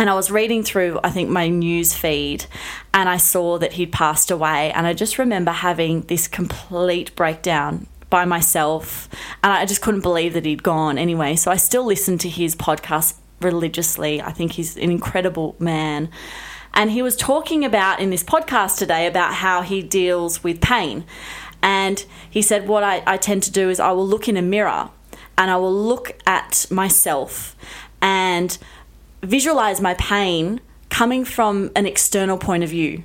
and 0.00 0.08
I 0.08 0.14
was 0.14 0.30
reading 0.30 0.62
through, 0.62 0.98
I 1.04 1.10
think, 1.10 1.28
my 1.28 1.48
news 1.48 1.92
feed, 1.92 2.46
and 2.94 3.06
I 3.06 3.18
saw 3.18 3.58
that 3.58 3.74
he'd 3.74 3.92
passed 3.92 4.30
away. 4.30 4.72
And 4.72 4.86
I 4.86 4.94
just 4.94 5.18
remember 5.18 5.50
having 5.50 6.00
this 6.02 6.26
complete 6.26 7.14
breakdown 7.16 7.86
by 8.08 8.24
myself, 8.24 9.10
and 9.44 9.52
I 9.52 9.66
just 9.66 9.82
couldn't 9.82 10.00
believe 10.00 10.32
that 10.32 10.46
he'd 10.46 10.62
gone 10.62 10.96
anyway. 10.96 11.36
So 11.36 11.50
I 11.50 11.56
still 11.56 11.84
listen 11.84 12.16
to 12.16 12.30
his 12.30 12.56
podcast 12.56 13.16
religiously. 13.42 14.22
I 14.22 14.32
think 14.32 14.52
he's 14.52 14.74
an 14.78 14.90
incredible 14.90 15.54
man. 15.58 16.08
And 16.72 16.90
he 16.90 17.02
was 17.02 17.14
talking 17.14 17.62
about 17.62 18.00
in 18.00 18.08
this 18.08 18.24
podcast 18.24 18.78
today 18.78 19.06
about 19.06 19.34
how 19.34 19.60
he 19.60 19.82
deals 19.82 20.42
with 20.42 20.62
pain. 20.62 21.04
And 21.62 22.04
he 22.30 22.40
said, 22.40 22.68
What 22.68 22.82
I, 22.82 23.02
I 23.06 23.18
tend 23.18 23.42
to 23.42 23.50
do 23.50 23.68
is 23.68 23.78
I 23.78 23.90
will 23.90 24.06
look 24.06 24.28
in 24.28 24.38
a 24.38 24.42
mirror 24.42 24.88
and 25.40 25.50
I 25.50 25.56
will 25.56 25.74
look 25.74 26.18
at 26.26 26.66
myself 26.70 27.56
and 28.02 28.56
visualize 29.22 29.80
my 29.80 29.94
pain 29.94 30.60
coming 30.90 31.24
from 31.24 31.70
an 31.74 31.86
external 31.86 32.36
point 32.36 32.62
of 32.62 32.68
view. 32.68 33.02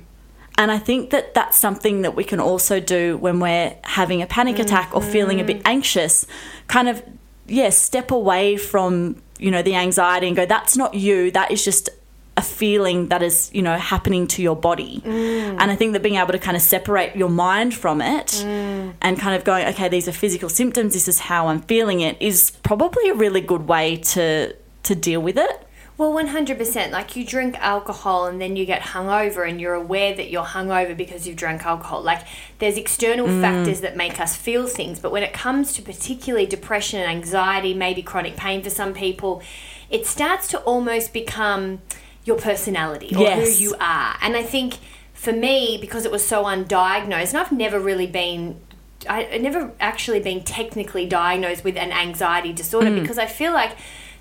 And 0.58 0.70
I 0.70 0.78
think 0.78 1.10
that 1.10 1.32
that's 1.32 1.56
something 1.56 2.02
that 2.02 2.14
we 2.14 2.24
can 2.24 2.38
also 2.38 2.78
do 2.78 3.16
when 3.16 3.40
we're 3.40 3.74
having 3.84 4.20
a 4.20 4.26
panic 4.26 4.58
attack 4.58 4.90
or 4.94 5.00
feeling 5.00 5.40
a 5.40 5.44
bit 5.44 5.58
mm-hmm. 5.58 5.68
anxious. 5.68 6.26
Kind 6.66 6.90
of, 6.90 7.02
yeah, 7.46 7.70
step 7.70 8.10
away 8.10 8.58
from 8.58 9.22
you 9.38 9.50
know, 9.50 9.62
the 9.62 9.74
anxiety 9.74 10.26
and 10.26 10.36
go, 10.36 10.46
that's 10.46 10.76
not 10.76 10.94
you. 10.94 11.30
That 11.30 11.50
is 11.50 11.64
just 11.64 11.90
a 12.36 12.42
feeling 12.42 13.08
that 13.08 13.22
is, 13.22 13.50
you 13.52 13.62
know, 13.62 13.76
happening 13.78 14.26
to 14.26 14.42
your 14.42 14.56
body. 14.56 15.00
Mm. 15.04 15.56
And 15.58 15.70
I 15.70 15.76
think 15.76 15.94
that 15.94 16.02
being 16.02 16.16
able 16.16 16.32
to 16.32 16.38
kind 16.38 16.56
of 16.56 16.62
separate 16.62 17.16
your 17.16 17.30
mind 17.30 17.74
from 17.74 18.00
it 18.00 18.26
Mm. 18.44 18.92
and 19.00 19.18
kind 19.18 19.34
of 19.34 19.44
going, 19.44 19.66
okay, 19.68 19.88
these 19.88 20.06
are 20.06 20.12
physical 20.12 20.48
symptoms, 20.48 20.92
this 20.92 21.08
is 21.08 21.20
how 21.20 21.48
I'm 21.48 21.62
feeling 21.62 22.00
it, 22.00 22.16
is 22.20 22.50
probably 22.62 23.08
a 23.08 23.14
really 23.14 23.40
good 23.40 23.66
way 23.68 23.96
to 24.14 24.54
to 24.82 24.94
deal 24.94 25.20
with 25.20 25.36
it. 25.36 25.66
Well, 25.98 26.12
100%. 26.12 26.90
Like 26.90 27.16
you 27.16 27.24
drink 27.24 27.56
alcohol 27.58 28.26
and 28.26 28.38
then 28.40 28.54
you 28.54 28.66
get 28.66 28.82
hungover 28.82 29.48
and 29.48 29.58
you're 29.60 29.74
aware 29.74 30.14
that 30.14 30.30
you're 30.30 30.44
hungover 30.44 30.94
because 30.94 31.26
you've 31.26 31.36
drank 31.36 31.64
alcohol. 31.64 32.02
Like 32.02 32.20
there's 32.58 32.76
external 32.76 33.26
factors 33.40 33.80
that 33.80 33.96
make 33.96 34.20
us 34.20 34.36
feel 34.36 34.66
things. 34.66 35.00
But 35.00 35.10
when 35.10 35.22
it 35.22 35.32
comes 35.32 35.72
to 35.72 35.82
particularly 35.82 36.46
depression 36.46 37.00
and 37.00 37.10
anxiety, 37.10 37.72
maybe 37.72 38.02
chronic 38.02 38.36
pain 38.36 38.62
for 38.62 38.70
some 38.70 38.92
people, 38.92 39.42
it 39.88 40.06
starts 40.06 40.48
to 40.48 40.58
almost 40.60 41.14
become 41.14 41.80
your 42.26 42.36
personality 42.36 43.14
or 43.16 43.22
Yes. 43.22 43.58
who 43.58 43.64
you 43.64 43.74
are. 43.80 44.16
And 44.20 44.36
I 44.36 44.42
think 44.42 44.74
for 45.14 45.32
me, 45.32 45.78
because 45.80 46.04
it 46.04 46.10
was 46.12 46.26
so 46.26 46.44
undiagnosed, 46.44 47.30
and 47.30 47.38
I've 47.38 47.52
never 47.52 47.80
really 47.80 48.06
been 48.06 48.60
I 49.08 49.38
never 49.38 49.70
actually 49.78 50.18
been 50.20 50.42
technically 50.42 51.06
diagnosed 51.06 51.62
with 51.62 51.76
an 51.76 51.92
anxiety 51.92 52.52
disorder 52.52 52.90
Mm. 52.90 53.00
because 53.02 53.18
I 53.18 53.26
feel 53.26 53.52
like 53.52 53.72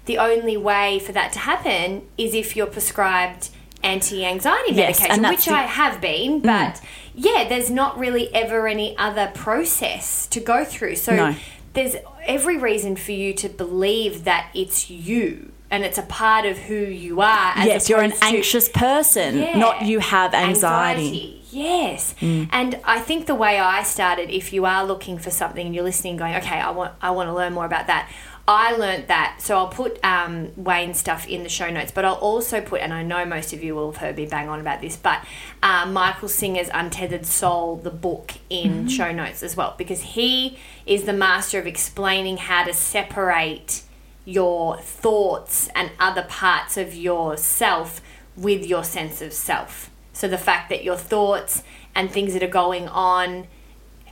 the 0.06 0.20
only 0.20 0.58
way 0.58 1.00
for 1.00 1.12
that 1.14 1.34
to 1.34 1.40
happen 1.40 2.04
is 2.18 2.36
if 2.36 2.56
you're 2.56 2.68
prescribed 2.68 3.50
anti-anxiety 3.82 4.74
medication, 4.74 5.22
that's 5.24 5.36
which 5.38 5.46
the- 5.46 5.52
Mm. 5.52 5.56
I 5.56 5.64
have 5.64 6.02
been, 6.02 6.40
but 6.42 6.82
yeah, 7.16 7.48
there's 7.48 7.72
not 7.72 7.98
really 7.98 8.32
ever 8.36 8.68
any 8.68 8.96
other 8.98 9.32
process 9.34 10.28
to 10.28 10.40
go 10.40 10.64
through. 10.66 10.98
So 10.98 11.16
No. 11.16 11.36
there's 11.74 11.96
every 12.28 12.58
reason 12.58 12.96
for 12.96 13.14
you 13.14 13.34
to 13.34 13.50
believe 13.50 14.24
that 14.26 14.48
it's 14.54 14.90
you 14.92 15.52
and 15.72 15.84
it's 15.84 15.98
a 15.98 16.04
part 16.04 16.46
of 16.46 16.58
who 16.58 16.76
you 16.76 17.22
are. 17.22 17.54
As 17.56 17.66
yes, 17.66 17.90
you're 17.90 18.02
an 18.02 18.12
to- 18.12 18.24
anxious 18.24 18.70
person, 18.70 19.40
Yeah. 19.40 19.58
not 19.58 19.82
you 19.84 20.00
have 20.00 20.34
anxiety. 20.34 21.42
Yes. 21.52 22.14
Mm. 22.20 22.50
And 22.52 22.80
I 22.84 23.00
think 23.00 23.28
the 23.28 23.36
way 23.36 23.60
I 23.60 23.84
started, 23.84 24.30
if 24.30 24.52
you 24.52 24.66
are 24.66 24.86
looking 24.86 25.18
for 25.18 25.32
something 25.32 25.66
and 25.66 25.74
you're 25.74 25.86
listening, 25.86 26.18
going, 26.18 26.36
okay, 26.36 26.60
I 26.60 26.72
want, 26.72 26.94
I 27.02 27.12
want 27.12 27.30
to 27.30 27.34
learn 27.34 27.54
more 27.54 27.66
about 27.66 27.88
that. 27.88 28.12
I 28.48 28.74
learnt 28.76 29.08
that, 29.08 29.38
so 29.40 29.58
I'll 29.58 29.70
put 29.70 29.98
um, 30.06 30.52
Wayne's 30.56 31.00
stuff 31.00 31.28
in 31.28 31.42
the 31.42 31.50
show 31.50 31.72
notes, 31.72 31.92
but 31.92 32.06
I'll 32.06 32.14
also 32.14 32.62
put, 32.62 32.82
and 32.82 32.94
I 32.94 33.02
know 33.02 33.26
most 33.26 33.54
of 33.54 33.64
you 33.64 33.74
will 33.74 33.92
have 33.92 34.00
heard 34.00 34.18
me 34.18 34.28
bang 34.28 34.50
on 34.50 34.60
about 34.60 34.82
this, 34.82 34.96
but 34.96 35.26
uh, 35.64 35.88
Michael 35.88 36.28
Singer's 36.28 36.70
Untethered 36.72 37.26
Soul, 37.26 37.78
the 37.78 37.90
book, 37.90 38.34
in 38.52 38.88
show 38.88 39.12
notes 39.12 39.42
as 39.42 39.56
well, 39.58 39.74
because 39.80 40.02
he 40.02 40.60
is 40.86 41.06
the 41.06 41.14
master 41.14 41.58
of 41.58 41.66
explaining 41.66 42.38
how 42.38 42.64
to 42.66 42.74
separate 42.74 43.82
your 44.26 44.78
thoughts 44.78 45.70
and 45.76 45.92
other 46.00 46.24
parts 46.24 46.78
of 46.78 46.94
yourself 46.96 48.02
with 48.36 48.66
your 48.66 48.84
sense 48.84 49.22
of 49.22 49.32
self. 49.32 49.90
So 50.14 50.28
the 50.28 50.38
fact 50.38 50.70
that 50.70 50.84
your 50.84 50.98
thoughts 50.98 51.64
and 51.94 52.12
things 52.12 52.34
that 52.34 52.44
are 52.44 52.48
going 52.48 52.88
on 52.88 53.48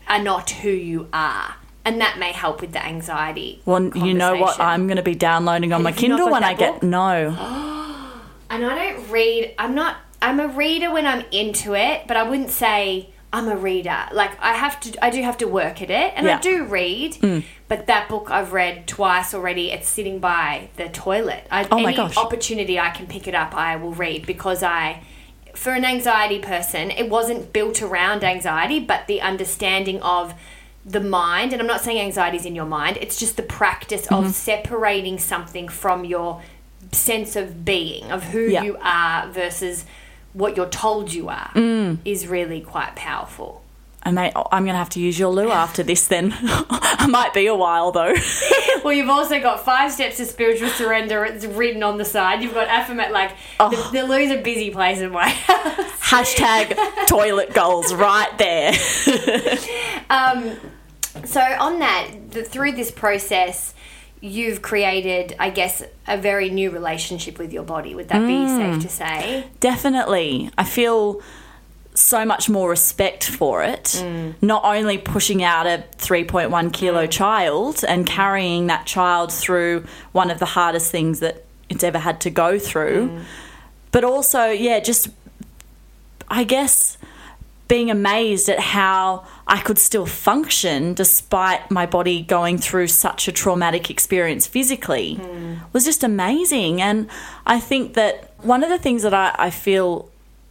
are 0.07 0.21
not 0.21 0.49
who 0.51 0.69
you 0.69 1.09
are. 1.11 1.55
And 1.85 1.99
that 1.99 2.17
may 2.17 2.31
help 2.31 2.61
with 2.61 2.71
the 2.71 2.85
anxiety. 2.85 3.61
Well, 3.65 3.89
you 3.97 4.13
know 4.13 4.37
what? 4.37 4.59
I'm 4.59 4.87
going 4.87 4.97
to 4.97 5.03
be 5.03 5.15
downloading 5.15 5.73
on 5.73 5.83
my 5.83 5.91
Kindle 5.91 6.29
when 6.29 6.43
I 6.43 6.53
get 6.53 6.75
book? 6.75 6.83
no. 6.83 7.79
And 8.49 8.63
I 8.63 8.75
don't 8.75 9.09
read. 9.09 9.55
I'm 9.57 9.73
not. 9.73 9.97
I'm 10.21 10.39
a 10.39 10.47
reader 10.47 10.93
when 10.93 11.07
I'm 11.07 11.25
into 11.31 11.73
it, 11.73 12.03
but 12.07 12.17
I 12.17 12.21
wouldn't 12.21 12.51
say 12.51 13.09
I'm 13.33 13.47
a 13.49 13.57
reader. 13.57 13.97
Like 14.13 14.31
I 14.39 14.53
have 14.53 14.79
to. 14.81 15.03
I 15.03 15.09
do 15.09 15.21
have 15.23 15.37
to 15.39 15.47
work 15.47 15.81
at 15.81 15.89
it, 15.89 16.13
and 16.15 16.25
Yeah. 16.27 16.37
I 16.37 16.39
do 16.39 16.63
read. 16.65 17.43
But 17.67 17.87
that 17.87 18.07
book 18.07 18.29
I've 18.29 18.53
read 18.53 18.85
twice 18.87 19.33
already. 19.33 19.71
It's 19.71 19.89
sitting 19.89 20.19
by 20.19 20.69
the 20.77 20.87
toilet. 20.89 21.47
I, 21.49 21.67
Oh 21.71 21.79
my 21.79 21.89
any 21.89 21.97
gosh. 21.97 22.15
opportunity 22.15 22.79
I 22.79 22.91
can 22.91 23.07
pick 23.07 23.27
it 23.27 23.33
up, 23.33 23.55
I 23.55 23.75
will 23.75 23.93
read 23.93 24.25
because 24.27 24.61
I. 24.63 25.01
For 25.55 25.71
an 25.73 25.85
anxiety 25.85 26.39
person, 26.39 26.89
it 26.89 27.09
wasn't 27.09 27.53
built 27.53 27.81
around 27.81 28.23
anxiety, 28.23 28.79
but 28.79 29.05
the 29.07 29.21
understanding 29.21 30.01
of 30.01 30.33
the 30.85 30.99
mind. 30.99 31.53
And 31.53 31.61
I'm 31.61 31.67
not 31.67 31.81
saying 31.81 31.99
anxiety 31.99 32.37
is 32.37 32.45
in 32.45 32.55
your 32.55 32.65
mind. 32.65 32.97
It's 33.01 33.19
just 33.19 33.37
the 33.37 33.43
practice 33.43 34.07
Mm-hmm. 34.07 34.25
of 34.25 34.33
separating 34.33 35.19
something 35.19 35.67
from 35.69 36.05
your 36.05 36.41
sense 36.91 37.35
of 37.35 37.63
being, 37.63 38.11
of 38.11 38.23
who 38.25 38.41
Yeah. 38.47 38.63
you 38.63 38.77
are 38.81 39.27
versus 39.29 39.85
what 40.33 40.57
you're 40.57 40.69
told 40.69 41.13
you 41.13 41.29
are, 41.29 41.51
Mm. 41.53 41.99
is 42.05 42.27
really 42.27 42.59
quite 42.61 42.95
powerful. 42.95 43.61
I 44.05 44.11
may, 44.11 44.33
I'm 44.35 44.63
going 44.65 44.73
to 44.73 44.77
have 44.79 44.89
to 44.89 44.99
use 44.99 45.17
your 45.17 45.29
loo 45.29 45.49
after 45.49 45.81
this 45.81 46.07
then. 46.07 46.35
I 46.41 47.07
might 47.09 47.33
be 47.33 47.45
a 47.47 47.55
while 47.55 47.91
though. 47.91 48.13
Well, 48.83 48.91
you've 48.91 49.07
also 49.09 49.39
got 49.39 49.63
five 49.63 49.93
steps 49.93 50.17
to 50.17 50.25
spiritual 50.25 50.67
surrender. 50.67 51.23
It's 51.23 51.45
written 51.45 51.83
on 51.83 51.97
the 51.97 52.03
side. 52.03 52.43
You've 52.43 52.53
got 52.53 52.67
affirmate 52.69 53.11
like 53.11 53.31
Oh. 53.57 53.69
the, 53.69 54.01
the 54.01 54.05
loo's 54.05 54.29
a 54.29 54.41
busy 54.41 54.71
place 54.71 54.99
in 54.99 55.09
my 55.13 55.29
house. 55.29 55.89
Hashtag 56.01 56.75
toilet 57.07 57.53
goals 57.53 57.93
right 57.93 58.37
there. 58.37 58.73
So 61.25 61.39
on 61.41 61.79
that, 61.79 62.09
the, 62.31 62.43
through 62.43 62.73
this 62.73 62.91
process, 62.91 63.73
you've 64.23 64.61
created, 64.61 65.35
I 65.37 65.49
guess, 65.49 65.83
a 66.07 66.15
very 66.15 66.49
new 66.49 66.71
relationship 66.71 67.37
with 67.37 67.51
your 67.51 67.63
body. 67.63 67.93
Would 67.93 68.07
that 68.07 68.21
Mm. 68.21 68.27
be 68.27 68.47
safe 68.47 68.75
mm. 68.77 68.81
to 68.81 68.89
say? 68.89 69.43
Definitely. 69.59 70.49
I 70.57 70.63
feel 70.63 71.21
so 71.93 72.23
much 72.23 72.49
more 72.49 72.69
respect 72.69 73.25
for 73.25 73.63
it. 73.63 73.83
Mm. 74.01 74.35
Not 74.41 74.63
only 74.63 74.97
pushing 74.97 75.43
out 75.43 75.67
a 75.67 75.83
3.1 75.97 76.71
kilo 76.71 77.05
mm. 77.05 77.11
child 77.11 77.83
and 77.85 78.07
carrying 78.07 78.67
that 78.67 78.85
child 78.85 79.31
through 79.33 79.85
one 80.13 80.31
of 80.31 80.39
the 80.39 80.45
hardest 80.45 80.89
things 80.89 81.19
that 81.19 81.43
it's 81.67 81.83
ever 81.83 81.99
had 81.99 82.21
to 82.21 82.29
go 82.29 82.57
through, 82.57 83.19
but 83.91 84.05
also, 84.05 84.45
yeah, 84.45 84.79
just, 84.79 85.09
I 86.29 86.45
guess, 86.45 86.97
being 87.67 87.89
amazed 87.89 88.49
at 88.49 88.59
how 88.59 89.25
I 89.47 89.61
could 89.61 89.77
still 89.77 90.05
function 90.05 90.93
despite 90.93 91.71
my 91.71 91.85
body 91.85 92.21
going 92.21 92.57
through 92.57 92.87
such 92.87 93.27
a 93.27 93.31
traumatic 93.31 93.89
experience 93.89 94.45
physically 94.45 95.15
hmm. 95.15 95.55
was 95.71 95.85
just 95.85 96.03
amazing. 96.03 96.81
And 96.81 97.09
I 97.45 97.59
think 97.59 97.93
that 97.93 98.33
one 98.43 98.63
of 98.63 98.69
the 98.69 98.77
things 98.77 99.03
that 99.03 99.13
I, 99.13 99.33
I 99.37 99.49
feel 99.49 100.09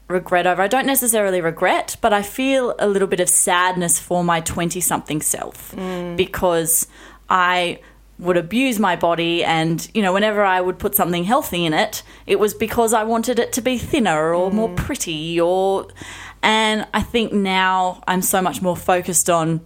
regret 0.08 0.46
over, 0.46 0.62
I 0.62 0.68
don't 0.68 0.86
necessarily 0.86 1.40
regret, 1.40 1.96
but 2.00 2.12
I 2.12 2.22
feel 2.22 2.74
a 2.78 2.88
little 2.88 3.08
bit 3.08 3.20
of 3.20 3.28
sadness 3.28 3.98
for 3.98 4.24
my 4.24 4.40
20 4.40 4.80
something 4.80 5.20
self 5.20 5.72
hmm. 5.72 6.16
because 6.16 6.86
I 7.28 7.80
would 8.18 8.36
abuse 8.36 8.78
my 8.78 8.94
body 8.94 9.42
and 9.42 9.90
you 9.94 10.02
know 10.02 10.12
whenever 10.12 10.44
I 10.44 10.60
would 10.60 10.78
put 10.78 10.94
something 10.94 11.24
healthy 11.24 11.64
in 11.64 11.72
it 11.72 12.04
it 12.26 12.38
was 12.38 12.54
because 12.54 12.92
I 12.92 13.02
wanted 13.02 13.40
it 13.40 13.52
to 13.54 13.60
be 13.60 13.78
thinner 13.78 14.32
or 14.32 14.50
more 14.52 14.68
hmm. 14.68 14.76
pretty 14.76 15.40
or 15.40 15.88
and 16.42 16.86
I 16.92 17.02
think 17.02 17.32
now 17.32 18.02
I'm 18.06 18.22
so 18.22 18.42
much 18.42 18.62
more 18.62 18.76
focused 18.76 19.30
on 19.30 19.60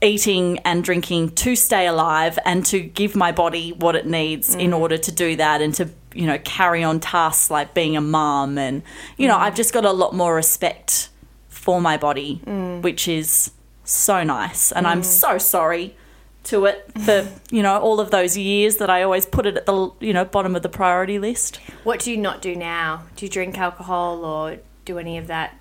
eating 0.00 0.58
and 0.60 0.84
drinking 0.84 1.30
to 1.30 1.56
stay 1.56 1.86
alive 1.86 2.38
and 2.44 2.64
to 2.66 2.80
give 2.80 3.16
my 3.16 3.32
body 3.32 3.72
what 3.72 3.96
it 3.96 4.06
needs 4.06 4.54
in 4.54 4.70
mm. 4.70 4.78
order 4.78 4.96
to 4.96 5.10
do 5.10 5.34
that 5.36 5.60
and 5.60 5.74
to 5.74 5.90
you 6.14 6.26
know 6.26 6.38
carry 6.44 6.84
on 6.84 7.00
tasks 7.00 7.50
like 7.50 7.74
being 7.74 7.96
a 7.96 8.00
mum 8.00 8.58
and 8.58 8.82
you 9.16 9.26
know 9.26 9.34
mm. 9.34 9.40
I've 9.40 9.56
just 9.56 9.72
got 9.72 9.84
a 9.84 9.90
lot 9.90 10.14
more 10.14 10.34
respect 10.34 11.08
for 11.48 11.80
my 11.80 11.96
body 11.96 12.40
mm. 12.46 12.80
which 12.80 13.08
is 13.08 13.50
so 13.88 14.22
nice. 14.22 14.70
And 14.72 14.86
I'm 14.86 15.02
so 15.02 15.38
sorry 15.38 15.96
to 16.44 16.66
it 16.66 16.90
for 17.04 17.28
you 17.50 17.62
know 17.62 17.78
all 17.78 18.00
of 18.00 18.10
those 18.10 18.36
years 18.36 18.76
that 18.76 18.90
I 18.90 19.02
always 19.02 19.26
put 19.26 19.46
it 19.46 19.56
at 19.56 19.66
the 19.66 19.90
you 20.00 20.12
know 20.12 20.24
bottom 20.24 20.54
of 20.54 20.62
the 20.62 20.68
priority 20.68 21.18
list. 21.18 21.56
What 21.84 22.00
do 22.00 22.10
you 22.10 22.16
not 22.16 22.42
do 22.42 22.54
now? 22.54 23.04
Do 23.16 23.26
you 23.26 23.30
drink 23.30 23.58
alcohol 23.58 24.24
or 24.24 24.58
do 24.88 24.98
any 24.98 25.18
of 25.18 25.28
that? 25.28 25.54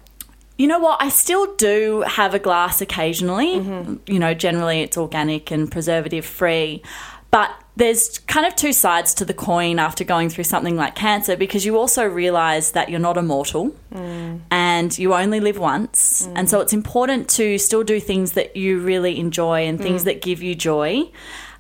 You 0.58 0.68
know 0.68 0.80
what? 0.80 1.02
I 1.02 1.10
still 1.10 1.56
do 1.56 2.04
have 2.08 2.34
a 2.34 2.40
glass 2.40 2.82
occasionally. 2.82 3.60
Mm-hmm. 3.60 4.12
You 4.12 4.20
know, 4.20 4.34
generally 4.34 4.82
it's 4.82 4.98
organic 4.98 5.52
and 5.52 5.72
preservative 5.72 6.26
free. 6.26 6.82
But 7.30 7.52
there's 7.76 8.20
kind 8.20 8.46
of 8.48 8.56
two 8.56 8.74
sides 8.74 9.14
to 9.16 9.26
the 9.26 9.34
coin 9.34 9.80
after 9.80 10.04
going 10.04 10.30
through 10.30 10.46
something 10.46 10.78
like 10.78 10.96
cancer 10.96 11.36
because 11.36 11.66
you 11.66 11.78
also 11.78 12.06
realize 12.06 12.72
that 12.72 12.90
you're 12.90 13.02
not 13.02 13.18
immortal 13.18 13.76
mm. 13.94 14.40
and 14.50 14.98
you 14.98 15.14
only 15.14 15.40
live 15.42 15.60
once. 15.60 16.26
And 16.34 16.48
mm. 16.48 16.50
so 16.50 16.62
it's 16.62 16.74
important 16.74 17.30
to 17.32 17.58
still 17.60 17.84
do 17.84 18.00
things 18.00 18.32
that 18.32 18.56
you 18.56 18.80
really 18.80 19.20
enjoy 19.20 19.68
and 19.68 19.80
things 19.80 20.02
mm. 20.02 20.06
that 20.06 20.22
give 20.22 20.42
you 20.42 20.56
joy. 20.56 21.12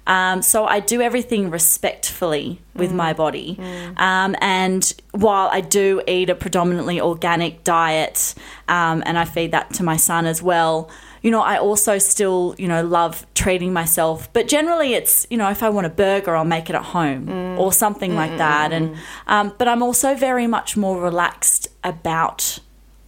Um, 0.07 0.41
so 0.41 0.65
I 0.65 0.79
do 0.79 1.01
everything 1.01 1.51
respectfully 1.51 2.59
with 2.73 2.93
my 2.93 3.11
body. 3.13 3.59
Um, 3.97 4.35
and 4.39 4.93
while 5.11 5.49
I 5.51 5.61
do 5.61 6.01
eat 6.07 6.29
a 6.29 6.35
predominantly 6.35 7.01
organic 7.01 7.63
diet 7.63 8.33
um, 8.69 9.03
and 9.05 9.19
I 9.19 9.25
feed 9.25 9.51
that 9.51 9.73
to 9.73 9.83
my 9.83 9.97
son 9.97 10.25
as 10.25 10.41
well, 10.41 10.89
you 11.21 11.31
know, 11.31 11.41
I 11.41 11.57
also 11.57 11.97
still, 11.97 12.55
you 12.57 12.67
know, 12.69 12.83
love 12.83 13.25
treating 13.33 13.73
myself. 13.73 14.31
But 14.31 14.47
generally, 14.47 14.93
it's, 14.93 15.27
you 15.29 15.37
know, 15.37 15.49
if 15.49 15.61
I 15.61 15.69
want 15.69 15.85
a 15.87 15.89
burger, 15.89 16.35
I'll 16.37 16.45
make 16.45 16.69
it 16.69 16.75
at 16.75 16.83
home 16.83 17.27
or 17.59 17.73
something 17.73 18.15
like 18.15 18.37
that. 18.37 18.71
And, 18.71 18.95
um, 19.27 19.53
but 19.57 19.67
I'm 19.67 19.83
also 19.83 20.15
very 20.15 20.47
much 20.47 20.77
more 20.77 21.01
relaxed 21.01 21.67
about 21.83 22.59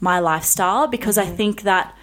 my 0.02 0.20
lifestyle 0.20 0.88
because 0.88 1.18
I 1.18 1.26
think 1.26 1.62
that 1.62 1.96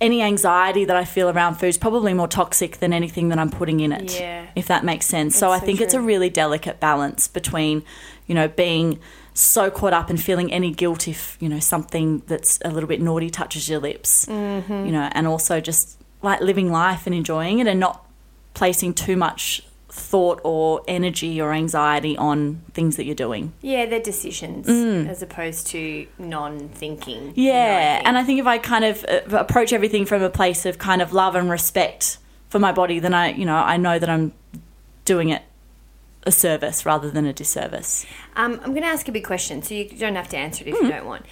any 0.00 0.22
anxiety 0.22 0.84
that 0.84 0.96
I 0.96 1.04
feel 1.04 1.30
around 1.30 1.54
food 1.54 1.68
is 1.68 1.78
probably 1.78 2.12
more 2.12 2.28
toxic 2.28 2.78
than 2.78 2.92
anything 2.92 3.30
that 3.30 3.38
I'm 3.38 3.50
putting 3.50 3.80
in 3.80 3.92
it. 3.92 4.18
Yeah. 4.18 4.46
If 4.54 4.66
that 4.66 4.84
makes 4.84 5.06
sense. 5.06 5.36
so 5.36 5.50
I 5.50 5.58
so 5.58 5.66
think 5.66 5.80
it's 5.80 5.94
a 5.94 6.00
really 6.00 6.28
delicate 6.28 6.80
balance 6.80 7.28
between, 7.28 7.82
you 8.26 8.34
know, 8.34 8.48
being 8.48 8.98
so 9.32 9.70
caught 9.70 9.92
up 9.92 10.10
and 10.10 10.20
feeling 10.20 10.52
any 10.52 10.70
guilt 10.70 11.08
if, 11.08 11.36
you 11.40 11.48
know, 11.48 11.60
something 11.60 12.22
that's 12.26 12.58
a 12.64 12.70
little 12.70 12.88
bit 12.88 13.00
naughty 13.00 13.30
touches 13.30 13.68
your 13.68 13.80
lips. 13.80 14.26
Mm-hmm. 14.26 14.86
You 14.86 14.92
know, 14.92 15.08
and 15.12 15.26
also 15.26 15.60
just 15.60 15.98
like 16.22 16.40
living 16.40 16.70
life 16.70 17.06
and 17.06 17.14
enjoying 17.14 17.58
it 17.58 17.66
and 17.66 17.80
not 17.80 18.06
placing 18.54 18.94
too 18.94 19.16
much 19.16 19.62
thought 19.98 20.40
or 20.44 20.82
energy 20.86 21.40
or 21.40 21.52
anxiety 21.52 22.16
on 22.18 22.60
things 22.74 22.96
that 22.96 23.04
you're 23.06 23.14
doing. 23.14 23.52
Yeah, 23.62 23.86
they're 23.86 23.98
decisions 24.00 24.68
as 24.68 25.22
opposed 25.22 25.66
to 25.68 26.06
non-thinking. 26.18 27.32
you 27.34 27.50
know, 27.52 27.52
I 27.52 27.54
Mm. 27.54 27.54
Yeah, 27.56 28.02
and 28.04 28.18
I 28.18 28.22
think 28.24 28.38
if 28.40 28.46
I 28.46 28.58
kind 28.58 28.84
of 28.84 29.04
uh, 29.08 29.36
approach 29.38 29.72
everything 29.72 30.04
from 30.04 30.22
a 30.22 30.30
place 30.30 30.66
of 30.66 30.78
kind 30.78 31.00
of 31.02 31.12
love 31.12 31.34
and 31.34 31.50
respect 31.50 32.18
for 32.50 32.58
my 32.58 32.72
body, 32.72 32.98
then 33.00 33.14
I, 33.14 33.30
you 33.32 33.44
know, 33.44 33.56
I 33.56 33.76
know 33.78 33.98
that 33.98 34.08
I'm 34.08 34.32
doing 35.04 35.30
it 35.30 35.42
a 36.24 36.32
service 36.32 36.84
rather 36.84 37.10
than 37.10 37.24
a 37.24 37.32
disservice. 37.32 38.04
Um, 38.34 38.54
I'm 38.62 38.70
going 38.70 38.82
to 38.82 38.88
ask 38.88 39.08
a 39.08 39.12
big 39.12 39.24
question, 39.24 39.62
so 39.62 39.74
you 39.74 39.88
don't 39.88 40.16
have 40.16 40.28
to 40.30 40.36
answer 40.36 40.64
it 40.64 40.68
if 40.68 40.74
Mm-hmm. 40.74 40.84
you 40.86 40.90
don't 40.92 41.06
want. 41.06 41.24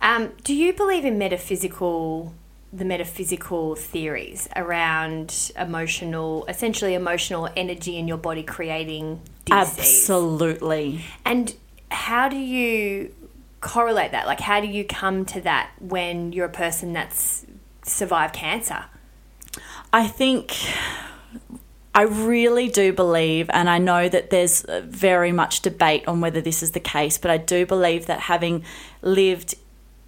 Um, 0.00 0.32
do 0.44 0.54
you 0.54 0.72
believe 0.72 1.04
in 1.04 1.16
metaphysical, 1.18 2.34
the 2.72 2.84
metaphysical 2.84 3.74
theories 3.74 4.48
around 4.56 5.52
emotional, 5.58 6.46
essentially 6.46 6.94
emotional 6.94 7.48
energy 7.56 7.98
in 7.98 8.08
your 8.08 8.16
body 8.16 8.42
creating 8.42 9.20
disease? 9.44 9.78
Absolutely. 9.78 11.04
And 11.24 11.54
how 11.90 12.28
do 12.28 12.36
you 12.36 13.14
correlate 13.60 14.12
that? 14.12 14.26
Like, 14.26 14.40
how 14.40 14.60
do 14.60 14.66
you 14.66 14.84
come 14.84 15.24
to 15.26 15.40
that 15.42 15.70
when 15.80 16.32
you're 16.32 16.46
a 16.46 16.50
person 16.50 16.92
that's 16.92 17.44
survived 17.82 18.34
cancer? 18.34 18.86
I 19.92 20.08
think 20.08 20.56
I 21.94 22.02
really 22.02 22.68
do 22.68 22.94
believe, 22.94 23.50
and 23.52 23.68
I 23.68 23.76
know 23.76 24.08
that 24.08 24.30
there's 24.30 24.64
very 24.84 25.30
much 25.30 25.60
debate 25.60 26.08
on 26.08 26.22
whether 26.22 26.40
this 26.40 26.62
is 26.62 26.70
the 26.70 26.80
case, 26.80 27.18
but 27.18 27.30
I 27.30 27.36
do 27.36 27.66
believe 27.66 28.06
that 28.06 28.20
having 28.20 28.64
lived 29.02 29.54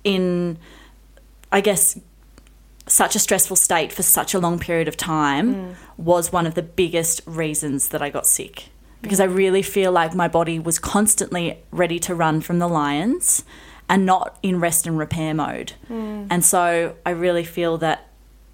in, 0.03 0.57
I 1.53 1.61
guess, 1.61 2.01
such 2.87 3.17
a 3.17 3.19
stressful 3.19 3.57
state 3.57 3.93
for 3.93 4.03
such 4.03 4.35
a 4.35 4.39
long 4.39 4.59
period 4.59 4.89
of 4.89 4.97
time 4.97 5.55
mm. 5.55 5.75
was 5.97 6.33
one 6.33 6.47
of 6.47 6.55
the 6.55 6.63
biggest 6.63 7.23
reasons 7.27 7.89
that 7.89 8.03
I 8.03 8.11
got 8.11 8.27
sick. 8.27 8.55
Mm. 8.55 9.03
Because 9.03 9.21
I 9.21 9.25
really 9.25 9.63
feel 9.63 9.93
like 9.93 10.15
my 10.15 10.29
body 10.29 10.59
was 10.59 10.79
constantly 10.79 11.59
ready 11.71 11.99
to 12.01 12.15
run 12.15 12.41
from 12.41 12.59
the 12.59 12.69
lions 12.69 13.45
and 13.89 14.07
not 14.07 14.39
in 14.43 14.61
rest 14.61 14.87
and 14.87 14.99
repair 14.99 15.35
mode. 15.35 15.73
Mm. 15.91 16.27
And 16.31 16.45
so 16.45 16.97
I 17.05 17.11
really 17.11 17.45
feel 17.45 17.79
that, 17.79 18.09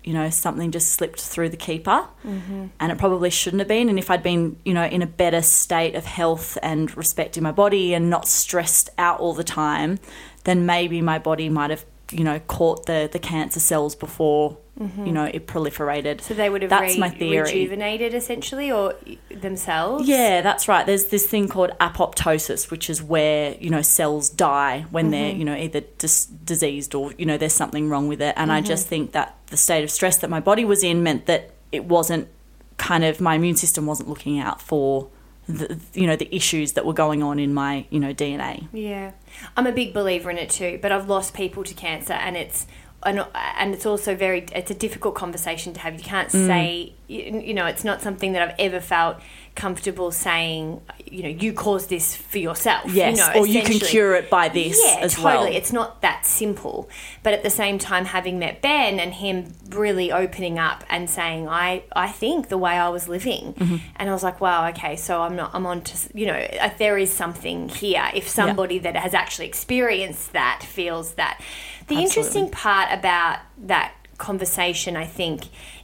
you 0.04 0.12
know, 0.12 0.30
something 0.30 0.70
just 0.70 0.92
slipped 0.92 1.20
through 1.20 1.50
the 1.50 1.56
keeper 1.56 2.06
mm-hmm. 2.24 2.66
and 2.78 2.92
it 2.92 2.98
probably 2.98 3.30
shouldn't 3.30 3.60
have 3.60 3.68
been. 3.68 3.88
And 3.88 3.98
if 3.98 4.10
I'd 4.10 4.22
been, 4.22 4.56
you 4.64 4.74
know, 4.74 4.84
in 4.84 5.02
a 5.02 5.06
better 5.06 5.42
state 5.42 5.94
of 5.94 6.04
health 6.04 6.56
and 6.62 6.96
respect 6.96 7.36
in 7.36 7.42
my 7.42 7.52
body 7.52 7.94
and 7.94 8.08
not 8.08 8.26
stressed 8.26 8.90
out 8.96 9.20
all 9.20 9.34
the 9.34 9.44
time, 9.44 9.98
then 10.44 10.66
maybe 10.66 11.02
my 11.02 11.18
body 11.18 11.48
might 11.48 11.70
have, 11.70 11.84
you 12.12 12.24
know, 12.24 12.40
caught 12.40 12.86
the, 12.86 13.08
the 13.10 13.18
cancer 13.18 13.60
cells 13.60 13.94
before, 13.94 14.56
mm-hmm. 14.78 15.06
you 15.06 15.12
know, 15.12 15.24
it 15.24 15.46
proliferated. 15.46 16.20
So 16.20 16.34
they 16.34 16.50
would 16.50 16.62
have 16.62 16.70
That's 16.70 16.94
re- 16.94 17.00
my 17.00 17.10
theory. 17.10 17.42
rejuvenated 17.42 18.14
essentially, 18.14 18.70
or 18.70 18.94
themselves. 19.30 20.08
Yeah, 20.08 20.40
that's 20.40 20.68
right. 20.68 20.84
There's 20.84 21.06
this 21.06 21.26
thing 21.26 21.48
called 21.48 21.70
apoptosis, 21.80 22.70
which 22.70 22.90
is 22.90 23.02
where 23.02 23.54
you 23.60 23.70
know 23.70 23.82
cells 23.82 24.28
die 24.28 24.86
when 24.90 25.10
they're 25.10 25.30
mm-hmm. 25.30 25.38
you 25.38 25.44
know 25.44 25.54
either 25.54 25.82
dis- 25.98 26.26
diseased 26.26 26.94
or 26.94 27.12
you 27.18 27.26
know 27.26 27.36
there's 27.36 27.54
something 27.54 27.88
wrong 27.88 28.08
with 28.08 28.20
it. 28.20 28.34
And 28.36 28.50
I 28.50 28.58
mm-hmm. 28.58 28.68
just 28.68 28.88
think 28.88 29.12
that 29.12 29.36
the 29.46 29.56
state 29.56 29.84
of 29.84 29.90
stress 29.90 30.18
that 30.18 30.30
my 30.30 30.40
body 30.40 30.64
was 30.64 30.82
in 30.82 31.02
meant 31.02 31.26
that 31.26 31.50
it 31.72 31.84
wasn't 31.84 32.28
kind 32.76 33.04
of 33.04 33.20
my 33.20 33.34
immune 33.34 33.56
system 33.56 33.86
wasn't 33.86 34.08
looking 34.08 34.38
out 34.38 34.60
for 34.60 35.08
the 35.48 35.78
you 35.94 36.06
know 36.06 36.16
the 36.16 36.34
issues 36.34 36.72
that 36.72 36.84
were 36.86 36.92
going 36.92 37.22
on 37.22 37.38
in 37.38 37.52
my 37.54 37.86
you 37.90 38.00
know 38.00 38.12
DNA. 38.14 38.68
Yeah, 38.72 39.12
I'm 39.56 39.66
a 39.66 39.72
big 39.72 39.92
believer 39.92 40.30
in 40.30 40.38
it 40.38 40.50
too. 40.50 40.78
But 40.80 40.92
I've 40.92 41.08
lost 41.08 41.34
people 41.34 41.64
to 41.64 41.74
cancer, 41.74 42.12
and 42.14 42.36
it's 42.36 42.66
and, 43.02 43.24
and 43.34 43.72
it's 43.74 43.86
also 43.86 44.14
very 44.14 44.46
it's 44.54 44.70
a 44.70 44.74
difficult 44.74 45.14
conversation 45.14 45.72
to 45.74 45.80
have. 45.80 45.94
You 45.94 46.04
can't 46.04 46.28
Mm. 46.28 46.46
say 46.46 46.92
you, 47.08 47.40
you 47.40 47.54
know 47.54 47.66
it's 47.66 47.84
not 47.84 48.02
something 48.02 48.32
that 48.32 48.42
I've 48.42 48.54
ever 48.58 48.80
felt 48.80 49.16
comfortable 49.60 50.10
saying. 50.10 50.80
You 51.16 51.22
know, 51.24 51.28
you 51.44 51.52
caused 51.52 51.88
this 51.90 52.14
for 52.14 52.38
yourself. 52.38 52.84
Yes, 52.94 53.18
you 53.18 53.22
know, 53.24 53.40
or 53.40 53.46
you 53.46 53.62
can 53.62 53.80
cure 53.80 54.14
it 54.14 54.30
by 54.30 54.48
this 54.48 54.80
Yeah, 54.84 55.00
as 55.00 55.14
totally. 55.14 55.34
well. 55.34 55.44
It's 55.58 55.72
not 55.72 56.02
that 56.02 56.24
simple. 56.24 56.88
But 57.24 57.32
at 57.34 57.42
the 57.42 57.50
same 57.50 57.78
time, 57.78 58.04
having 58.04 58.38
met 58.38 58.62
Ben 58.62 59.00
and 59.00 59.12
him 59.12 59.52
really 59.70 60.12
opening 60.12 60.56
up 60.58 60.84
and 60.88 61.10
saying, 61.10 61.48
"I, 61.48 61.82
I 62.06 62.08
think 62.08 62.48
the 62.48 62.58
way 62.58 62.72
I 62.72 62.88
was 62.90 63.08
living," 63.08 63.54
Mm-hmm. 63.54 63.76
and 63.96 64.08
I 64.08 64.12
was 64.12 64.22
like, 64.22 64.40
"Wow, 64.40 64.68
okay, 64.68 64.94
so 64.96 65.20
I'm 65.22 65.34
not. 65.36 65.50
I'm 65.52 65.66
on 65.66 65.82
to 65.82 65.94
you 66.14 66.26
know, 66.26 66.38
uh, 66.60 66.70
there 66.78 66.96
is 66.96 67.12
something 67.12 67.68
here." 67.68 68.06
If 68.14 68.28
somebody 68.28 68.78
that 68.86 68.94
has 68.96 69.12
actually 69.14 69.48
experienced 69.48 70.32
that 70.32 70.62
feels 70.62 71.14
that, 71.14 71.40
the 71.88 71.96
interesting 71.96 72.50
part 72.50 72.88
about 72.98 73.38
that 73.74 73.92
conversation, 74.18 74.96
I 74.96 75.06
think, 75.06 75.40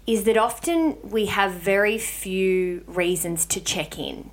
is 0.06 0.24
that 0.24 0.36
often 0.36 0.96
we 1.02 1.26
have 1.26 1.52
very 1.52 1.98
few 1.98 2.84
reasons 2.86 3.44
to 3.46 3.60
check 3.60 3.98
in. 3.98 4.30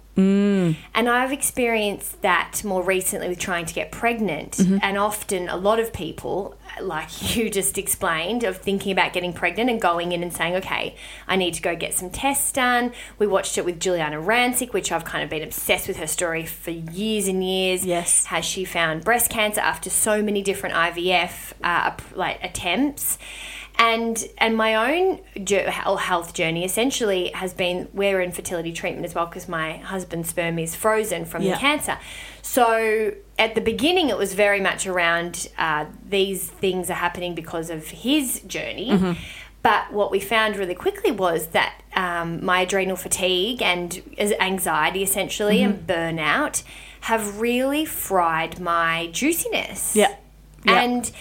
And 0.93 1.09
I've 1.09 1.32
experienced 1.32 2.21
that 2.21 2.61
more 2.63 2.84
recently 2.84 3.30
with 3.30 3.39
trying 3.39 3.65
to 3.65 3.74
get 3.74 3.91
pregnant. 3.91 4.59
And 4.84 4.97
often, 4.97 5.49
a 5.49 5.57
lot 5.57 5.80
of 5.80 5.91
people, 5.91 6.55
like 6.80 7.09
you 7.36 7.49
just 7.49 7.80
explained, 7.80 8.43
of 8.43 8.57
thinking 8.57 8.91
about 8.91 9.13
getting 9.13 9.34
pregnant 9.34 9.71
and 9.71 9.82
going 9.82 10.11
in 10.11 10.21
and 10.21 10.32
saying, 10.32 10.55
okay, 10.57 10.95
I 11.28 11.36
need 11.36 11.55
to 11.55 11.63
go 11.63 11.76
get 11.76 11.95
some 11.95 12.11
tests 12.11 12.51
done. 12.51 12.93
We 13.17 13.26
watched 13.26 13.57
it 13.57 13.65
with 13.65 13.80
Giuliana 13.80 14.24
Rancic, 14.24 14.71
which 14.71 14.91
I've 14.91 15.05
kind 15.05 15.24
of 15.24 15.32
been 15.32 15.41
obsessed 15.41 15.88
with 15.88 15.97
her 15.97 16.07
story 16.07 16.45
for 16.45 16.71
years 16.71 17.28
and 17.28 17.43
years. 17.43 17.84
Yes. 17.84 18.26
Has 18.26 18.45
she 18.45 18.65
found 18.65 19.03
breast 19.03 19.32
cancer 19.32 19.61
after 19.61 19.89
so 19.89 20.21
many 20.21 20.43
different 20.43 20.76
IVF 20.76 21.53
uh, 21.63 21.91
like 22.13 22.43
attempts? 22.43 23.17
And 23.78 24.24
and 24.38 24.55
my 24.55 24.76
own 24.91 25.19
health 25.67 26.34
journey 26.34 26.63
essentially 26.63 27.30
has 27.32 27.53
been 27.53 27.88
we're 27.93 28.21
in 28.21 28.32
fertility 28.32 28.71
treatment 28.71 29.05
as 29.05 29.15
well 29.15 29.26
because 29.26 29.47
my 29.47 29.78
husband's 29.78 30.30
sperm 30.30 30.59
is 30.59 30.76
frozen 30.76 31.26
from 31.26 31.41
Yeah. 31.41 31.53
the 31.55 31.59
cancer 31.59 31.97
so 32.41 33.13
at 33.39 33.55
the 33.55 33.61
beginning 33.61 34.09
it 34.09 34.17
was 34.17 34.34
very 34.34 34.59
much 34.59 34.86
around 34.86 35.49
uh, 35.57 35.86
these 36.07 36.47
things 36.49 36.89
are 36.89 36.93
happening 36.95 37.34
because 37.36 37.69
of 37.69 37.88
his 37.89 38.41
journey 38.41 39.15
but 39.63 39.91
what 39.93 40.11
we 40.11 40.19
found 40.19 40.57
really 40.57 40.76
quickly 40.76 41.11
was 41.11 41.47
that 41.47 41.82
um, 41.95 42.43
my 42.45 42.61
adrenal 42.61 42.97
fatigue 42.97 43.61
and 43.61 44.01
anxiety 44.39 45.01
essentially 45.03 45.63
and 45.63 45.88
burnout 45.88 46.63
have 47.01 47.39
really 47.39 47.86
fried 47.86 48.59
my 48.59 49.07
juiciness 49.11 49.95
Yeah. 49.95 50.15
Yeah. 50.65 50.82
and 50.82 51.11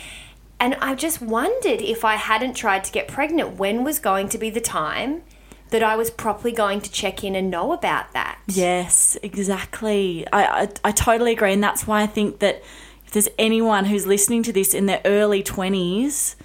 and 0.62 0.76
I 0.76 0.94
just 0.94 1.20
wondered 1.20 1.80
if 1.82 2.04
I 2.04 2.14
hadn't 2.14 2.54
tried 2.54 2.84
to 2.84 2.92
get 2.92 3.08
pregnant, 3.08 3.56
when 3.56 3.82
was 3.82 3.98
going 3.98 4.28
to 4.28 4.38
be 4.38 4.48
the 4.48 4.60
time 4.60 5.22
that 5.70 5.82
I 5.82 5.96
was 5.96 6.08
properly 6.08 6.52
going 6.52 6.80
to 6.82 6.90
check 6.92 7.24
in 7.24 7.34
and 7.34 7.50
know 7.50 7.72
about 7.72 8.12
that? 8.12 8.38
Yes, 8.46 9.18
exactly. 9.24 10.24
I, 10.32 10.44
I, 10.44 10.68
I 10.84 10.92
totally 10.92 11.32
agree. 11.32 11.52
And 11.52 11.64
that's 11.64 11.84
why 11.84 12.02
I 12.02 12.06
think 12.06 12.38
that 12.38 12.62
if 13.04 13.10
there's 13.10 13.28
anyone 13.40 13.86
who's 13.86 14.06
listening 14.06 14.44
to 14.44 14.52
this 14.52 14.72
in 14.72 14.86
their 14.86 15.00
early 15.04 15.42
20s 15.42 16.36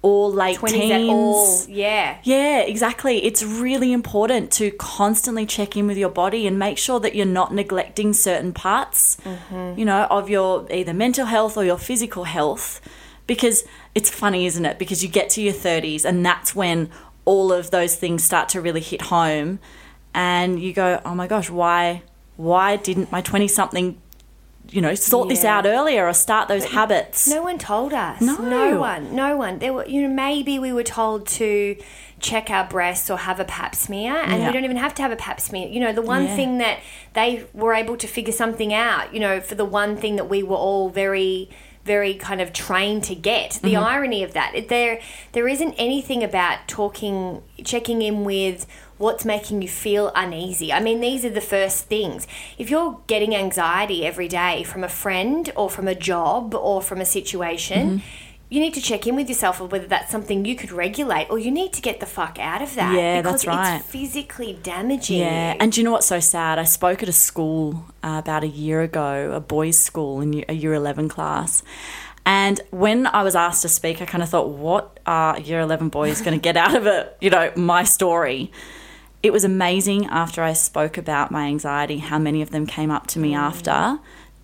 or 0.00 0.30
late 0.30 0.56
20s 0.56 0.70
teens, 0.70 0.92
at 0.92 1.12
all, 1.12 1.64
yeah. 1.68 2.18
yeah, 2.22 2.60
exactly. 2.60 3.26
It's 3.26 3.42
really 3.42 3.92
important 3.92 4.52
to 4.52 4.70
constantly 4.70 5.44
check 5.44 5.76
in 5.76 5.86
with 5.86 5.98
your 5.98 6.08
body 6.08 6.46
and 6.46 6.58
make 6.58 6.78
sure 6.78 6.98
that 7.00 7.14
you're 7.14 7.26
not 7.26 7.52
neglecting 7.52 8.14
certain 8.14 8.54
parts, 8.54 9.18
Mm-hmm. 9.24 9.78
you 9.78 9.84
know, 9.84 10.06
of 10.08 10.30
your 10.30 10.66
either 10.72 10.94
mental 10.94 11.26
health 11.26 11.58
or 11.58 11.64
your 11.64 11.76
physical 11.76 12.24
health. 12.24 12.80
Because 13.26 13.64
it's 13.94 14.10
funny, 14.10 14.46
isn't 14.46 14.64
it? 14.64 14.78
Because 14.78 15.02
you 15.02 15.08
get 15.08 15.30
to 15.30 15.42
your 15.42 15.52
30s 15.54 16.04
and 16.04 16.24
that's 16.24 16.54
when 16.54 16.90
all 17.24 17.52
of 17.52 17.70
those 17.70 17.96
things 17.96 18.22
start 18.22 18.48
to 18.50 18.60
really 18.60 18.80
hit 18.80 19.02
home 19.02 19.58
and 20.14 20.60
you 20.60 20.72
go, 20.72 21.00
"Oh 21.04 21.14
my 21.14 21.26
gosh, 21.26 21.50
why 21.50 22.02
why 22.36 22.76
didn't 22.76 23.10
my 23.10 23.20
20 23.20 23.48
something 23.48 24.00
you 24.68 24.80
know, 24.80 24.96
sort 24.96 25.28
this 25.28 25.44
out 25.44 25.64
earlier 25.64 26.08
or 26.08 26.12
start 26.12 26.48
those 26.48 26.64
habits?" 26.66 27.28
No 27.28 27.42
one 27.42 27.58
told 27.58 27.92
us. 27.92 28.20
No. 28.20 28.36
no 28.38 28.80
one. 28.80 29.14
No 29.14 29.36
one. 29.36 29.58
There 29.58 29.72
were, 29.72 29.86
you 29.86 30.02
know, 30.02 30.12
maybe 30.14 30.58
we 30.58 30.72
were 30.72 30.82
told 30.82 31.26
to 31.28 31.76
check 32.18 32.50
our 32.50 32.64
breasts 32.66 33.08
or 33.10 33.18
have 33.18 33.38
a 33.38 33.44
Pap 33.44 33.74
smear, 33.74 34.14
and 34.16 34.40
Yeah. 34.40 34.46
we 34.48 34.52
don't 34.52 34.64
even 34.64 34.76
have 34.78 34.94
to 34.94 35.02
have 35.02 35.12
a 35.12 35.16
Pap 35.16 35.40
smear. 35.40 35.68
You 35.68 35.80
know, 35.80 35.92
the 35.92 36.02
one 36.02 36.24
Yeah. 36.24 36.36
thing 36.36 36.58
that 36.58 36.78
they 37.14 37.44
were 37.54 37.74
able 37.74 37.96
to 37.96 38.06
figure 38.06 38.32
something 38.32 38.72
out. 38.72 39.12
You 39.14 39.20
know, 39.20 39.40
for 39.40 39.54
the 39.54 39.64
one 39.64 39.96
thing 39.96 40.16
that 40.16 40.28
we 40.28 40.42
were 40.42 40.56
all 40.56 40.88
very 40.88 41.48
very 41.86 42.14
kind 42.14 42.40
of 42.40 42.52
trained 42.52 43.04
to 43.04 43.14
get. 43.14 43.60
The 43.62 43.74
mm-hmm. 43.74 43.84
irony 43.84 44.22
of 44.24 44.32
that 44.34 44.54
it- 44.54 44.68
there 44.68 45.00
there 45.32 45.48
isn't 45.48 45.74
anything 45.78 46.22
about 46.22 46.66
talking 46.66 47.42
checking 47.64 48.02
in 48.02 48.24
with 48.24 48.66
what's 48.98 49.24
making 49.24 49.62
you 49.62 49.68
feel 49.68 50.10
uneasy. 50.14 50.72
I 50.72 50.80
mean 50.80 51.00
these 51.00 51.24
are 51.24 51.30
the 51.30 51.40
first 51.40 51.86
things. 51.86 52.26
If 52.58 52.70
you're 52.70 53.00
getting 53.06 53.34
anxiety 53.34 54.04
every 54.04 54.28
day 54.28 54.64
from 54.64 54.82
a 54.82 54.88
friend 54.88 55.50
or 55.54 55.70
from 55.70 55.86
a 55.86 55.94
job 55.94 56.54
or 56.54 56.82
from 56.82 57.00
a 57.00 57.06
situation 57.06 58.00
mm-hmm. 58.00 58.25
You 58.48 58.60
need 58.60 58.74
to 58.74 58.80
check 58.80 59.06
in 59.06 59.16
with 59.16 59.28
yourself 59.28 59.60
of 59.60 59.72
whether 59.72 59.86
that's 59.86 60.10
something 60.10 60.44
you 60.44 60.54
could 60.54 60.70
regulate 60.70 61.28
or 61.30 61.38
you 61.38 61.50
need 61.50 61.72
to 61.72 61.82
get 61.82 61.98
the 61.98 62.06
fuck 62.06 62.38
out 62.38 62.62
of 62.62 62.74
that. 62.76 62.94
Yeah, 62.94 63.20
because 63.20 63.42
that's 63.42 63.46
right. 63.46 63.76
It's 63.78 63.86
physically 63.86 64.58
damaging. 64.62 65.18
Yeah, 65.18 65.54
you. 65.54 65.58
and 65.60 65.72
do 65.72 65.80
you 65.80 65.84
know 65.84 65.92
what's 65.92 66.06
so 66.06 66.20
sad? 66.20 66.58
I 66.58 66.64
spoke 66.64 67.02
at 67.02 67.08
a 67.08 67.12
school 67.12 67.86
uh, 68.04 68.20
about 68.22 68.44
a 68.44 68.48
year 68.48 68.82
ago, 68.82 69.32
a 69.32 69.40
boys' 69.40 69.78
school 69.78 70.20
in 70.20 70.44
a 70.48 70.52
year 70.52 70.74
11 70.74 71.08
class. 71.08 71.64
And 72.24 72.60
when 72.70 73.06
I 73.08 73.22
was 73.22 73.34
asked 73.34 73.62
to 73.62 73.68
speak, 73.68 74.00
I 74.00 74.04
kind 74.04 74.22
of 74.22 74.28
thought, 74.28 74.48
what 74.48 75.00
are 75.06 75.38
year 75.40 75.60
11 75.60 75.88
boys 75.88 76.20
going 76.20 76.38
to 76.38 76.42
get 76.42 76.56
out 76.56 76.74
of 76.74 76.86
it? 76.86 77.16
You 77.20 77.30
know, 77.30 77.52
my 77.56 77.82
story. 77.82 78.52
It 79.22 79.32
was 79.32 79.42
amazing 79.42 80.06
after 80.06 80.42
I 80.42 80.52
spoke 80.52 80.98
about 80.98 81.32
my 81.32 81.46
anxiety, 81.46 81.98
how 81.98 82.18
many 82.18 82.42
of 82.42 82.50
them 82.50 82.66
came 82.66 82.92
up 82.92 83.08
to 83.08 83.18
me 83.18 83.34
after 83.34 83.98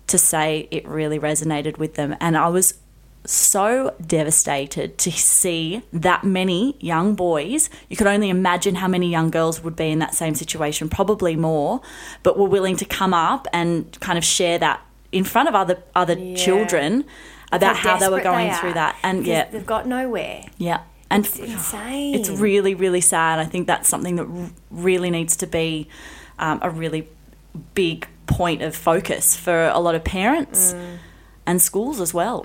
to 0.07 0.17
say 0.17 0.67
it 0.71 0.85
really 0.85 1.19
resonated 1.19 1.77
with 1.77 1.95
them. 1.95 2.15
And 2.19 2.35
I 2.35 2.49
was 2.49 2.73
so 3.25 3.93
devastated 4.05 4.97
to 4.97 5.11
see 5.11 5.81
that 5.93 6.23
many 6.23 6.75
young 6.79 7.15
boys. 7.15 7.69
You 7.89 7.95
could 7.97 8.07
only 8.07 8.29
imagine 8.29 8.75
how 8.75 8.87
many 8.87 9.09
young 9.09 9.29
girls 9.29 9.63
would 9.63 9.75
be 9.75 9.89
in 9.91 9.99
that 9.99 10.13
same 10.13 10.35
situation, 10.35 10.89
probably 10.89 11.35
more, 11.35 11.81
but 12.23 12.37
were 12.37 12.49
willing 12.49 12.75
to 12.77 12.85
come 12.85 13.13
up 13.13 13.47
and 13.53 13.97
kind 14.01 14.17
of 14.17 14.23
share 14.25 14.57
that 14.59 14.81
in 15.11 15.23
front 15.23 15.47
of 15.47 15.55
other 15.55 15.81
other 15.95 16.15
children 16.35 17.05
about 17.51 17.75
how 17.77 17.97
they 17.97 18.09
were 18.09 18.21
going 18.21 18.49
they 18.49 18.55
through 18.55 18.73
that. 18.73 18.97
And 19.03 19.25
yeah, 19.25 19.45
they've 19.49 19.65
got 19.65 19.87
nowhere. 19.87 20.43
yeah. 20.57 20.81
And 21.11 21.25
It's 21.27 21.37
insane. 21.37 22.15
it's 22.15 22.29
really, 22.29 22.73
really 22.73 23.01
sad. 23.01 23.37
I 23.37 23.45
think 23.45 23.67
that's 23.67 23.87
something 23.87 24.15
that 24.15 24.25
really 24.71 25.11
needs 25.11 25.35
to 25.37 25.45
be 25.47 25.87
um, 26.39 26.57
a 26.63 26.71
really 26.71 27.07
big 27.75 28.07
point 28.25 28.63
of 28.63 28.75
focus 28.75 29.37
for 29.37 29.67
a 29.67 29.77
lot 29.79 29.93
of 29.93 30.03
parents 30.03 30.73
Mm. 30.73 30.97
and 31.45 31.61
schools 31.61 32.01
as 32.01 32.15
well. 32.15 32.43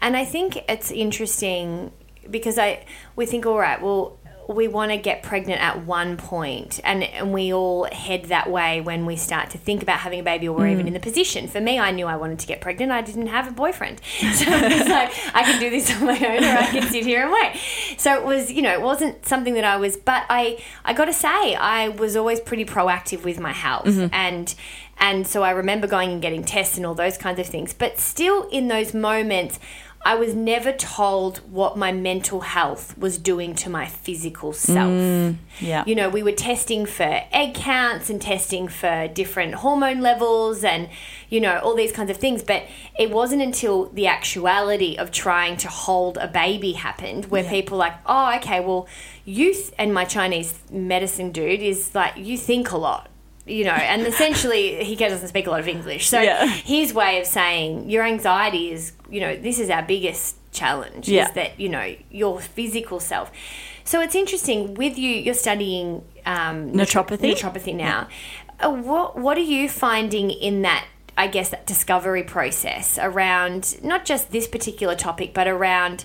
And 0.00 0.16
I 0.16 0.24
think 0.24 0.58
it's 0.68 0.90
interesting 0.90 1.92
because 2.30 2.58
I 2.58 2.84
we 3.16 3.26
think 3.26 3.46
all 3.46 3.58
right, 3.58 3.80
well 3.80 4.18
we 4.48 4.66
want 4.66 4.90
to 4.90 4.96
get 4.96 5.22
pregnant 5.22 5.60
at 5.60 5.84
one 5.84 6.16
point 6.16 6.80
and, 6.82 7.04
and 7.04 7.34
we 7.34 7.52
all 7.52 7.84
head 7.92 8.24
that 8.24 8.50
way 8.50 8.80
when 8.80 9.04
we 9.04 9.14
start 9.14 9.50
to 9.50 9.58
think 9.58 9.82
about 9.82 9.98
having 9.98 10.20
a 10.20 10.22
baby 10.22 10.48
or 10.48 10.56
we're 10.56 10.68
even 10.68 10.84
mm. 10.84 10.88
in 10.88 10.94
the 10.94 11.00
position. 11.00 11.46
For 11.46 11.60
me, 11.60 11.78
I 11.78 11.90
knew 11.90 12.06
I 12.06 12.16
wanted 12.16 12.38
to 12.38 12.46
get 12.46 12.62
pregnant. 12.62 12.90
I 12.90 13.02
didn't 13.02 13.26
have 13.26 13.46
a 13.46 13.50
boyfriend. 13.50 14.00
So 14.38 14.44
it's 14.48 14.88
like 14.88 15.12
I 15.34 15.42
can 15.42 15.60
do 15.60 15.68
this 15.68 15.90
on 15.94 16.06
my 16.06 16.16
own 16.16 16.44
or 16.44 16.58
I 16.58 16.66
can 16.70 16.82
sit 16.84 17.04
here 17.04 17.22
and 17.22 17.32
wait. 17.32 17.60
So 17.98 18.14
it 18.14 18.24
was, 18.24 18.52
you 18.52 18.62
know, 18.62 18.72
it 18.72 18.80
wasn't 18.80 19.26
something 19.26 19.54
that 19.54 19.64
I 19.64 19.76
was 19.76 19.96
but 19.96 20.24
I 20.30 20.62
I 20.84 20.94
got 20.94 21.06
to 21.06 21.12
say 21.12 21.54
I 21.54 21.88
was 21.88 22.16
always 22.16 22.40
pretty 22.40 22.64
proactive 22.64 23.24
with 23.24 23.38
my 23.38 23.52
health 23.52 23.86
mm-hmm. 23.86 24.14
and 24.14 24.54
and 24.98 25.26
so 25.26 25.42
I 25.42 25.50
remember 25.50 25.86
going 25.86 26.10
and 26.10 26.22
getting 26.22 26.42
tests 26.42 26.76
and 26.76 26.86
all 26.86 26.94
those 26.94 27.18
kinds 27.18 27.38
of 27.38 27.46
things. 27.46 27.72
But 27.72 27.98
still 27.98 28.48
in 28.48 28.68
those 28.68 28.94
moments 28.94 29.58
I 30.08 30.14
was 30.14 30.34
never 30.34 30.72
told 30.72 31.36
what 31.52 31.76
my 31.76 31.92
mental 31.92 32.40
health 32.40 32.96
was 32.96 33.18
doing 33.18 33.54
to 33.56 33.68
my 33.68 33.84
physical 33.84 34.54
self. 34.54 34.88
Mm, 34.88 35.36
yeah. 35.60 35.84
You 35.86 35.94
know, 35.94 36.08
we 36.08 36.22
were 36.22 36.32
testing 36.32 36.86
for 36.86 37.24
egg 37.30 37.52
counts 37.52 38.08
and 38.08 38.18
testing 38.18 38.68
for 38.68 39.06
different 39.08 39.56
hormone 39.56 40.00
levels 40.00 40.64
and, 40.64 40.88
you 41.28 41.42
know, 41.42 41.58
all 41.58 41.74
these 41.74 41.92
kinds 41.92 42.10
of 42.10 42.16
things. 42.16 42.42
But 42.42 42.62
it 42.98 43.10
wasn't 43.10 43.42
until 43.42 43.90
the 43.90 44.06
actuality 44.06 44.96
of 44.96 45.10
trying 45.10 45.58
to 45.58 45.68
hold 45.68 46.16
a 46.16 46.26
baby 46.26 46.72
happened 46.72 47.26
where 47.26 47.44
people 47.44 47.76
like, 47.76 47.92
oh, 48.06 48.34
okay, 48.36 48.60
well, 48.60 48.88
you 49.26 49.52
th- 49.52 49.72
and 49.78 49.92
my 49.92 50.06
Chinese 50.06 50.58
medicine 50.70 51.32
dude 51.32 51.60
is 51.60 51.94
like, 51.94 52.16
you 52.16 52.38
think 52.38 52.70
a 52.70 52.78
lot. 52.78 53.10
You 53.48 53.64
know, 53.64 53.72
and 53.72 54.02
essentially 54.06 54.84
he 54.84 54.94
doesn't 54.96 55.26
speak 55.28 55.46
a 55.46 55.50
lot 55.50 55.60
of 55.60 55.68
English. 55.68 56.08
So 56.08 56.20
Yeah. 56.20 56.46
his 56.46 56.92
way 56.92 57.20
of 57.20 57.26
saying 57.26 57.88
your 57.90 58.04
anxiety 58.04 58.70
is, 58.72 58.92
you 59.10 59.20
know, 59.20 59.36
this 59.36 59.58
is 59.58 59.70
our 59.70 59.82
biggest 59.82 60.36
challenge 60.52 61.08
Yeah. 61.08 61.26
is 61.28 61.34
that, 61.34 61.58
you 61.58 61.68
know, 61.68 61.94
your 62.10 62.40
physical 62.40 63.00
self. 63.00 63.30
So 63.84 64.00
it's 64.00 64.14
interesting 64.14 64.74
with 64.74 64.98
you, 64.98 65.10
you're 65.10 65.34
studying 65.34 66.04
um, 66.26 66.72
Naturopathy? 66.72 67.32
naturopathy 67.34 67.74
now. 67.74 68.08
Uh, 68.60 68.70
what, 68.70 69.16
what 69.16 69.38
are 69.38 69.48
you 69.56 69.68
finding 69.68 70.30
in 70.30 70.62
that, 70.62 70.86
I 71.16 71.26
guess, 71.26 71.48
that 71.50 71.66
discovery 71.66 72.22
process 72.22 72.98
around 73.00 73.82
not 73.82 74.04
just 74.04 74.30
this 74.30 74.46
particular 74.46 74.94
topic, 74.94 75.32
but 75.32 75.48
around 75.48 76.04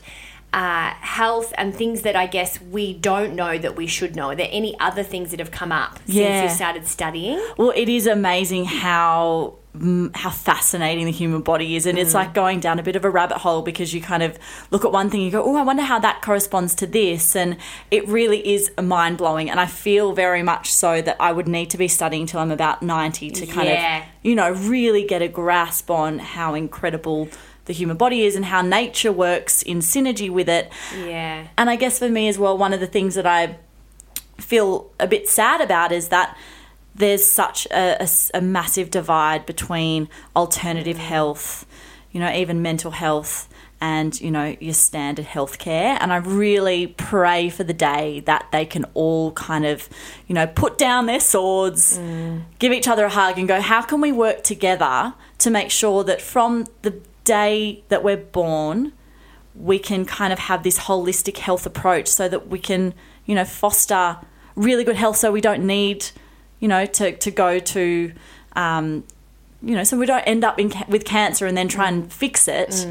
uh, 0.53 0.91
health 1.01 1.51
and 1.57 1.75
things 1.75 2.03
that 2.03 2.15
I 2.15 2.27
guess 2.27 2.61
we 2.61 2.93
don't 2.93 3.35
know 3.35 3.57
that 3.57 3.75
we 3.75 3.87
should 3.87 4.15
know? 4.15 4.29
Are 4.29 4.35
there 4.35 4.49
any 4.51 4.79
other 4.79 5.03
things 5.03 5.31
that 5.31 5.39
have 5.39 5.51
come 5.51 5.71
up 5.71 5.99
since 6.05 6.43
you 6.51 6.55
started 6.55 6.85
studying? 6.87 7.43
Well, 7.57 7.73
it 7.75 7.89
is 7.89 8.05
amazing 8.07 8.65
how 8.65 9.55
mm, 9.75 10.15
how 10.15 10.29
fascinating 10.29 11.05
the 11.05 11.11
human 11.11 11.41
body 11.41 11.75
is, 11.75 11.87
and 11.87 11.97
it's 11.97 12.13
like 12.13 12.35
going 12.35 12.59
down 12.59 12.77
a 12.77 12.83
bit 12.83 12.95
of 12.95 13.03
a 13.03 13.09
rabbit 13.09 13.39
hole 13.39 13.63
because 13.63 13.93
you 13.95 14.01
kind 14.01 14.21
of 14.21 14.37
look 14.69 14.85
at 14.85 14.91
one 14.91 15.09
thing, 15.09 15.21
you 15.21 15.31
go, 15.31 15.43
"Oh, 15.43 15.55
I 15.55 15.63
wonder 15.63 15.81
how 15.81 15.97
that 15.99 16.21
corresponds 16.21 16.75
to 16.75 16.85
this," 16.87 17.35
and 17.35 17.57
it 17.89 18.07
really 18.07 18.47
is 18.53 18.71
mind 18.81 19.17
blowing. 19.17 19.49
And 19.49 19.59
I 19.59 19.65
feel 19.65 20.13
very 20.13 20.43
much 20.43 20.71
so 20.71 21.01
that 21.01 21.17
I 21.19 21.31
would 21.31 21.47
need 21.47 21.71
to 21.71 21.77
be 21.77 21.87
studying 21.87 22.27
till 22.27 22.39
I'm 22.39 22.51
about 22.51 22.83
ninety 22.83 23.31
to 23.31 23.45
kind 23.47 23.67
Yeah. 23.69 23.97
of, 23.99 24.03
you 24.21 24.35
know, 24.35 24.51
really 24.51 25.03
get 25.05 25.21
a 25.23 25.27
grasp 25.27 25.89
on 25.89 26.19
how 26.19 26.53
incredible 26.53 27.27
the 27.65 27.73
human 27.73 27.97
body 27.97 28.23
is 28.23 28.35
and 28.35 28.45
how 28.45 28.61
nature 28.61 29.11
works 29.11 29.61
in 29.61 29.79
synergy 29.79 30.29
with 30.29 30.49
it. 30.49 30.71
Yeah. 30.97 31.47
And 31.57 31.69
I 31.69 31.75
guess 31.75 31.99
for 31.99 32.09
me 32.09 32.27
as 32.27 32.37
well, 32.37 32.57
one 32.57 32.73
of 32.73 32.79
the 32.79 32.87
things 32.87 33.15
that 33.15 33.25
I 33.25 33.57
feel 34.37 34.91
a 34.99 35.07
bit 35.07 35.29
sad 35.29 35.61
about 35.61 35.91
is 35.91 36.09
that 36.09 36.37
there's 36.95 37.25
such 37.25 37.65
a 37.71 38.07
massive 38.41 38.91
divide 38.91 39.45
between 39.45 40.09
alternative 40.35 40.97
mm. 40.97 41.01
health, 41.01 41.65
you 42.11 42.19
know, 42.19 42.31
even 42.31 42.61
mental 42.61 42.91
health 42.91 43.49
and, 43.81 44.21
you 44.21 44.31
know, 44.31 44.55
your 44.59 44.73
standard 44.73 45.25
healthcare. 45.25 45.97
And 45.99 46.13
I 46.13 46.17
really 46.17 46.87
pray 46.87 47.49
for 47.49 47.63
the 47.63 47.73
day 47.73 48.21
that 48.21 48.47
they 48.51 48.65
can 48.65 48.85
all 48.93 49.31
kind 49.31 49.65
of, 49.65 49.89
you 50.27 50.35
know, 50.35 50.47
put 50.47 50.77
down 50.77 51.05
their 51.05 51.19
swords, 51.19 51.97
mm. 51.97 52.43
give 52.59 52.71
each 52.71 52.87
other 52.87 53.05
a 53.05 53.09
hug 53.09 53.39
and 53.39 53.47
go, 53.47 53.59
how 53.59 53.81
can 53.81 53.99
we 53.99 54.11
work 54.11 54.43
together 54.43 55.13
to 55.39 55.49
make 55.49 55.71
sure 55.71 56.03
that 56.03 56.21
from 56.21 56.67
the 56.83 56.93
day 57.23 57.83
that 57.89 58.03
we're 58.03 58.17
born, 58.17 58.93
we 59.55 59.79
can 59.79 60.05
kind 60.05 60.33
of 60.33 60.39
have 60.39 60.63
this 60.63 60.79
holistic 60.79 61.37
health 61.37 61.65
approach 61.65 62.07
so 62.07 62.27
that 62.27 62.47
we 62.47 62.59
can, 62.59 62.93
you 63.25 63.35
know, 63.35 63.45
foster 63.45 64.17
really 64.55 64.83
good 64.83 64.95
health 64.95 65.17
so 65.17 65.31
we 65.31 65.41
don't 65.41 65.65
need, 65.65 66.05
you 66.59 66.67
know, 66.67 66.85
to, 66.85 67.15
to 67.17 67.31
go 67.31 67.59
to, 67.59 68.11
um, 68.55 69.03
you 69.61 69.75
know, 69.75 69.83
so 69.83 69.97
we 69.97 70.05
don't 70.05 70.23
end 70.23 70.43
up 70.43 70.59
in 70.59 70.71
with 70.87 71.05
cancer 71.05 71.45
and 71.45 71.55
then 71.57 71.67
try 71.67 71.87
and 71.87 72.11
fix 72.11 72.47
it. 72.47 72.87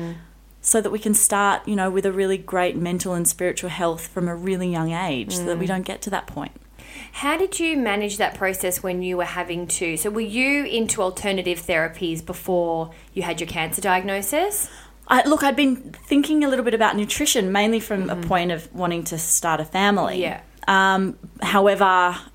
So 0.64 0.80
that 0.80 0.90
we 0.90 1.00
can 1.00 1.12
start, 1.12 1.66
you 1.66 1.74
know, 1.74 1.90
with 1.90 2.06
a 2.06 2.12
really 2.12 2.38
great 2.38 2.76
mental 2.76 3.14
and 3.14 3.26
spiritual 3.26 3.68
health 3.70 4.06
from 4.06 4.28
a 4.28 4.36
really 4.36 4.70
young 4.70 4.92
age, 4.92 5.34
so 5.34 5.44
that 5.46 5.58
we 5.58 5.66
don't 5.66 5.82
get 5.84 6.00
to 6.02 6.10
that 6.10 6.28
point. 6.28 6.52
How 7.12 7.36
did 7.36 7.60
you 7.60 7.76
manage 7.76 8.16
that 8.16 8.34
process 8.34 8.82
when 8.82 9.02
you 9.02 9.16
were 9.16 9.24
having 9.24 9.66
to? 9.68 9.96
So, 9.96 10.10
were 10.10 10.20
you 10.20 10.64
into 10.64 11.02
alternative 11.02 11.60
therapies 11.60 12.24
before 12.24 12.90
you 13.14 13.22
had 13.22 13.40
your 13.40 13.48
cancer 13.48 13.80
diagnosis? 13.80 14.70
I, 15.08 15.26
look, 15.28 15.42
I'd 15.42 15.56
been 15.56 15.76
thinking 15.76 16.42
a 16.42 16.48
little 16.48 16.64
bit 16.64 16.74
about 16.74 16.96
nutrition, 16.96 17.52
mainly 17.52 17.80
from 17.80 18.08
a 18.08 18.16
point 18.16 18.50
of 18.50 18.72
wanting 18.72 19.04
to 19.04 19.18
start 19.18 19.60
a 19.60 19.64
family. 19.64 20.22
Yeah. 20.22 20.40
Um, 20.68 21.18
however, 21.40 21.84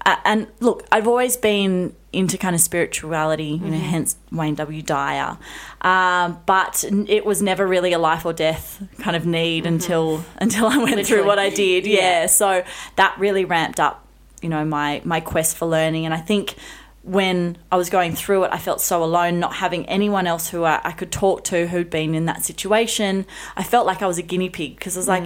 uh, 0.05 0.15
and 0.25 0.47
look, 0.59 0.86
I've 0.91 1.07
always 1.07 1.38
been 1.38 1.95
into 2.13 2.38
kind 2.38 2.55
of 2.55 2.61
spirituality, 2.61 3.59
you 3.63 3.69
know, 3.69 3.78
hence 3.78 4.17
Wayne 4.32 4.55
W. 4.55 4.82
Dyer. 4.82 5.38
Um, 5.82 6.39
but 6.45 6.84
it 7.07 7.25
was 7.25 7.41
never 7.41 7.65
really 7.65 7.93
a 7.93 7.99
life 7.99 8.25
or 8.25 8.34
death 8.34 8.84
kind 8.99 9.15
of 9.15 9.25
need 9.25 9.65
until 9.65 10.25
until 10.38 10.67
I 10.67 10.78
went 10.78 11.05
through 11.05 11.25
what 11.25 11.39
I 11.39 11.49
did. 11.49 11.86
Yeah. 11.86 12.25
So 12.25 12.63
that 12.95 13.17
really 13.17 13.45
ramped 13.45 13.80
up, 13.80 14.07
you 14.41 14.49
know, 14.49 14.63
my 14.65 15.01
my 15.03 15.19
quest 15.19 15.57
for 15.57 15.65
learning. 15.65 16.05
And 16.05 16.13
I 16.13 16.19
think 16.19 16.55
when 17.03 17.57
I 17.71 17.77
was 17.77 17.89
going 17.89 18.13
through 18.15 18.43
it, 18.43 18.49
I 18.51 18.57
felt 18.57 18.81
so 18.81 19.03
alone, 19.03 19.39
not 19.39 19.55
having 19.55 19.85
anyone 19.88 20.27
else 20.27 20.49
who 20.49 20.65
I, 20.65 20.81
I 20.83 20.91
could 20.91 21.11
talk 21.11 21.43
to 21.45 21.67
who'd 21.67 21.89
been 21.89 22.13
in 22.13 22.25
that 22.25 22.43
situation. 22.43 23.25
I 23.55 23.63
felt 23.63 23.85
like 23.85 24.01
I 24.01 24.07
was 24.07 24.17
a 24.17 24.23
guinea 24.23 24.49
pig 24.49 24.75
because 24.75 24.97
I 24.97 24.99
was 24.99 25.07
like, 25.07 25.25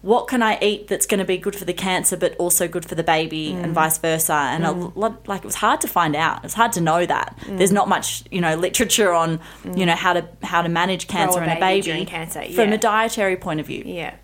what 0.00 0.26
can 0.26 0.42
I 0.42 0.58
eat 0.60 0.88
that's 0.88 1.06
going 1.06 1.20
to 1.20 1.24
be 1.24 1.36
good 1.36 1.54
for 1.54 1.64
the 1.64 1.72
cancer, 1.72 2.16
but 2.16 2.34
also 2.36 2.66
good 2.66 2.84
for 2.84 2.96
the 2.96 3.04
baby, 3.04 3.52
and 3.52 3.72
vice 3.72 3.98
versa? 3.98 4.32
And 4.32 4.64
a 4.64 4.72
lot, 4.72 5.28
like 5.28 5.42
it 5.42 5.46
was 5.46 5.56
hard 5.56 5.80
to 5.82 5.88
find 5.88 6.16
out. 6.16 6.38
It 6.38 6.44
was 6.44 6.54
hard 6.54 6.72
to 6.72 6.80
know 6.80 7.06
that. 7.06 7.38
There's 7.46 7.72
not 7.72 7.88
much, 7.88 8.24
you 8.30 8.40
know, 8.40 8.56
literature 8.56 9.12
on, 9.12 9.38
you 9.76 9.86
know, 9.86 9.94
how 9.94 10.14
to 10.14 10.26
how 10.42 10.62
to 10.62 10.68
manage 10.68 11.06
cancer 11.06 11.40
a 11.40 11.44
in 11.44 11.50
a 11.50 11.60
baby 11.60 12.04
cancer, 12.04 12.42
from 12.52 12.72
a 12.72 12.78
dietary 12.78 13.36
point 13.36 13.60
of 13.60 13.66
view. 13.66 13.84
Yeah. 13.86 14.14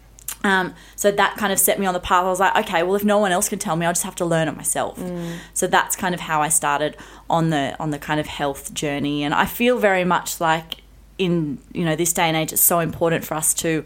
Um, 0.45 0.75
so 0.95 1.11
that 1.11 1.37
kind 1.37 1.53
of 1.53 1.59
set 1.59 1.81
me 1.81 1.87
on 1.87 1.95
the 1.95 2.01
path. 2.01 2.25
I 2.25 2.29
was 2.29 2.41
like, 2.41 2.57
okay, 2.67 2.83
well, 2.83 2.95
if 2.95 3.05
no 3.05 3.19
one 3.19 3.33
else 3.33 3.49
can 3.49 3.59
tell 3.59 3.75
me, 3.77 3.85
I'll 3.87 3.93
just 3.93 4.05
have 4.05 4.15
to 4.17 4.25
learn 4.25 4.47
it 4.49 4.57
myself. 4.57 4.99
So 5.53 5.67
that's 5.67 5.97
kind 5.97 6.15
of 6.15 6.21
how 6.21 6.43
I 6.43 6.49
started 6.49 6.97
on 7.29 7.51
the 7.51 7.77
on 7.81 7.91
the 7.91 7.99
kind 7.99 8.21
of 8.21 8.27
health 8.27 8.73
journey. 8.73 9.25
And 9.25 9.35
I 9.35 9.47
feel 9.47 9.79
very 9.79 10.05
much 10.05 10.41
like 10.41 10.77
in 11.19 11.59
you 11.73 11.85
know 11.85 11.97
this 11.97 12.13
day 12.13 12.23
and 12.25 12.37
age, 12.37 12.53
it's 12.53 12.63
so 12.63 12.79
important 12.79 13.25
for 13.25 13.35
us 13.35 13.53
to 13.55 13.85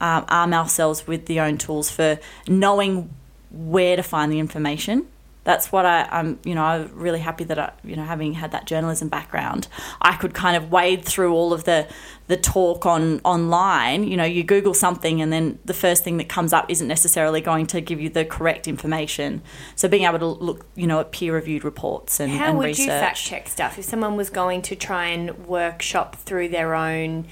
um, 0.00 0.24
arm 0.28 0.54
ourselves 0.54 1.06
with 1.06 1.26
the 1.26 1.40
own 1.40 1.58
tools 1.58 1.90
for 1.90 2.18
knowing 2.48 3.10
where 3.50 3.96
to 3.96 4.02
find 4.02 4.32
the 4.32 4.38
information 4.38 5.06
That's 5.44 5.72
what 5.72 5.86
I, 5.86 6.06
I'm, 6.10 6.38
you 6.44 6.54
know, 6.54 6.62
I'm 6.62 6.90
really 6.94 7.20
happy 7.20 7.44
that 7.44 7.58
I, 7.58 7.72
you 7.82 7.96
know, 7.96 8.04
having 8.04 8.34
had 8.34 8.52
that 8.52 8.66
journalism 8.66 9.08
background, 9.08 9.68
I 10.02 10.16
could 10.16 10.34
kind 10.34 10.56
of 10.56 10.70
wade 10.70 11.04
through 11.04 11.32
all 11.32 11.52
of 11.52 11.64
the, 11.64 11.88
the 12.26 12.36
talk 12.36 12.84
on 12.84 13.20
online. 13.24 14.04
You 14.04 14.16
know, 14.16 14.24
you 14.24 14.44
Google 14.44 14.74
something 14.74 15.22
and 15.22 15.32
then 15.32 15.58
the 15.64 15.74
first 15.74 16.04
thing 16.04 16.18
that 16.18 16.28
comes 16.28 16.52
up 16.52 16.70
isn't 16.70 16.86
necessarily 16.86 17.40
going 17.40 17.66
to 17.68 17.80
give 17.80 18.00
you 18.00 18.10
the 18.10 18.24
correct 18.24 18.68
information. 18.68 19.40
So 19.76 19.88
being 19.88 20.04
able 20.04 20.18
to 20.18 20.26
look, 20.26 20.66
you 20.74 20.86
know, 20.86 21.00
at 21.00 21.10
peer 21.10 21.34
reviewed 21.34 21.64
reports 21.64 22.20
and, 22.20 22.30
How 22.32 22.50
and 22.50 22.58
would 22.58 22.66
research. 22.66 22.86
you 22.86 22.90
fact 22.90 23.18
check 23.18 23.48
stuff 23.48 23.78
if 23.78 23.86
someone 23.86 24.16
was 24.16 24.28
going 24.28 24.60
to 24.62 24.76
try 24.76 25.06
and 25.06 25.46
workshop 25.46 26.16
through 26.16 26.48
their 26.50 26.74
own? 26.74 27.26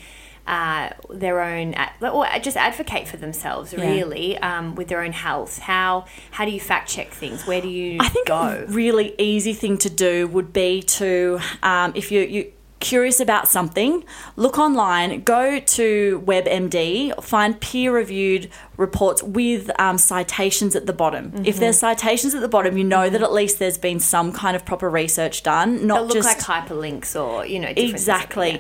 Uh, 0.49 0.95
their 1.11 1.43
own, 1.43 1.75
or 2.01 2.27
just 2.41 2.57
advocate 2.57 3.07
for 3.07 3.19
themselves, 3.19 3.75
really, 3.75 4.39
um, 4.39 4.75
with 4.77 4.89
their 4.89 5.03
own 5.03 5.13
health. 5.13 5.59
How 5.59 6.07
how 6.31 6.47
do 6.47 6.51
you 6.51 6.59
fact 6.59 6.89
check 6.89 7.11
things? 7.11 7.47
Where 7.47 7.61
do 7.61 7.69
you 7.69 7.99
I 8.01 8.09
think 8.09 8.29
go? 8.29 8.65
a 8.67 8.73
really 8.73 9.15
easy 9.19 9.53
thing 9.53 9.77
to 9.77 9.91
do 9.91 10.27
would 10.27 10.55
be 10.55 10.81
to, 10.83 11.39
um, 11.63 11.93
if 11.95 12.11
you 12.11 12.23
you 12.23 12.53
curious 12.81 13.21
about 13.21 13.49
something, 13.49 14.05
look 14.37 14.59
online, 14.59 15.23
go 15.23 15.59
to 15.59 16.23
WebMD, 16.25 17.23
find 17.23 17.61
peer-reviewed 17.61 18.49
reports 18.77 19.23
with 19.23 19.71
um, 19.81 19.99
citations 19.99 20.77
at 20.77 20.87
the 20.87 20.93
bottom. 20.93 21.33
Mm-hmm. 21.33 21.45
If 21.45 21.59
there's 21.59 21.79
citations 21.79 22.35
at 22.35 22.41
the 22.41 22.49
bottom, 22.49 22.79
you 22.79 22.85
know 22.85 23.11
that 23.11 23.21
at 23.23 23.33
least 23.33 23.59
there's 23.59 23.79
been 23.79 24.01
some 24.01 24.33
kind 24.33 24.55
of 24.55 24.65
proper 24.65 24.89
research 24.89 25.43
done, 25.43 25.87
not 25.87 25.95
They'll 25.97 26.05
look 26.05 26.15
just 26.15 26.49
like 26.49 26.67
hyperlinks 26.67 27.21
or 27.21 27.45
you 27.45 27.59
know 27.59 27.75
things. 27.75 27.91
exactly. 27.91 28.51
Yeah. 28.53 28.59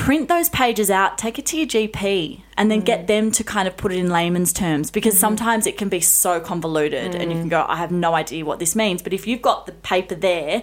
Print 0.00 0.28
those 0.30 0.48
pages 0.48 0.90
out, 0.90 1.18
take 1.18 1.38
it 1.38 1.44
to 1.46 1.58
your 1.58 1.66
GP, 1.66 2.40
and 2.56 2.70
then 2.70 2.80
Mm. 2.80 2.84
get 2.86 3.06
them 3.06 3.30
to 3.32 3.44
kind 3.44 3.68
of 3.68 3.76
put 3.76 3.92
it 3.92 3.98
in 3.98 4.08
layman's 4.08 4.50
terms 4.50 4.90
because 4.90 5.12
Mm-hmm. 5.14 5.20
sometimes 5.20 5.66
it 5.66 5.76
can 5.76 5.90
be 5.90 6.00
so 6.00 6.40
convoluted 6.40 7.14
and 7.14 7.30
you 7.30 7.36
Mm. 7.36 7.40
can 7.42 7.48
go, 7.50 7.66
I 7.68 7.76
have 7.76 7.90
no 7.92 8.14
idea 8.14 8.46
what 8.46 8.60
this 8.60 8.74
means. 8.74 9.02
But 9.02 9.12
if 9.12 9.26
you've 9.26 9.42
got 9.42 9.66
the 9.66 9.72
paper 9.72 10.14
there, 10.14 10.62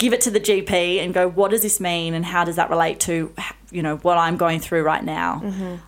give 0.00 0.14
it 0.14 0.22
to 0.22 0.30
the 0.30 0.40
GP 0.40 0.98
and 0.98 1.12
go, 1.12 1.28
what 1.28 1.50
does 1.50 1.60
this 1.60 1.78
mean 1.78 2.14
and 2.14 2.24
how 2.24 2.42
does 2.42 2.56
that 2.56 2.70
relate 2.70 2.98
to, 3.00 3.34
you 3.70 3.82
know, 3.82 3.98
what 3.98 4.16
I'm 4.16 4.38
going 4.38 4.58
through 4.58 4.82
right 4.82 5.04
now? 5.04 5.42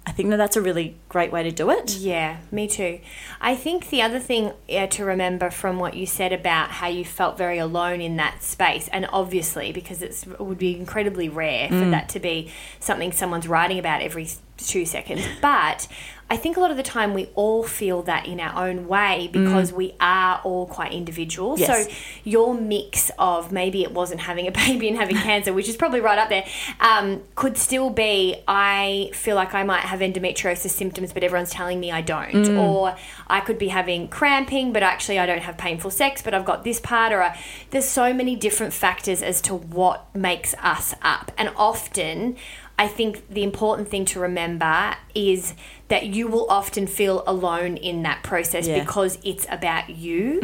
I 0.06 0.12
think 0.12 0.28
that 0.28 0.36
that's 0.36 0.54
a 0.54 0.60
really 0.60 0.96
great 1.08 1.32
way 1.32 1.42
to 1.42 1.50
do 1.50 1.70
it. 1.70 1.96
Yeah, 1.96 2.36
me 2.50 2.68
too. 2.68 3.00
I 3.40 3.56
think 3.56 3.88
the 3.88 4.02
other 4.02 4.20
thing 4.20 4.52
uh, 4.70 4.86
to 4.88 5.06
remember 5.06 5.48
from 5.48 5.78
what 5.78 5.94
you 5.94 6.04
said 6.04 6.30
about 6.30 6.72
how 6.72 6.88
you 6.88 7.06
felt 7.06 7.38
very 7.38 7.56
alone 7.56 8.02
in 8.02 8.16
that 8.16 8.42
space, 8.42 8.86
and 8.92 9.08
obviously 9.10 9.72
because 9.72 10.02
it's, 10.02 10.26
it 10.26 10.40
would 10.40 10.58
be 10.58 10.76
incredibly 10.76 11.30
rare 11.30 11.68
for 11.68 11.90
that 11.90 12.10
to 12.10 12.20
be 12.20 12.52
something 12.80 13.12
someone's 13.12 13.48
writing 13.48 13.78
about 13.78 14.02
every 14.02 14.28
two 14.58 14.84
seconds, 14.84 15.22
but 15.40 15.88
I 16.32 16.36
think 16.38 16.56
a 16.56 16.60
lot 16.60 16.70
of 16.70 16.78
the 16.78 16.82
time 16.82 17.12
we 17.12 17.28
all 17.34 17.62
feel 17.62 18.00
that 18.04 18.26
in 18.26 18.40
our 18.40 18.66
own 18.66 18.88
way 18.88 19.28
because 19.30 19.70
we 19.70 19.94
are 20.00 20.40
all 20.44 20.64
quite 20.66 20.94
individual. 20.94 21.58
Yes. 21.58 21.86
So 21.86 21.94
your 22.24 22.54
mix 22.54 23.10
of 23.18 23.52
maybe 23.52 23.82
it 23.82 23.92
wasn't 23.92 24.22
having 24.22 24.46
a 24.46 24.50
baby 24.64 24.88
and 24.88 24.96
having 24.96 25.16
cancer, 25.28 25.52
which 25.52 25.68
is 25.68 25.76
probably 25.76 26.00
right 26.00 26.16
up 26.18 26.30
there, 26.30 26.46
um, 26.80 27.22
could 27.34 27.58
still 27.58 27.90
be 27.90 28.42
I 28.48 29.10
feel 29.12 29.36
like 29.36 29.52
I 29.52 29.62
might 29.62 29.82
have 29.82 30.00
endometriosis 30.00 30.70
symptoms, 30.70 31.12
but 31.12 31.22
everyone's 31.22 31.50
telling 31.50 31.78
me 31.78 31.92
I 31.92 32.00
don't. 32.00 32.48
Or 32.56 32.96
I 33.26 33.40
could 33.40 33.58
be 33.58 33.68
having 33.68 34.08
cramping, 34.08 34.72
but 34.72 34.82
actually 34.82 35.18
I 35.18 35.26
don't 35.26 35.42
have 35.42 35.58
painful 35.58 35.90
sex, 35.90 36.22
but 36.22 36.32
I've 36.32 36.46
got 36.46 36.64
this 36.64 36.80
part. 36.80 37.12
Or 37.12 37.22
I, 37.22 37.38
there's 37.72 37.84
so 37.84 38.14
many 38.14 38.36
different 38.36 38.72
factors 38.72 39.22
as 39.22 39.42
to 39.42 39.54
what 39.54 40.06
makes 40.16 40.54
us 40.62 40.94
up. 41.02 41.30
And 41.36 41.50
often, 41.58 42.38
I 42.78 42.88
think 42.88 43.28
the 43.28 43.42
important 43.42 43.88
thing 43.88 44.04
to 44.06 44.18
remember 44.20 44.96
is 45.14 45.54
that 45.92 46.06
you 46.06 46.26
will 46.26 46.46
often 46.48 46.86
feel 46.86 47.22
alone 47.26 47.76
in 47.76 48.02
that 48.02 48.22
process 48.22 48.66
Yeah. 48.66 48.78
because 48.80 49.18
it's 49.22 49.44
about 49.50 49.90
you. 49.90 50.38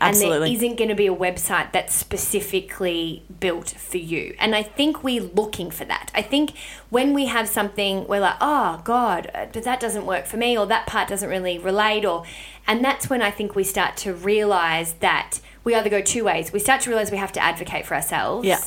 and 0.00 0.16
there 0.16 0.44
isn't 0.46 0.76
going 0.76 0.88
to 0.88 0.94
be 0.94 1.06
a 1.06 1.14
website 1.14 1.72
that's 1.72 1.94
specifically 1.94 3.22
built 3.38 3.68
for 3.68 3.98
you. 3.98 4.34
And 4.38 4.54
I 4.56 4.62
think 4.62 5.04
we're 5.04 5.20
looking 5.34 5.70
for 5.70 5.84
that. 5.84 6.10
I 6.14 6.22
think 6.22 6.52
when 6.88 7.12
we 7.12 7.26
have 7.26 7.48
something, 7.50 8.06
we're 8.08 8.20
like, 8.20 8.36
oh, 8.40 8.80
God, 8.82 9.30
uh, 9.34 9.44
but 9.52 9.64
that 9.64 9.78
doesn't 9.78 10.06
work 10.06 10.24
for 10.24 10.38
me, 10.38 10.56
or 10.56 10.64
that 10.66 10.86
part 10.86 11.08
doesn't 11.10 11.28
really 11.28 11.58
relate, 11.58 12.06
or, 12.06 12.24
and 12.66 12.82
that's 12.82 13.10
when 13.10 13.20
I 13.20 13.30
think 13.30 13.54
we 13.54 13.62
start 13.62 13.98
to 13.98 14.14
realize 14.14 14.94
that 14.94 15.38
we 15.64 15.74
either 15.74 15.90
go 15.90 16.00
two 16.00 16.24
ways. 16.24 16.50
We 16.50 16.60
start 16.60 16.80
to 16.82 16.88
realize 16.90 17.10
we 17.10 17.18
have 17.18 17.32
to 17.32 17.40
advocate 17.42 17.84
for 17.84 17.94
ourselves. 17.94 18.46
Yeah. 18.46 18.60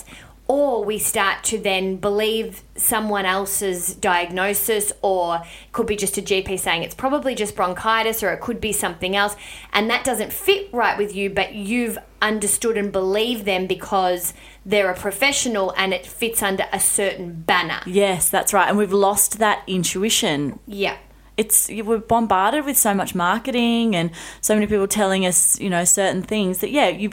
Or 0.49 0.83
we 0.85 0.97
start 0.97 1.43
to 1.45 1.57
then 1.57 1.97
believe 1.97 2.63
someone 2.75 3.25
else's 3.25 3.93
diagnosis, 3.95 4.93
or 5.01 5.41
could 5.73 5.87
be 5.87 5.97
just 5.97 6.17
a 6.17 6.21
GP 6.21 6.57
saying 6.59 6.83
it's 6.83 6.95
probably 6.95 7.35
just 7.35 7.55
bronchitis, 7.55 8.23
or 8.23 8.31
it 8.31 8.39
could 8.39 8.61
be 8.61 8.71
something 8.71 9.15
else, 9.15 9.35
and 9.73 9.89
that 9.89 10.05
doesn't 10.05 10.31
fit 10.31 10.69
right 10.71 10.97
with 10.97 11.13
you, 11.13 11.29
but 11.29 11.53
you've 11.53 11.97
understood 12.21 12.77
and 12.77 12.91
believed 12.91 13.45
them 13.45 13.67
because 13.67 14.33
they're 14.65 14.89
a 14.89 14.95
professional 14.95 15.73
and 15.77 15.93
it 15.93 16.05
fits 16.05 16.41
under 16.41 16.65
a 16.71 16.79
certain 16.79 17.41
banner. 17.41 17.79
Yes, 17.85 18.29
that's 18.29 18.53
right. 18.53 18.69
And 18.69 18.77
we've 18.77 18.93
lost 18.93 19.39
that 19.39 19.63
intuition 19.67 20.59
Yeah. 20.65 20.97
it's 21.37 21.69
we're 21.69 21.99
bombarded 21.99 22.65
with 22.65 22.77
so 22.77 22.93
much 22.93 23.13
marketing 23.13 23.95
and 23.95 24.09
so 24.41 24.55
many 24.55 24.65
people 24.65 24.87
telling 24.87 25.25
us 25.25 25.59
you 25.59 25.69
know 25.69 25.83
certain 25.83 26.23
things 26.23 26.57
that 26.59 26.71
yeah 26.71 26.87
you 26.87 27.11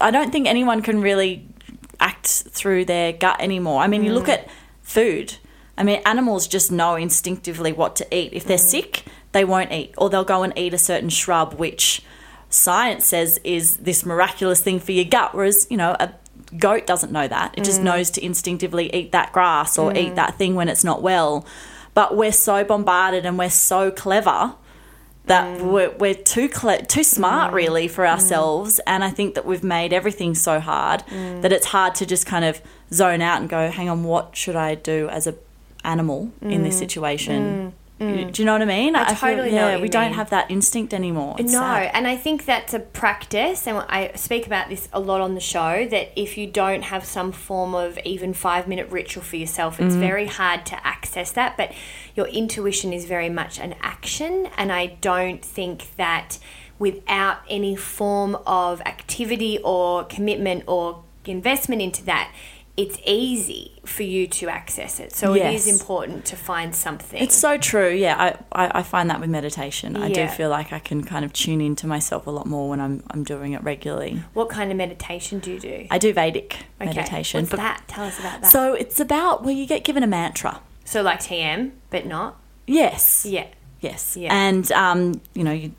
i 0.00 0.10
don't 0.12 0.30
think 0.30 0.46
anyone 0.46 0.80
can 0.82 1.00
really 1.00 1.44
act 2.00 2.26
through 2.26 2.84
their 2.86 3.12
gut 3.12 3.40
anymore. 3.40 3.82
I 3.82 3.86
mean 3.86 4.04
you 4.04 4.12
look 4.12 4.26
mm. 4.26 4.34
at 4.34 4.48
food. 4.82 5.36
I 5.76 5.84
mean 5.84 6.02
animals 6.04 6.46
just 6.46 6.72
know 6.72 6.96
instinctively 6.96 7.72
what 7.72 7.96
to 7.96 8.16
eat. 8.16 8.32
If 8.32 8.44
they're 8.44 8.56
mm. 8.56 8.60
sick 8.60 9.04
they 9.32 9.44
won't 9.44 9.72
eat 9.72 9.94
or 9.96 10.10
they'll 10.10 10.24
go 10.24 10.42
and 10.42 10.52
eat 10.56 10.74
a 10.74 10.78
certain 10.78 11.08
shrub 11.08 11.54
which 11.54 12.02
science 12.48 13.04
says 13.04 13.38
is 13.44 13.76
this 13.76 14.04
miraculous 14.04 14.60
thing 14.60 14.80
for 14.80 14.90
your 14.90 15.04
gut 15.04 15.32
whereas 15.32 15.68
you 15.70 15.76
know 15.76 15.94
a 16.00 16.12
goat 16.58 16.86
doesn't 16.86 17.12
know 17.12 17.28
that. 17.28 17.54
It 17.56 17.64
just 17.64 17.80
mm. 17.80 17.84
knows 17.84 18.10
to 18.10 18.24
instinctively 18.24 18.92
eat 18.94 19.12
that 19.12 19.32
grass 19.32 19.78
or 19.78 19.96
eat 19.96 20.16
that 20.16 20.36
thing 20.36 20.54
when 20.54 20.68
it's 20.68 20.84
not 20.84 21.02
well. 21.02 21.46
But 21.94 22.16
we're 22.16 22.32
so 22.32 22.64
bombarded 22.64 23.26
and 23.26 23.38
we're 23.38 23.50
so 23.50 23.90
clever 23.90 24.54
that 25.26 25.58
mm. 25.58 25.72
we're, 25.72 25.90
we're 25.90 26.14
too 26.14 26.48
cle- 26.48 26.84
too 26.88 27.04
smart 27.04 27.52
mm. 27.52 27.54
really 27.54 27.88
for 27.88 28.04
mm. 28.04 28.10
ourselves. 28.10 28.80
And 28.86 29.04
i 29.04 29.10
think 29.10 29.34
that 29.34 29.46
we've 29.46 29.64
made 29.64 29.92
everything 29.92 30.34
so 30.34 30.60
hard 30.60 31.04
that 31.42 31.52
it's 31.52 31.66
hard 31.66 31.94
to 31.96 32.06
just 32.06 32.26
kind 32.26 32.44
of 32.44 32.60
zone 32.92 33.22
out 33.22 33.40
and 33.40 33.48
go 33.48 33.70
hang 33.70 33.88
on 33.88 34.04
what 34.04 34.36
should 34.36 34.56
i 34.56 34.74
do 34.74 35.08
as 35.08 35.26
a 35.26 35.34
animal 35.84 36.30
in 36.42 36.62
this 36.62 36.78
situation 36.78 37.72
You- 38.00 38.30
do 38.30 38.40
you 38.40 38.46
know 38.46 38.52
what 38.54 38.62
i 38.62 38.64
mean 38.64 38.96
I 38.96 39.08
feel- 39.14 39.30
totally 39.30 39.50
know 39.50 39.68
yeah 39.68 39.80
we 39.80 39.88
don't 39.90 40.14
have 40.14 40.30
that 40.30 40.50
instinct 40.50 40.94
anymore 40.94 41.36
It's 41.38 41.52
no, 41.52 41.60
sad. 41.60 41.90
and 41.92 42.06
I 42.06 42.16
think 42.16 42.46
that's 42.46 42.72
a 42.72 42.80
practice, 42.80 43.66
and 43.66 43.76
I 43.88 44.12
speak 44.14 44.46
about 44.46 44.70
this 44.70 44.88
a 44.92 44.98
lot 45.00 45.20
on 45.20 45.34
the 45.34 45.40
show. 45.40 45.86
That 45.86 46.06
if 46.16 46.38
you 46.38 46.46
don't 46.46 46.82
have 46.82 47.04
some 47.04 47.30
form 47.30 47.74
of 47.74 47.98
even 48.04 48.32
five 48.32 48.66
minute 48.66 48.88
ritual 48.90 49.22
for 49.22 49.36
yourself, 49.36 49.78
it's 49.80 49.92
Mm-hmm. 49.92 50.00
very 50.00 50.26
hard 50.26 50.64
to 50.66 50.86
access 50.86 51.30
that. 51.32 51.56
But 51.58 51.72
your 52.16 52.26
intuition 52.28 52.92
is 52.94 53.04
very 53.04 53.28
much 53.28 53.58
an 53.60 53.74
action, 53.82 54.48
and 54.56 54.72
I 54.72 54.86
don't 55.10 55.44
think 55.44 55.94
that 55.96 56.38
without 56.78 57.38
any 57.50 57.76
form 57.76 58.36
of 58.46 58.80
activity 58.82 59.58
or 59.62 60.04
commitment 60.04 60.64
or 60.66 61.02
investment 61.26 61.82
into 61.82 62.02
that. 62.04 62.32
It's 62.80 62.98
easy 63.04 63.80
for 63.84 64.04
you 64.04 64.26
to 64.26 64.48
access 64.48 65.00
it. 65.00 65.12
So 65.12 65.34
it 65.34 65.54
is 65.54 65.66
important 65.66 66.24
to 66.26 66.36
find 66.36 66.74
something. 66.74 67.22
It's 67.22 67.34
so 67.34 67.58
true. 67.58 67.90
Yeah, 67.90 68.16
I, 68.52 68.64
I, 68.64 68.78
I 68.78 68.82
find 68.82 69.10
that 69.10 69.20
with 69.20 69.28
meditation. 69.28 69.96
I 69.96 70.10
do 70.10 70.26
feel 70.28 70.48
like 70.48 70.72
I 70.72 70.78
can 70.78 71.04
kind 71.04 71.24
of 71.24 71.32
tune 71.32 71.60
into 71.60 71.86
myself 71.86 72.26
a 72.26 72.30
lot 72.30 72.46
more 72.46 72.70
when 72.70 72.80
I'm, 72.80 73.02
I'm 73.10 73.24
doing 73.24 73.52
it 73.52 73.62
regularly. 73.62 74.22
what 74.32 74.48
kind 74.48 74.70
of 74.70 74.76
meditation 74.76 75.40
do 75.40 75.52
you 75.52 75.60
do? 75.60 75.86
I 75.90 75.98
do 75.98 76.12
Vedic 76.12 76.56
Okay. 76.80 76.94
meditation. 76.94 77.42
What's 77.42 77.50
but- 77.50 77.56
that? 77.58 77.82
Tell 77.88 78.04
us 78.04 78.18
about 78.18 78.42
that. 78.42 78.50
So 78.50 78.74
it's 78.74 78.98
about, 79.00 79.44
where 79.44 79.54
you 79.54 79.66
get 79.66 79.84
given 79.84 80.02
a 80.02 80.06
mantra. 80.06 80.60
So 80.84 81.02
like 81.02 81.20
TM, 81.20 81.72
but 81.90 82.06
not. 82.06 82.40
Yes. 82.66 83.26
Yeah. 83.26 83.46
Yes. 83.80 84.16
Yeah. 84.16 84.32
And, 84.32 84.70
um, 84.72 85.20
you 85.34 85.44
know, 85.44 85.52
you, 85.52 85.72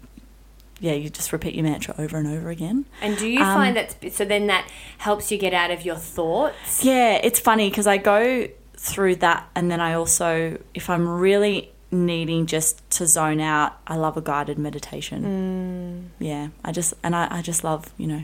yeah, 0.82 0.94
you 0.94 1.10
just 1.10 1.32
repeat 1.32 1.54
your 1.56 1.64
mantra 1.64 1.96
over 1.98 2.18
and 2.18 2.28
over 2.28 2.50
again. 2.50 2.86
And 3.02 3.16
do 3.18 3.28
you 3.28 3.40
Um, 3.40 3.56
find 3.56 3.76
that 3.78 3.96
so 4.12 4.26
then 4.26 4.48
that 4.48 4.68
helps 4.98 5.32
you 5.32 5.38
get 5.38 5.54
out 5.54 5.72
of 5.72 5.86
your 5.86 5.96
thoughts? 5.96 6.84
Yeah, 6.84 7.20
it's 7.24 7.40
funny 7.40 7.70
because 7.70 7.88
I 7.88 7.98
go 7.98 8.48
through 8.76 9.18
that 9.18 9.48
and 9.56 9.70
then 9.72 9.80
I 9.80 9.94
also, 9.94 10.58
if 10.74 10.90
I'm 10.90 11.08
really 11.08 11.72
needing 11.92 12.48
just 12.48 12.90
to 12.92 13.06
zone 13.06 13.40
out, 13.40 13.74
I 13.86 13.96
love 13.96 14.18
a 14.18 14.22
guided 14.22 14.58
meditation. 14.58 16.10
Mm. 16.20 16.24
Yeah, 16.26 16.48
I 16.66 16.72
just, 16.72 16.94
and 17.04 17.16
I, 17.16 17.28
I 17.30 17.42
just 17.44 17.64
love, 17.64 17.94
you 17.98 18.08
know, 18.08 18.24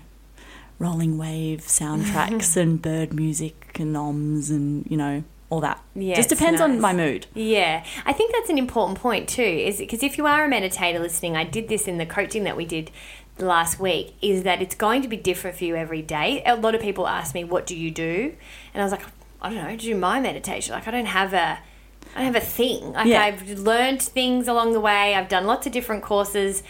rolling 0.79 1.17
wave 1.17 1.59
soundtracks 1.61 2.57
and 2.61 2.81
bird 2.81 3.13
music 3.13 3.77
and 3.79 3.95
oms 3.95 4.49
and, 4.49 4.85
you 4.89 4.97
know, 4.97 5.23
all 5.49 5.61
that. 5.61 5.81
Yeah, 5.95 6.15
just 6.15 6.29
depends 6.29 6.59
on 6.59 6.79
my 6.79 6.93
mood. 6.93 7.27
Yeah, 7.33 7.85
I 8.05 8.13
think 8.13 8.33
that's 8.33 8.49
an 8.49 8.57
important 8.57 8.99
point 8.99 9.29
too. 9.29 9.41
Is 9.41 9.77
because 9.77 10.03
if 10.03 10.17
you 10.17 10.25
are 10.27 10.45
a 10.45 10.49
meditator 10.49 10.99
listening, 10.99 11.37
I 11.37 11.43
did 11.43 11.69
this 11.69 11.87
in 11.87 11.97
the 11.97 12.05
coaching 12.05 12.43
that 12.43 12.57
we 12.57 12.65
did 12.65 12.91
last 13.39 13.79
week. 13.79 14.15
Is 14.21 14.43
that 14.43 14.61
it's 14.61 14.75
going 14.75 15.01
to 15.03 15.07
be 15.07 15.17
different 15.17 15.57
for 15.57 15.63
you 15.63 15.75
every 15.75 16.01
day. 16.01 16.43
A 16.45 16.55
lot 16.55 16.75
of 16.75 16.81
people 16.81 17.07
ask 17.07 17.33
me, 17.33 17.43
"What 17.43 17.65
do 17.65 17.75
you 17.75 17.91
do?" 17.91 18.33
And 18.73 18.81
I 18.81 18.85
was 18.85 18.91
like, 18.91 19.03
"I 19.41 19.53
don't 19.53 19.63
know. 19.63 19.75
Do 19.77 19.95
my 19.95 20.19
meditation. 20.19 20.73
Like 20.73 20.87
I 20.87 20.91
don't 20.91 21.05
have 21.05 21.33
a." 21.33 21.59
I 22.15 22.21
don't 22.23 22.33
have 22.33 22.41
a 22.41 22.45
thing. 22.45 22.93
Like 22.93 23.05
Yeah. 23.05 23.21
I've 23.21 23.59
learned 23.59 24.01
things 24.01 24.47
along 24.47 24.71
the 24.73 24.79
way. 24.79 25.13
I've 25.13 25.27
done 25.27 25.45
lots 25.45 25.67
of 25.67 25.73
different 25.73 26.03
courses. 26.03 26.63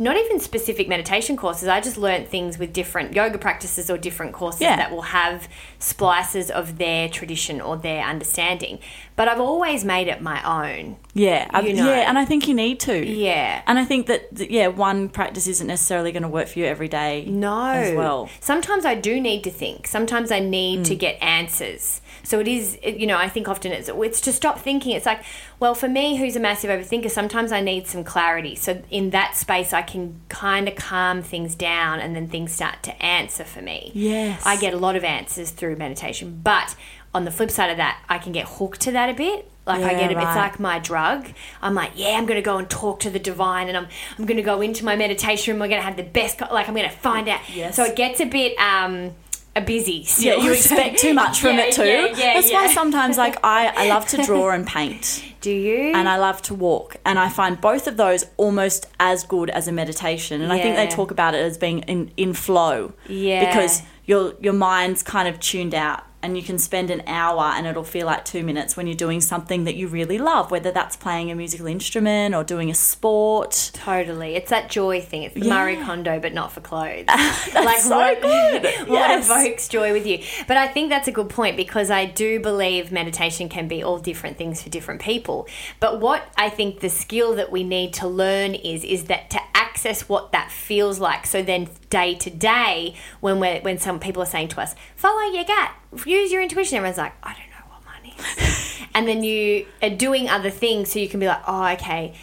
Not 0.00 0.16
even 0.16 0.40
specific 0.40 0.88
meditation 0.88 1.36
courses. 1.36 1.68
I 1.68 1.80
just 1.82 1.98
learnt 1.98 2.28
things 2.28 2.58
with 2.58 2.72
different 2.72 3.12
yoga 3.14 3.36
practices 3.36 3.90
or 3.90 3.98
different 3.98 4.32
courses 4.32 4.62
Yeah. 4.62 4.76
that 4.76 4.90
will 4.90 5.02
have 5.02 5.46
splices 5.78 6.50
of 6.50 6.78
their 6.78 7.08
tradition 7.08 7.60
or 7.60 7.76
their 7.76 8.02
understanding. 8.04 8.78
But 9.14 9.28
I've 9.28 9.40
always 9.40 9.84
made 9.84 10.08
it 10.08 10.22
my 10.22 10.40
own. 10.42 10.96
Yeah, 11.12 11.60
You 11.60 11.74
know. 11.74 11.86
yeah, 11.86 12.08
and 12.08 12.18
I 12.18 12.24
think 12.24 12.48
you 12.48 12.54
need 12.54 12.80
to. 12.80 13.06
Yeah. 13.06 13.60
and 13.66 13.78
I 13.78 13.84
think 13.84 14.06
that 14.06 14.50
yeah, 14.50 14.68
one 14.68 15.10
practice 15.10 15.46
isn't 15.46 15.66
necessarily 15.66 16.12
going 16.12 16.22
to 16.22 16.28
work 16.28 16.48
for 16.48 16.58
you 16.58 16.64
every 16.64 16.88
day. 16.88 17.26
No. 17.28 17.60
as 17.70 17.94
well. 17.94 18.28
Sometimes 18.40 18.84
I 18.86 18.94
do 18.94 19.20
need 19.20 19.44
to 19.44 19.50
think. 19.50 19.86
Sometimes 19.86 20.32
I 20.32 20.38
need 20.40 20.80
Mm. 20.80 20.84
to 20.86 20.94
get 20.96 21.22
answers. 21.22 22.00
So 22.22 22.38
it 22.40 22.48
is, 22.48 22.78
it- 22.82 22.96
you 22.96 23.06
know, 23.06 23.16
I 23.16 23.28
think 23.28 23.48
often 23.48 23.72
it's 23.72 23.88
it's 23.92 24.20
to 24.22 24.32
stop 24.32 24.58
thinking. 24.58 24.92
It's 24.96 25.06
like, 25.06 25.22
well, 25.58 25.74
for 25.74 25.88
me, 25.88 26.16
who's 26.16 26.36
a 26.36 26.40
massive 26.40 26.70
overthinker, 26.70 27.10
sometimes 27.10 27.52
I 27.52 27.60
need 27.60 27.86
some 27.86 28.04
clarity. 28.04 28.54
So 28.54 28.82
in 28.90 29.10
that 29.10 29.36
space, 29.36 29.72
I 29.72 29.82
can 29.82 30.20
kind 30.28 30.68
of 30.68 30.76
calm 30.76 31.22
things 31.22 31.54
down, 31.54 32.00
and 32.00 32.14
then 32.16 32.28
things 32.28 32.52
start 32.52 32.82
to 32.84 33.02
answer 33.02 33.44
for 33.44 33.62
me. 33.62 33.92
Yes. 33.94 34.42
I 34.44 34.56
get 34.56 34.74
a 34.74 34.78
lot 34.78 34.96
of 34.96 35.04
answers 35.04 35.50
through 35.50 35.76
meditation, 35.76 36.40
but 36.42 36.74
on 37.12 37.24
the 37.24 37.30
flip 37.30 37.50
side 37.50 37.70
of 37.70 37.76
that, 37.78 38.02
I 38.08 38.18
can 38.18 38.32
get 38.32 38.46
hooked 38.46 38.80
to 38.82 38.92
that 38.92 39.08
a 39.10 39.14
bit. 39.14 39.50
Like 39.66 39.82
I 39.82 39.90
get, 39.94 40.10
a, 40.10 40.14
it's 40.14 40.16
right. 40.16 40.34
like 40.36 40.58
my 40.58 40.78
drug. 40.80 41.28
I'm 41.62 41.74
like, 41.74 41.92
yeah, 41.94 42.10
I'm 42.18 42.26
gonna 42.26 42.42
go 42.42 42.56
and 42.56 42.68
talk 42.68 43.00
to 43.00 43.10
the 43.10 43.18
divine, 43.20 43.68
and 43.68 43.76
I'm 43.76 43.86
I'm 44.18 44.26
gonna 44.26 44.42
go 44.42 44.60
into 44.62 44.84
my 44.84 44.96
meditation 44.96 45.52
room. 45.52 45.60
We're 45.60 45.68
gonna 45.68 45.82
have 45.82 45.96
the 45.96 46.02
best. 46.02 46.38
co- 46.38 46.52
Like 46.52 46.68
I'm 46.68 46.74
gonna 46.74 46.90
find 46.90 47.28
out. 47.28 47.40
Yes. 47.54 47.76
So 47.76 47.84
it 47.84 47.94
gets 47.94 48.20
a 48.20 48.24
bit 48.24 48.58
um 48.58 49.14
a 49.56 49.60
busy. 49.60 50.06
Yeah, 50.18 50.36
you 50.36 50.52
expect 50.58 50.98
too 50.98 51.14
much 51.14 51.40
from 51.40 51.56
Yeah, 51.56 51.64
it 51.64 51.74
too. 51.74 51.84
Yeah, 51.84 52.06
yeah, 52.16 52.34
That's 52.34 52.52
why 52.52 52.72
sometimes 52.72 53.18
like 53.18 53.36
I, 53.44 53.72
I 53.76 53.88
love 53.88 54.06
to 54.08 54.22
draw 54.24 54.50
and 54.50 54.66
paint. 54.66 55.24
Do 55.40 55.50
you? 55.50 55.92
and 55.94 56.06
I 56.06 56.18
love 56.18 56.42
to 56.42 56.54
walk. 56.54 56.96
And 57.06 57.18
I 57.18 57.30
find 57.30 57.58
both 57.58 57.86
of 57.86 57.96
those 57.96 58.26
almost 58.36 58.86
as 59.00 59.24
good 59.24 59.48
as 59.48 59.68
a 59.68 59.72
meditation. 59.72 60.42
And 60.42 60.52
I 60.52 60.60
think 60.60 60.76
they 60.76 60.86
talk 60.86 61.10
about 61.10 61.34
it 61.34 61.38
as 61.38 61.56
being 61.56 61.78
in, 61.80 62.10
in 62.18 62.34
flow. 62.34 62.92
Yeah. 63.08 63.46
Because 63.46 63.80
your 64.04 64.34
your 64.40 64.52
mind's 64.52 65.02
kind 65.02 65.26
of 65.28 65.40
tuned 65.40 65.74
out 65.74 66.04
and 66.22 66.36
you 66.36 66.42
can 66.42 66.58
spend 66.58 66.90
an 66.90 67.02
hour 67.06 67.44
and 67.56 67.66
it'll 67.66 67.82
feel 67.84 68.06
like 68.06 68.24
two 68.24 68.42
minutes 68.42 68.76
when 68.76 68.86
you're 68.86 68.96
doing 68.96 69.20
something 69.20 69.64
that 69.64 69.74
you 69.74 69.88
really 69.88 70.18
love, 70.18 70.50
whether 70.50 70.70
that's 70.70 70.96
playing 70.96 71.30
a 71.30 71.34
musical 71.34 71.66
instrument 71.66 72.34
or 72.34 72.44
doing 72.44 72.70
a 72.70 72.74
sport. 72.74 73.70
Totally. 73.72 74.34
It's 74.36 74.50
that 74.50 74.68
joy 74.70 75.00
thing. 75.00 75.22
It's 75.22 75.34
the 75.34 75.40
Yeah. 75.40 75.54
Marie 75.64 75.76
Kondo, 75.76 76.20
but 76.20 76.34
not 76.34 76.52
for 76.52 76.60
clothes. 76.60 77.06
That's 77.06 77.84
so 77.84 77.96
what, 77.96 78.20
good. 78.20 78.62
what 78.88 78.88
Yes. 78.90 79.24
evokes 79.30 79.68
joy 79.68 79.92
with 79.92 80.06
you? 80.06 80.18
But 80.46 80.56
I 80.56 80.68
think 80.68 80.90
that's 80.90 81.08
a 81.08 81.12
good 81.12 81.28
point 81.30 81.56
because 81.56 81.90
I 81.90 82.04
do 82.04 82.40
believe 82.40 82.92
meditation 82.92 83.48
can 83.48 83.66
be 83.68 83.82
all 83.82 83.98
different 83.98 84.36
things 84.36 84.62
for 84.62 84.68
different 84.68 85.00
people. 85.00 85.48
But 85.80 86.00
what 86.00 86.28
I 86.36 86.50
think 86.50 86.80
the 86.80 86.90
skill 86.90 87.34
that 87.36 87.50
we 87.50 87.64
need 87.64 87.92
to 87.94 88.06
learn 88.08 88.54
is 88.54 88.84
is 88.84 89.04
that 89.04 89.30
to 89.30 89.40
access 89.54 90.08
what 90.08 90.32
that 90.32 90.50
feels 90.50 90.98
like. 91.00 91.26
So 91.26 91.42
then 91.42 91.68
day 91.88 92.14
to 92.16 92.30
day, 92.30 92.94
when 93.20 93.40
we're 93.40 93.60
when 93.60 93.78
some 93.78 93.98
people 94.00 94.22
are 94.22 94.26
saying 94.26 94.48
to 94.48 94.60
us, 94.60 94.74
follow 94.96 95.22
your 95.32 95.44
gut, 95.44 95.70
use 96.04 96.32
your 96.32 96.42
intuition, 96.42 96.76
everyone's 96.76 96.98
like, 96.98 97.12
I 97.22 97.34
don't 97.34 97.50
know 97.50 97.66
what 97.68 97.84
mine 97.84 98.12
is. 98.18 98.80
and 98.94 99.06
then 99.08 99.22
you 99.22 99.66
are 99.82 99.90
doing 99.90 100.28
other 100.28 100.50
things 100.50 100.90
so 100.92 100.98
you 100.98 101.08
can 101.08 101.20
be 101.20 101.26
like, 101.26 101.42
oh, 101.46 101.66
okay. 101.72 102.14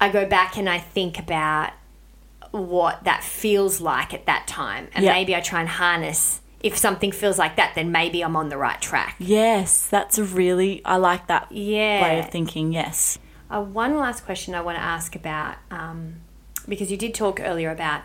I 0.00 0.08
go 0.10 0.26
back 0.26 0.56
and 0.56 0.68
I 0.68 0.78
think 0.78 1.18
about 1.18 1.72
what 2.50 3.04
that 3.04 3.24
feels 3.24 3.80
like 3.80 4.14
at 4.14 4.26
that 4.26 4.46
time. 4.46 4.88
And 4.94 5.04
Yeah. 5.04 5.12
maybe 5.12 5.34
I 5.34 5.40
try 5.40 5.60
and 5.60 5.68
harness 5.68 6.40
if 6.62 6.78
something 6.78 7.12
feels 7.12 7.38
like 7.38 7.56
that, 7.56 7.74
then 7.74 7.92
maybe 7.92 8.22
I'm 8.22 8.36
on 8.36 8.48
the 8.48 8.56
right 8.56 8.80
track. 8.80 9.16
Yes, 9.18 9.86
that's 9.86 10.16
a 10.16 10.24
really, 10.24 10.80
I 10.82 10.96
like 10.96 11.26
that 11.26 11.52
Yeah. 11.52 12.00
way 12.02 12.18
of 12.20 12.30
thinking. 12.30 12.72
Yes. 12.72 13.18
Uh, 13.50 13.60
one 13.60 13.98
last 13.98 14.24
question 14.24 14.54
I 14.54 14.62
want 14.62 14.78
to 14.78 14.82
ask 14.82 15.14
about 15.14 15.56
um, 15.70 16.14
because 16.66 16.90
you 16.90 16.96
did 16.96 17.12
talk 17.14 17.38
earlier 17.38 17.70
about 17.70 18.00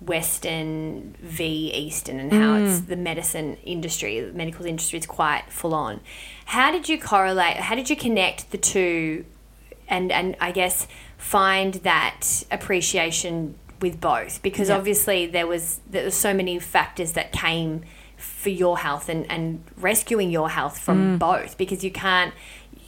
Western 0.00 1.14
v 1.20 1.70
Eastern 1.74 2.18
and 2.18 2.32
how 2.32 2.54
it's 2.54 2.80
mm. 2.80 2.86
the 2.86 2.96
medicine 2.96 3.56
industry, 3.64 4.20
the 4.20 4.32
medical 4.32 4.64
industry 4.64 4.98
is 4.98 5.06
quite 5.06 5.44
full 5.48 5.74
on. 5.74 6.00
How 6.46 6.72
did 6.72 6.88
you 6.88 6.98
correlate? 6.98 7.56
How 7.56 7.74
did 7.74 7.90
you 7.90 7.96
connect 7.96 8.50
the 8.50 8.58
two, 8.58 9.26
and 9.88 10.10
and 10.10 10.36
I 10.40 10.52
guess 10.52 10.86
find 11.18 11.74
that 11.74 12.44
appreciation 12.50 13.56
with 13.82 14.00
both? 14.00 14.40
Because 14.42 14.70
obviously 14.70 15.26
there 15.26 15.46
was 15.46 15.80
there 15.88 16.04
was 16.04 16.14
so 16.14 16.32
many 16.32 16.58
factors 16.58 17.12
that 17.12 17.32
came 17.32 17.82
for 18.16 18.50
your 18.50 18.78
health 18.78 19.10
and 19.10 19.30
and 19.30 19.62
rescuing 19.76 20.30
your 20.30 20.48
health 20.48 20.78
from 20.78 21.16
mm. 21.16 21.18
both 21.18 21.58
because 21.58 21.84
you 21.84 21.90
can't 21.90 22.32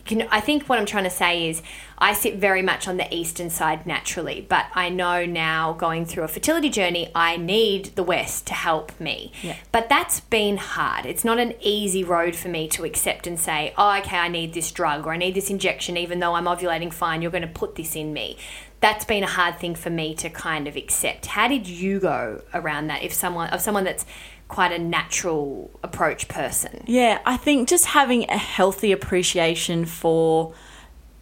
can, 0.05 0.22
I 0.30 0.40
think 0.40 0.68
what 0.68 0.78
I'm 0.78 0.86
trying 0.86 1.05
to 1.05 1.11
say 1.11 1.48
is 1.48 1.62
I 1.98 2.12
sit 2.12 2.36
very 2.36 2.62
much 2.62 2.88
on 2.88 2.96
the 2.96 3.14
eastern 3.14 3.50
side 3.50 3.86
naturally, 3.86 4.44
but 4.48 4.66
I 4.74 4.88
know 4.88 5.24
now 5.24 5.72
going 5.72 6.05
through 6.05 6.24
a 6.24 6.28
fertility 6.28 6.68
journey, 6.68 7.11
I 7.14 7.36
need 7.36 7.94
the 7.94 8.03
west 8.03 8.46
to 8.48 8.55
help 8.55 8.98
me. 8.98 9.32
Yeah. 9.42 9.57
But 9.70 9.88
that's 9.88 10.20
been 10.20 10.57
hard. 10.57 11.07
It's 11.07 11.24
not 11.24 11.38
an 11.38 11.55
easy 11.61 12.03
road 12.03 12.34
for 12.34 12.48
me 12.48 12.66
to 12.68 12.84
accept 12.84 13.26
and 13.26 13.38
say, 13.38 13.72
oh, 13.78 13.98
okay, 13.98 14.18
I 14.18 14.28
need 14.28 14.55
this 14.55 14.72
drug 14.72 15.07
or 15.07 15.12
I 15.12 15.16
need 15.16 15.34
this 15.34 15.50
injection, 15.50 15.96
even 15.96 16.18
though 16.18 16.34
I'm 16.34 16.46
ovulating 16.46 16.92
fine, 16.92 17.22
you're 17.22 17.30
going 17.30 17.42
to 17.42 17.48
put 17.48 17.76
this 17.76 17.94
in 17.94 18.12
me. 18.12 18.36
That's 18.80 19.05
been 19.05 19.22
a 19.22 19.28
hard 19.28 19.61
thing 19.61 19.76
for 19.76 19.90
me 19.90 20.12
to 20.16 20.28
kind 20.28 20.66
of 20.66 20.74
accept. 20.74 21.26
How 21.26 21.46
did 21.46 21.68
you 21.68 22.00
go 22.00 22.42
around 22.53 22.88
that? 22.88 23.05
If 23.05 23.12
someone, 23.12 23.48
of 23.50 23.61
someone 23.61 23.84
that's 23.84 24.05
quite 24.53 24.70
a 24.70 24.78
natural 24.78 25.70
approach 25.82 26.28
person. 26.28 26.84
Yeah, 26.86 27.20
I 27.24 27.38
think 27.38 27.70
just 27.70 27.86
having 27.86 28.28
a 28.28 28.36
healthy 28.36 28.92
appreciation 28.92 29.86
for 29.86 30.53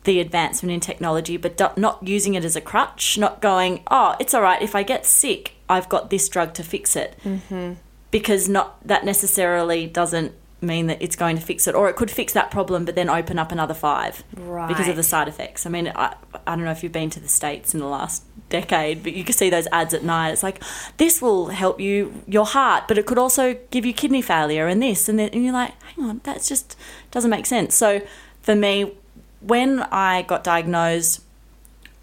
the 0.03 0.18
advancement 0.18 0.72
in 0.72 0.81
technology, 0.81 1.37
but 1.37 1.78
not 1.78 2.07
using 2.07 2.35
it 2.35 2.45
as 2.45 2.57
a 2.57 2.61
crutch, 2.61 3.16
not 3.16 3.41
going, 3.41 3.85
oh, 3.89 4.16
it's 4.18 4.35
all 4.35 4.43
right 4.43 4.61
if 4.61 4.74
I 4.74 4.83
get 4.83 5.07
sick, 5.07 5.53
I've 5.68 5.89
got 5.89 6.11
this 6.11 6.28
drug 6.28 6.55
to 6.55 6.64
fix 6.64 6.97
it. 6.97 7.16
Mm-hmm. 7.24 7.74
Because 8.11 8.49
not 8.49 8.85
that 8.85 9.05
necessarily 9.05 9.87
doesn't 9.87 10.33
mean 10.62 10.86
that 10.88 11.00
it's 11.00 11.16
going 11.16 11.36
to 11.36 11.42
fix 11.42 11.66
it, 11.66 11.74
or 11.74 11.88
it 11.88 11.96
could 11.96 12.11
fix 12.11 12.32
that 12.34 12.50
problem, 12.50 12.84
but 12.84 12.94
then 12.94 13.08
open 13.08 13.38
up 13.38 13.50
another 13.50 13.74
five 13.74 14.22
because 14.68 14.88
of 14.88 14.96
the 14.96 15.02
side 15.02 15.28
effects. 15.28 15.66
I 15.66 15.70
mean, 15.70 15.92
I, 15.94 16.14
I 16.46 16.54
don't 16.56 16.64
know 16.64 16.70
if 16.70 16.82
you've 16.82 16.92
been 16.92 17.11
to 17.11 17.20
the 17.20 17.28
states 17.28 17.74
in 17.74 17.80
the 17.80 17.86
last 17.86 18.24
decade, 18.48 19.02
but 19.02 19.14
you 19.14 19.24
can 19.24 19.32
see 19.32 19.48
those 19.48 19.66
ads 19.72 19.94
at 19.94 20.04
night. 20.04 20.30
It's 20.32 20.42
like 20.42 20.62
this 20.98 21.22
will 21.22 21.48
help 21.48 21.80
you 21.80 22.22
your 22.26 22.46
heart, 22.46 22.84
but 22.88 22.98
it 22.98 23.06
could 23.06 23.18
also 23.18 23.56
give 23.70 23.86
you 23.86 23.94
kidney 23.94 24.22
failure 24.22 24.66
and 24.66 24.82
this 24.82 25.08
and 25.08 25.18
then, 25.18 25.30
and 25.32 25.42
you're 25.44 25.52
like, 25.52 25.80
hang 25.82 26.04
on, 26.04 26.20
that's 26.24 26.48
just 26.48 26.76
doesn't 27.11 27.30
make 27.30 27.46
sense. 27.46 27.74
So 27.74 28.02
for 28.42 28.54
me, 28.54 28.92
when 29.40 29.80
I 29.90 30.22
got 30.22 30.44
diagnosed, 30.44 31.22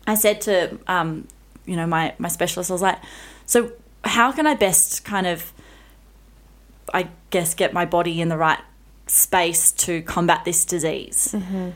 I 0.08 0.16
said 0.16 0.42
to 0.42 0.80
um, 0.88 1.28
you 1.66 1.76
know 1.76 1.86
my 1.86 2.16
my 2.18 2.30
specialist, 2.30 2.72
I 2.72 2.74
was 2.74 2.82
like, 2.82 3.00
so 3.46 3.72
how 4.04 4.32
can 4.32 4.48
I 4.48 4.56
best 4.56 5.04
kind 5.04 5.28
of 5.28 5.54
I 6.94 7.10
guess 7.30 7.54
get 7.54 7.74
my 7.74 7.86
body 7.86 8.22
in 8.22 8.30
the 8.30 8.38
right 8.38 8.60
space 9.08 9.72
to 9.72 10.02
combat 10.02 10.46
this 10.46 10.66
disease. 10.66 11.34
Mm-hmm. 11.36 11.70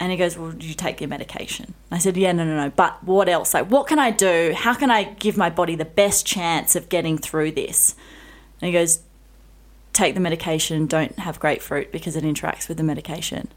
And 0.00 0.10
he 0.10 0.16
goes, 0.16 0.38
Well, 0.38 0.52
do 0.52 0.66
you 0.66 0.74
take 0.74 1.00
your 1.00 1.08
medication? 1.08 1.74
I 1.90 1.98
said, 1.98 2.16
Yeah, 2.16 2.32
no, 2.32 2.44
no, 2.44 2.56
no. 2.56 2.70
But 2.70 3.04
what 3.04 3.28
else? 3.28 3.52
Like, 3.52 3.70
what 3.70 3.86
can 3.86 3.98
I 3.98 4.10
do? 4.10 4.54
How 4.56 4.74
can 4.74 4.90
I 4.90 5.04
give 5.04 5.36
my 5.36 5.50
body 5.50 5.74
the 5.76 5.84
best 5.84 6.24
chance 6.26 6.74
of 6.74 6.88
getting 6.88 7.18
through 7.18 7.52
this? 7.52 7.94
And 8.60 8.68
he 8.68 8.72
goes, 8.72 9.00
Take 9.92 10.14
the 10.14 10.20
medication, 10.20 10.86
don't 10.86 11.18
have 11.18 11.38
grapefruit 11.38 11.92
because 11.92 12.16
it 12.16 12.24
interacts 12.24 12.68
with 12.68 12.78
the 12.78 12.82
medication. 12.82 13.48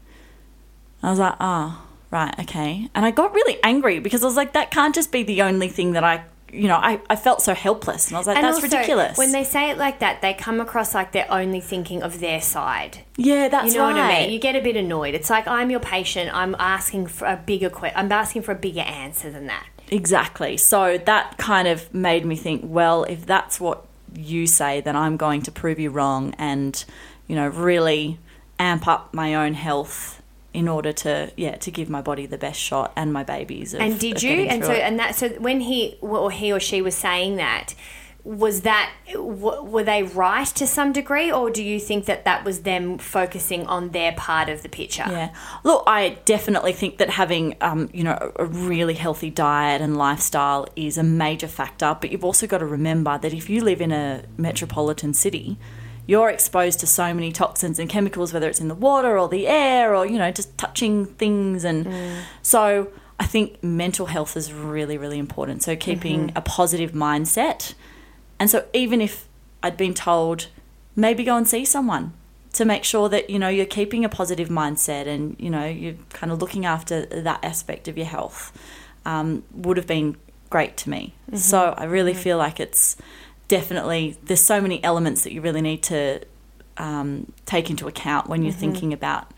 I 1.02 1.10
was 1.10 1.18
like, 1.18 1.36
Oh, 1.40 1.82
right, 2.10 2.38
okay. 2.40 2.90
And 2.94 3.06
I 3.06 3.10
got 3.10 3.32
really 3.32 3.58
angry 3.62 3.98
because 3.98 4.22
I 4.22 4.26
was 4.26 4.36
like, 4.36 4.52
That 4.52 4.70
can't 4.70 4.94
just 4.94 5.10
be 5.10 5.22
the 5.22 5.40
only 5.40 5.68
thing 5.68 5.92
that 5.92 6.04
I, 6.04 6.24
you 6.54 6.68
know, 6.68 6.76
I, 6.76 7.00
I 7.10 7.16
felt 7.16 7.42
so 7.42 7.54
helpless. 7.54 8.08
And 8.08 8.16
I 8.16 8.20
was 8.20 8.26
like, 8.26 8.36
And 8.36 8.44
That's 8.44 8.56
also, 8.56 8.68
ridiculous. 8.68 9.18
When 9.18 9.32
they 9.32 9.44
say 9.44 9.70
it 9.70 9.78
like 9.78 9.98
that, 9.98 10.22
they 10.22 10.34
come 10.34 10.60
across 10.60 10.94
like 10.94 11.12
they're 11.12 11.30
only 11.30 11.60
thinking 11.60 12.02
of 12.02 12.20
their 12.20 12.40
side. 12.40 12.98
yeah, 13.16 13.48
that's 13.48 13.72
you 13.72 13.78
know 13.78 13.86
right. 13.86 13.94
what 13.94 14.00
I 14.00 14.20
mean? 14.22 14.30
You 14.32 14.38
get 14.38 14.54
a 14.56 14.60
bit 14.60 14.76
annoyed. 14.76 15.14
It's 15.14 15.30
like 15.30 15.46
I'm 15.48 15.70
your 15.70 15.80
patient. 15.80 16.34
I'm 16.34 16.54
asking 16.58 17.08
for 17.08 17.26
a 17.26 17.36
bigger 17.36 17.70
que- 17.70 17.92
I'm 17.94 18.10
asking 18.10 18.42
for 18.42 18.52
a 18.52 18.56
bigger 18.56 18.80
answer 18.80 19.30
than 19.30 19.46
that. 19.46 19.66
Exactly. 19.90 20.56
So 20.56 20.98
that 20.98 21.36
kind 21.38 21.68
of 21.68 21.92
made 21.92 22.24
me 22.24 22.36
think, 22.36 22.62
well, 22.64 23.04
if 23.04 23.26
that's 23.26 23.60
what 23.60 23.84
you 24.14 24.46
say, 24.46 24.80
then 24.80 24.96
I'm 24.96 25.16
going 25.16 25.42
to 25.42 25.52
prove 25.52 25.78
you 25.78 25.90
wrong 25.90 26.34
and, 26.38 26.82
you 27.26 27.36
know, 27.36 27.48
really 27.48 28.18
amp 28.58 28.86
up 28.86 29.12
my 29.12 29.34
own 29.34 29.54
health 29.54 30.22
in 30.54 30.68
order 30.68 30.92
to, 30.92 31.30
yeah, 31.36 31.56
to 31.56 31.70
give 31.70 31.90
my 31.90 32.00
body 32.00 32.24
the 32.24 32.38
best 32.38 32.58
shot 32.58 32.92
and 32.96 33.12
my 33.12 33.24
babies. 33.24 33.74
Of, 33.74 33.80
And 33.80 33.98
did 33.98 34.22
you? 34.22 34.42
And 34.44 34.64
so 34.64 34.72
it. 34.72 34.78
and 34.78 34.98
that 35.00 35.16
so 35.16 35.28
when 35.30 35.60
he 35.60 35.98
or 36.00 36.30
he 36.30 36.52
or 36.52 36.60
she 36.60 36.80
was 36.80 36.94
saying 36.94 37.36
that 37.36 37.74
was 38.22 38.62
that 38.62 38.90
were 39.14 39.82
they 39.82 40.02
right 40.02 40.46
to 40.46 40.66
some 40.66 40.92
degree 40.92 41.30
or 41.30 41.50
do 41.50 41.62
you 41.62 41.78
think 41.78 42.06
that 42.06 42.24
that 42.24 42.42
was 42.42 42.62
them 42.62 42.96
focusing 42.96 43.66
on 43.66 43.90
their 43.90 44.12
part 44.12 44.48
of 44.48 44.62
the 44.62 44.68
picture 44.68 45.04
Yeah. 45.06 45.34
Look, 45.62 45.84
I 45.86 46.16
definitely 46.24 46.72
think 46.72 46.96
that 46.98 47.10
having, 47.10 47.54
um, 47.60 47.90
you 47.92 48.02
know, 48.02 48.32
a 48.36 48.46
really 48.46 48.94
healthy 48.94 49.28
diet 49.28 49.82
and 49.82 49.98
lifestyle 49.98 50.66
is 50.74 50.96
a 50.96 51.02
major 51.02 51.48
factor. 51.48 51.98
But 52.00 52.12
you've 52.12 52.24
also 52.24 52.46
got 52.46 52.58
to 52.58 52.66
remember 52.66 53.18
that 53.18 53.34
if 53.34 53.50
you 53.50 53.62
live 53.62 53.82
in 53.82 53.92
a 53.92 54.22
metropolitan 54.38 55.12
city, 55.12 55.58
you're 56.06 56.30
exposed 56.30 56.80
to 56.80 56.86
so 56.86 57.14
many 57.14 57.32
toxins 57.32 57.78
and 57.78 57.88
chemicals, 57.88 58.32
whether 58.32 58.48
it's 58.48 58.60
in 58.60 58.68
the 58.68 58.74
water 58.74 59.18
or 59.18 59.28
the 59.28 59.46
air 59.46 59.94
or, 59.94 60.06
you 60.06 60.18
know, 60.18 60.30
just 60.30 60.56
touching 60.58 61.06
things. 61.06 61.64
And 61.64 61.86
mm. 61.86 62.20
so 62.42 62.88
I 63.18 63.26
think 63.26 63.62
mental 63.62 64.06
health 64.06 64.36
is 64.36 64.52
really, 64.52 64.98
really 64.98 65.18
important. 65.18 65.62
So 65.62 65.76
keeping 65.76 66.28
mm-hmm. 66.28 66.36
a 66.36 66.42
positive 66.42 66.92
mindset. 66.92 67.74
And 68.38 68.50
so 68.50 68.66
even 68.72 69.00
if 69.00 69.28
I'd 69.62 69.76
been 69.76 69.94
told, 69.94 70.48
maybe 70.94 71.24
go 71.24 71.36
and 71.36 71.48
see 71.48 71.64
someone 71.64 72.12
to 72.52 72.64
make 72.64 72.84
sure 72.84 73.08
that, 73.08 73.30
you 73.30 73.38
know, 73.38 73.48
you're 73.48 73.66
keeping 73.66 74.04
a 74.04 74.08
positive 74.08 74.48
mindset 74.48 75.06
and, 75.06 75.36
you 75.38 75.50
know, 75.50 75.64
you're 75.66 75.96
kind 76.10 76.30
of 76.32 76.40
looking 76.40 76.66
after 76.66 77.06
that 77.06 77.42
aspect 77.42 77.88
of 77.88 77.96
your 77.96 78.06
health, 78.06 78.52
um, 79.04 79.42
would 79.52 79.76
have 79.76 79.86
been 79.86 80.16
great 80.50 80.76
to 80.76 80.90
me. 80.90 81.14
Mm-hmm. 81.26 81.36
So 81.38 81.74
I 81.76 81.84
really 81.84 82.12
mm-hmm. 82.12 82.20
feel 82.20 82.38
like 82.38 82.60
it's 82.60 82.96
definitely, 83.48 84.16
there's 84.24 84.40
so 84.40 84.60
many 84.60 84.82
elements 84.82 85.24
that 85.24 85.32
you 85.32 85.40
really 85.40 85.60
need 85.62 85.82
to 85.84 86.20
um, 86.76 87.32
take 87.46 87.70
into 87.70 87.86
account 87.86 88.28
when 88.28 88.42
you're 88.42 88.52
thinking 88.52 88.92
about 88.92 89.30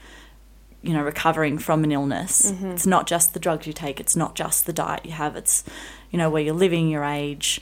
you 0.83 0.93
know 0.93 1.03
recovering 1.03 1.59
from 1.59 1.85
an 1.85 1.93
illness. 1.93 2.53
It's 2.73 2.87
not 2.87 3.07
just 3.07 3.35
the 3.35 3.41
drugs 3.41 3.67
you 3.67 3.73
take 3.73 4.01
it's 4.01 4.17
not 4.17 4.35
just 4.35 4.67
the 4.67 4.73
diet 4.73 5.05
you 5.05 5.13
have 5.13 5.37
it's 5.37 5.65
you 6.11 6.19
know 6.19 6.31
where 6.31 6.43
you're 6.43 6.55
living 6.55 6.89
your 6.89 7.05
age 7.05 7.61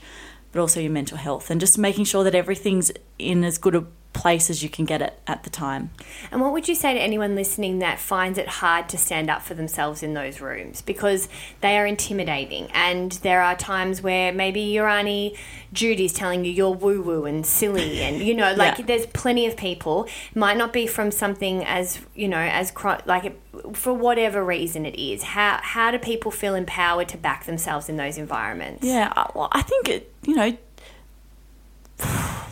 but 0.51 0.61
also 0.61 0.79
your 0.79 0.91
mental 0.91 1.17
health 1.17 1.49
and 1.49 1.59
just 1.59 1.77
making 1.77 2.05
sure 2.05 2.23
that 2.23 2.35
everything's 2.35 2.91
in 3.19 3.43
as 3.43 3.57
good 3.57 3.75
a 3.75 3.85
place 4.15 4.49
as 4.49 4.63
you 4.63 4.69
can 4.69 4.85
get 4.85 5.01
it 5.01 5.19
at 5.27 5.43
the 5.43 5.49
time. 5.49 5.91
And 6.31 6.41
what 6.41 6.51
would 6.53 6.67
you 6.67 6.73
say 6.73 6.93
to 6.93 6.99
anyone 6.99 7.35
listening 7.35 7.79
that 7.79 7.99
finds 7.99 8.39
it 8.39 8.47
hard 8.47 8.89
to 8.89 8.97
stand 8.97 9.29
up 9.29 9.41
for 9.43 9.53
themselves 9.53 10.01
in 10.01 10.13
those 10.15 10.41
rooms? 10.41 10.81
Because 10.81 11.27
they 11.61 11.77
are 11.77 11.85
intimidating 11.85 12.69
and 12.73 13.11
there 13.11 13.41
are 13.41 13.55
times 13.55 14.01
where 14.01 14.31
maybe 14.31 14.61
your 14.61 14.87
auntie 14.87 15.35
Judy's 15.73 16.13
telling 16.13 16.45
you 16.45 16.51
you're 16.51 16.71
woo 16.71 17.01
woo 17.01 17.25
and 17.25 17.45
silly 17.45 18.01
and 18.05 18.21
you 18.21 18.33
know 18.33 18.53
like 18.53 18.79
Yeah. 18.79 18.85
there's 18.85 19.05
plenty 19.07 19.45
of 19.45 19.55
people. 19.57 20.07
Might 20.33 20.57
not 20.57 20.71
be 20.73 20.87
from 20.87 21.11
something 21.11 21.63
as 21.65 21.99
you 22.15 22.27
know 22.27 22.37
as 22.39 22.71
like 23.05 23.25
it, 23.25 23.39
for 23.73 23.93
whatever 23.93 24.43
reason 24.43 24.85
it 24.85 24.95
is. 24.99 25.23
How 25.23 25.59
how 25.61 25.91
do 25.91 25.99
people 25.99 26.31
feel 26.31 26.55
empowered 26.55 27.09
to 27.09 27.17
back 27.17 27.45
themselves 27.45 27.89
in 27.89 27.97
those 27.97 28.17
environments? 28.17 28.85
Yeah, 28.85 29.11
uh, 29.15 29.27
well, 29.35 29.49
I 29.51 29.61
think 29.61 29.89
it, 29.89 30.13
you 30.25 30.35
know, 30.35 30.57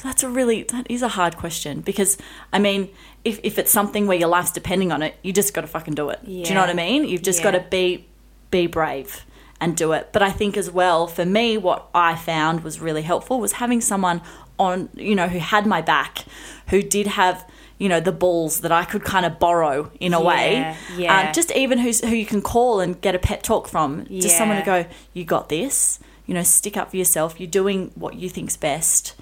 that's 0.03 0.21
a 0.23 0.29
really 0.29 0.63
that 0.63 0.85
is 0.89 1.01
a 1.01 1.07
hard 1.07 1.37
question 1.37 1.81
because 1.81 2.17
I 2.51 2.59
mean, 2.59 2.89
if 3.23 3.39
if 3.43 3.57
it's 3.57 3.71
something 3.71 4.05
where 4.07 4.17
your 4.17 4.29
life's 4.29 4.51
depending 4.51 4.91
on 4.91 5.01
it, 5.01 5.15
you 5.23 5.33
just 5.33 5.53
got 5.53 5.61
to 5.61 5.67
fucking 5.67 5.95
do 5.95 6.09
it. 6.09 6.19
Do 6.25 6.31
you 6.31 6.53
know 6.53 6.61
what 6.61 6.69
I 6.69 6.73
mean? 6.73 7.05
You've 7.05 7.23
just 7.23 7.39
Yeah. 7.39 7.51
got 7.51 7.51
to 7.51 7.65
be 7.69 8.05
be 8.51 8.67
brave 8.67 9.25
and 9.59 9.75
do 9.77 9.93
it. 9.93 10.09
But 10.11 10.21
I 10.21 10.29
think 10.31 10.57
as 10.57 10.69
well 10.69 11.07
for 11.07 11.25
me, 11.25 11.57
what 11.57 11.87
I 11.95 12.15
found 12.15 12.63
was 12.63 12.79
really 12.79 13.01
helpful 13.03 13.39
was 13.39 13.53
having 13.53 13.81
someone 13.81 14.21
on, 14.59 14.89
you 14.95 15.15
know, 15.15 15.27
who 15.27 15.39
had 15.39 15.65
my 15.65 15.81
back, 15.81 16.25
who 16.69 16.81
did 16.81 17.07
have. 17.07 17.45
You 17.79 17.89
know 17.89 17.99
the 17.99 18.13
balls 18.13 18.61
that 18.61 18.71
I 18.71 18.85
could 18.85 19.03
kind 19.03 19.25
of 19.25 19.39
borrow 19.39 19.91
in 19.99 20.13
a 20.13 20.21
way, 20.21 20.53
Yeah, 20.53 20.75
yeah. 20.95 21.19
Um, 21.27 21.33
just 21.33 21.51
even 21.51 21.79
who's 21.79 21.99
who 22.01 22.15
you 22.15 22.25
can 22.25 22.41
call 22.41 22.79
and 22.79 23.01
get 23.01 23.13
a 23.13 23.19
pep 23.19 23.41
talk 23.43 23.67
from, 23.67 24.05
just 24.07 24.37
someone 24.37 24.57
to 24.57 24.63
go, 24.63 24.85
you 25.13 25.25
got 25.25 25.49
this. 25.49 25.99
You 26.25 26.33
know, 26.33 26.43
stick 26.43 26.77
up 26.77 26.91
for 26.91 26.97
yourself. 26.97 27.39
You're 27.41 27.49
doing 27.49 27.91
what 27.95 28.13
you 28.15 28.29
think's 28.29 28.55
best. 28.55 29.15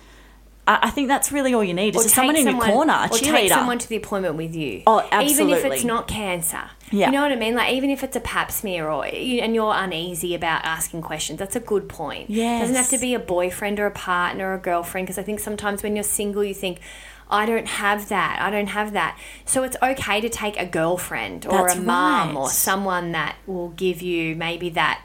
I, 0.68 0.90
think 0.90 1.08
that's 1.08 1.32
really 1.32 1.54
all 1.54 1.64
you 1.64 1.74
need. 1.74 1.96
Is 1.96 2.14
someone 2.14 2.36
in 2.36 2.46
take 2.46 2.56
your 2.56 2.64
corner, 2.64 2.94
a 2.94 3.06
or 3.06 3.18
cheerleader. 3.18 3.32
take 3.32 3.50
someone 3.50 3.80
to 3.80 3.90
the 3.90 3.96
appointment 3.96 4.36
with 4.36 4.56
you. 4.56 4.84
Oh, 4.88 5.08
absolutely. 5.12 5.54
Even 5.54 5.66
if 5.66 5.74
it's 5.74 5.84
not 5.84 6.08
cancer. 6.08 6.70
Yeah. 6.92 7.08
You 7.08 7.14
know 7.14 7.22
what 7.22 7.32
I 7.32 7.36
mean? 7.36 7.56
Like, 7.56 7.74
even 7.74 7.90
if 7.90 8.04
it's 8.04 8.16
a 8.16 8.20
pap 8.20 8.52
smear 8.52 8.90
or, 8.90 9.06
and 9.06 9.56
you're 9.56 9.74
uneasy 9.74 10.36
about 10.36 10.64
asking 10.64 11.02
questions, 11.02 11.40
that's 11.40 11.56
a 11.56 11.60
good 11.60 11.90
point. 11.90 12.30
Yeah. 12.30 12.60
doesn't 12.60 12.76
have 12.76 12.90
to 12.90 13.00
be 13.00 13.14
a 13.14 13.20
boyfriend 13.20 13.80
or 13.80 13.86
a 13.86 13.92
partner 13.92 14.52
or 14.52 14.54
a 14.56 14.60
girlfriend, 14.60 15.08
because 15.08 15.18
I 15.18 15.24
think 15.24 15.40
sometimes 15.40 15.84
when 15.84 15.96
you're 15.96 16.04
single, 16.04 16.44
you 16.44 16.54
think, 16.54 16.80
I 17.30 17.46
don't 17.46 17.68
have 17.68 18.10
that. 18.10 18.40
I 18.42 18.52
don't 18.52 18.68
have 18.68 18.92
that. 18.92 19.18
So 19.46 19.64
it's 19.64 19.78
okay 19.82 20.20
to 20.20 20.30
take 20.30 20.60
a 20.60 20.66
girlfriend 20.66 21.46
or 21.46 21.68
That's 21.68 21.76
a 21.76 21.82
mum 21.82 22.30
right. 22.30 22.36
or 22.36 22.50
someone 22.50 23.14
that 23.14 23.38
will 23.48 23.70
give 23.70 24.02
you 24.02 24.36
maybe 24.36 24.70
that 24.72 25.02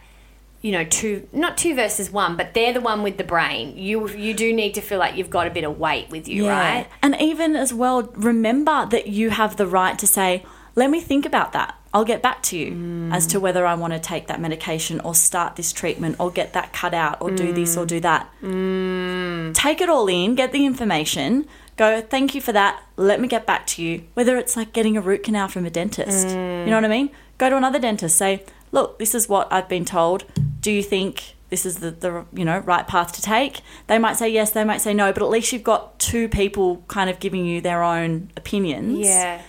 you 0.67 0.73
know, 0.73 0.85
two 0.85 1.15
not 1.33 1.53
two 1.63 1.75
versus 1.83 2.11
one, 2.11 2.33
but 2.37 2.47
they're 2.55 2.73
the 2.79 2.81
one 2.81 3.01
with 3.07 3.17
the 3.19 3.25
brain. 3.35 3.65
You 3.89 4.09
you 4.27 4.33
do 4.35 4.49
need 4.53 4.73
to 4.75 4.81
feel 4.89 4.99
like 5.05 5.15
you've 5.17 5.31
got 5.39 5.47
a 5.47 5.51
bit 5.59 5.65
of 5.65 5.79
weight 5.79 6.07
with 6.11 6.27
you, 6.29 6.49
right? 6.49 6.87
And 7.05 7.13
even 7.21 7.51
as 7.65 7.71
well, 7.83 7.99
remember 8.31 8.79
that 8.95 9.07
you 9.19 9.31
have 9.31 9.53
the 9.57 9.67
right 9.81 9.97
to 10.03 10.07
say, 10.19 10.31
let 10.75 10.89
me 10.91 11.01
think 11.01 11.25
about 11.25 11.53
that. 11.53 11.71
I'll 11.95 12.05
get 12.15 12.21
back 12.29 12.39
to 12.49 12.55
you 12.59 12.69
Mm. 12.73 13.15
as 13.17 13.25
to 13.29 13.37
whether 13.45 13.65
I 13.73 13.75
want 13.83 13.93
to 13.95 14.01
take 14.13 14.25
that 14.27 14.41
medication 14.41 14.97
or 15.07 15.15
start 15.15 15.51
this 15.57 15.73
treatment 15.73 16.17
or 16.19 16.29
get 16.41 16.49
that 16.53 16.73
cut 16.81 16.93
out 17.05 17.17
or 17.23 17.31
do 17.31 17.49
this 17.53 17.77
or 17.77 17.85
Mm. 17.87 17.93
do 17.95 18.01
that. 18.01 18.23
Take 19.55 19.81
it 19.81 19.89
all 19.89 20.07
in, 20.09 20.35
get 20.35 20.51
the 20.53 20.67
information, 20.67 21.47
go, 21.77 22.01
thank 22.15 22.35
you 22.35 22.41
for 22.41 22.53
that. 22.53 22.83
Let 22.97 23.21
me 23.23 23.29
get 23.29 23.47
back 23.47 23.67
to 23.73 23.83
you. 23.83 24.03
Whether 24.15 24.37
it's 24.37 24.57
like 24.57 24.73
getting 24.73 24.97
a 24.97 25.01
root 25.01 25.23
canal 25.23 25.49
from 25.49 25.65
a 25.65 25.71
dentist. 25.71 26.29
You 26.29 26.67
know 26.71 26.75
what 26.81 26.85
I 26.85 26.89
mean? 26.99 27.09
Go 27.39 27.49
to 27.51 27.57
another 27.57 27.79
dentist, 27.79 28.17
say, 28.19 28.43
look, 28.73 28.99
this 28.99 29.15
is 29.15 29.29
what 29.29 29.51
I've 29.51 29.69
been 29.69 29.85
told. 29.87 30.25
Do 30.67 30.73
you 30.73 30.83
think 30.83 31.37
this 31.49 31.65
is 31.65 31.77
the, 31.77 31.93
the 31.93 32.27
you 32.33 32.45
know 32.45 32.59
right 32.59 32.85
path 32.89 33.13
to 33.13 33.23
take? 33.23 33.61
They 33.87 34.01
might 34.01 34.15
say 34.15 34.29
yes, 34.29 34.51
they 34.51 34.65
might 34.65 34.81
say 34.81 34.93
no, 34.93 35.13
but 35.13 35.23
at 35.23 35.29
least 35.29 35.53
you've 35.53 35.63
got 35.63 35.97
two 36.01 36.29
people 36.29 36.83
kind 36.89 37.09
of 37.09 37.21
giving 37.21 37.47
you 37.47 37.61
their 37.61 37.85
own 37.85 38.33
opinions. 38.37 38.99
Yeah. 38.99 39.43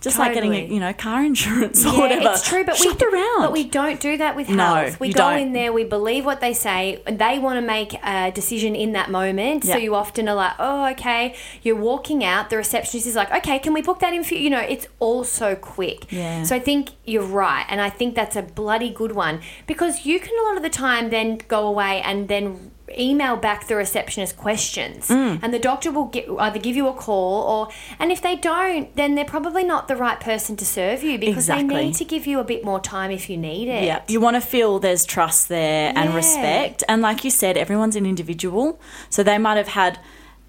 Just 0.00 0.18
like 0.18 0.32
getting 0.32 0.54
a, 0.54 0.64
you 0.64 0.80
know 0.80 0.92
car 0.94 1.22
insurance 1.24 1.84
or 1.84 1.92
Yeah, 1.92 1.98
whatever. 1.98 2.30
it's 2.30 2.48
true, 2.48 2.64
but 2.64 2.76
Shop 2.76 2.98
we 3.00 3.06
around. 3.08 3.40
But 3.42 3.52
we 3.52 3.64
don't 3.64 4.00
do 4.00 4.16
that 4.16 4.34
with 4.34 4.48
No, 4.48 4.64
health. 4.76 4.98
we 5.00 5.08
you 5.08 5.12
go 5.14 5.30
don't. 5.30 5.38
in 5.40 5.52
there, 5.52 5.72
we 5.72 5.84
believe 5.84 6.24
what 6.24 6.40
they 6.40 6.54
say, 6.54 7.02
and 7.06 7.18
they 7.18 7.38
want 7.38 7.56
to 7.58 7.66
make 7.66 7.92
a 8.04 8.30
decision 8.32 8.74
in 8.74 8.92
that 8.92 9.10
moment. 9.10 9.64
So 9.64 9.76
you 9.76 9.94
often 9.94 10.28
are 10.28 10.34
like, 10.34 10.52
"Oh, 10.58 10.86
okay." 10.92 11.34
You're 11.62 11.76
walking 11.76 12.24
out. 12.24 12.48
The 12.50 12.56
receptionist 12.56 13.06
is 13.06 13.14
like, 13.16 13.30
"Okay, 13.32 13.58
can 13.58 13.72
we 13.74 13.82
book 13.82 13.98
that 14.00 14.12
in 14.14 14.24
for 14.24 14.34
you?" 14.34 14.40
You 14.40 14.50
know, 14.50 14.60
it's 14.60 14.86
all 15.00 15.22
so 15.24 15.54
quick. 15.54 16.10
Yeah. 16.10 16.44
So 16.44 16.56
I 16.56 16.60
think 16.60 16.90
you're 17.04 17.22
right, 17.22 17.66
and 17.68 17.80
I 17.80 17.90
think 17.90 18.14
that's 18.14 18.36
a 18.36 18.42
bloody 18.42 18.90
good 18.90 19.12
one 19.12 19.40
because 19.66 20.06
you 20.06 20.18
can 20.18 20.30
a 20.40 20.42
lot 20.48 20.56
of 20.56 20.62
the 20.62 20.70
time 20.70 21.10
then 21.10 21.40
go 21.48 21.66
away 21.66 22.00
and 22.00 22.28
then 22.28 22.70
email 22.98 23.36
back 23.36 23.66
the 23.68 23.76
receptionist 23.76 24.36
questions 24.36 25.08
Mm. 25.08 25.40
and 25.42 25.54
the 25.54 25.58
doctor 25.58 25.90
will 25.90 26.06
get, 26.06 26.28
either 26.38 26.58
give 26.58 26.76
you 26.76 26.88
a 26.88 26.92
call 26.92 27.42
or 27.42 27.68
and 27.98 28.10
if 28.10 28.20
they 28.22 28.36
don't 28.36 28.94
then 28.96 29.14
they're 29.14 29.24
probably 29.24 29.64
not 29.64 29.86
the 29.88 29.96
right 29.96 30.18
person 30.20 30.56
to 30.56 30.64
serve 30.64 31.02
you 31.02 31.18
because 31.18 31.46
they 31.46 31.62
need 31.62 31.94
to 31.94 32.04
give 32.04 32.26
you 32.26 32.40
a 32.40 32.44
bit 32.44 32.64
more 32.64 32.80
time 32.80 33.10
if 33.10 33.30
you 33.30 33.36
need 33.36 33.68
it 33.68 33.84
Yeah, 33.84 34.02
you 34.08 34.20
want 34.20 34.36
to 34.36 34.40
feel 34.40 34.78
there's 34.78 35.04
trust 35.04 35.48
there 35.48 35.92
and 35.94 36.10
Yeah. 36.10 36.16
respect. 36.16 36.82
And 36.88 37.02
like 37.02 37.24
you 37.24 37.30
said, 37.30 37.56
everyone's 37.56 37.96
an 37.96 38.06
individual. 38.06 38.80
So 39.08 39.22
they 39.22 39.38
might 39.38 39.56
have 39.56 39.68
had 39.68 39.98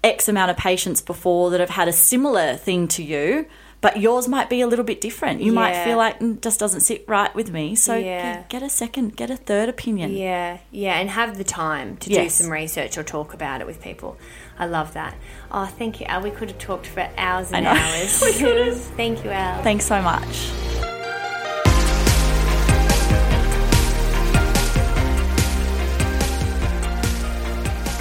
X 0.04 0.28
amount 0.28 0.50
of 0.50 0.56
patients 0.56 1.00
before 1.00 1.50
that 1.50 1.60
have 1.60 1.70
had 1.70 1.86
a 1.88 1.92
similar 1.92 2.54
thing 2.56 2.88
to 2.88 3.02
you, 3.02 3.46
but 3.82 3.98
yours 4.00 4.26
might 4.28 4.48
be 4.48 4.62
a 4.62 4.66
little 4.66 4.84
bit 4.84 5.00
different. 5.02 5.42
You 5.42 5.52
might 5.52 5.76
feel 5.84 5.98
like 5.98 6.18
"Mm, 6.20 6.40
just 6.40 6.58
doesn't 6.58 6.80
sit 6.80 7.04
right 7.06 7.34
with 7.34 7.50
me. 7.52 7.74
So 7.74 7.94
Yeah. 7.96 8.44
get 8.48 8.62
a 8.62 8.70
second, 8.70 9.16
get 9.16 9.28
a 9.30 9.36
third 9.36 9.68
opinion. 9.68 10.14
yeah 10.14 10.58
yeah 10.70 10.98
and 11.00 11.10
have 11.10 11.36
the 11.36 11.44
time 11.44 11.96
to 11.98 12.08
do 12.08 12.28
some 12.30 12.50
research 12.50 12.96
or 12.96 13.02
talk 13.02 13.34
about 13.34 13.60
it 13.60 13.66
with 13.66 13.80
people 13.82 14.16
i 14.58 14.64
love 14.66 14.92
that 14.94 15.14
oh 15.50 15.66
thank 15.78 16.00
you 16.00 16.06
Elle 16.08 16.22
we 16.22 16.30
could 16.30 16.48
have 16.52 16.58
talked 16.70 16.86
for 16.86 17.02
hours 17.18 17.52
and 17.52 17.66
hours 17.78 18.22
We 18.22 18.32
could 18.42 18.66
have. 18.66 18.76
thank 19.02 19.24
you 19.24 19.30
Elle 19.30 19.62
Thanks 19.62 19.84
so 19.86 20.00
much. 20.00 20.34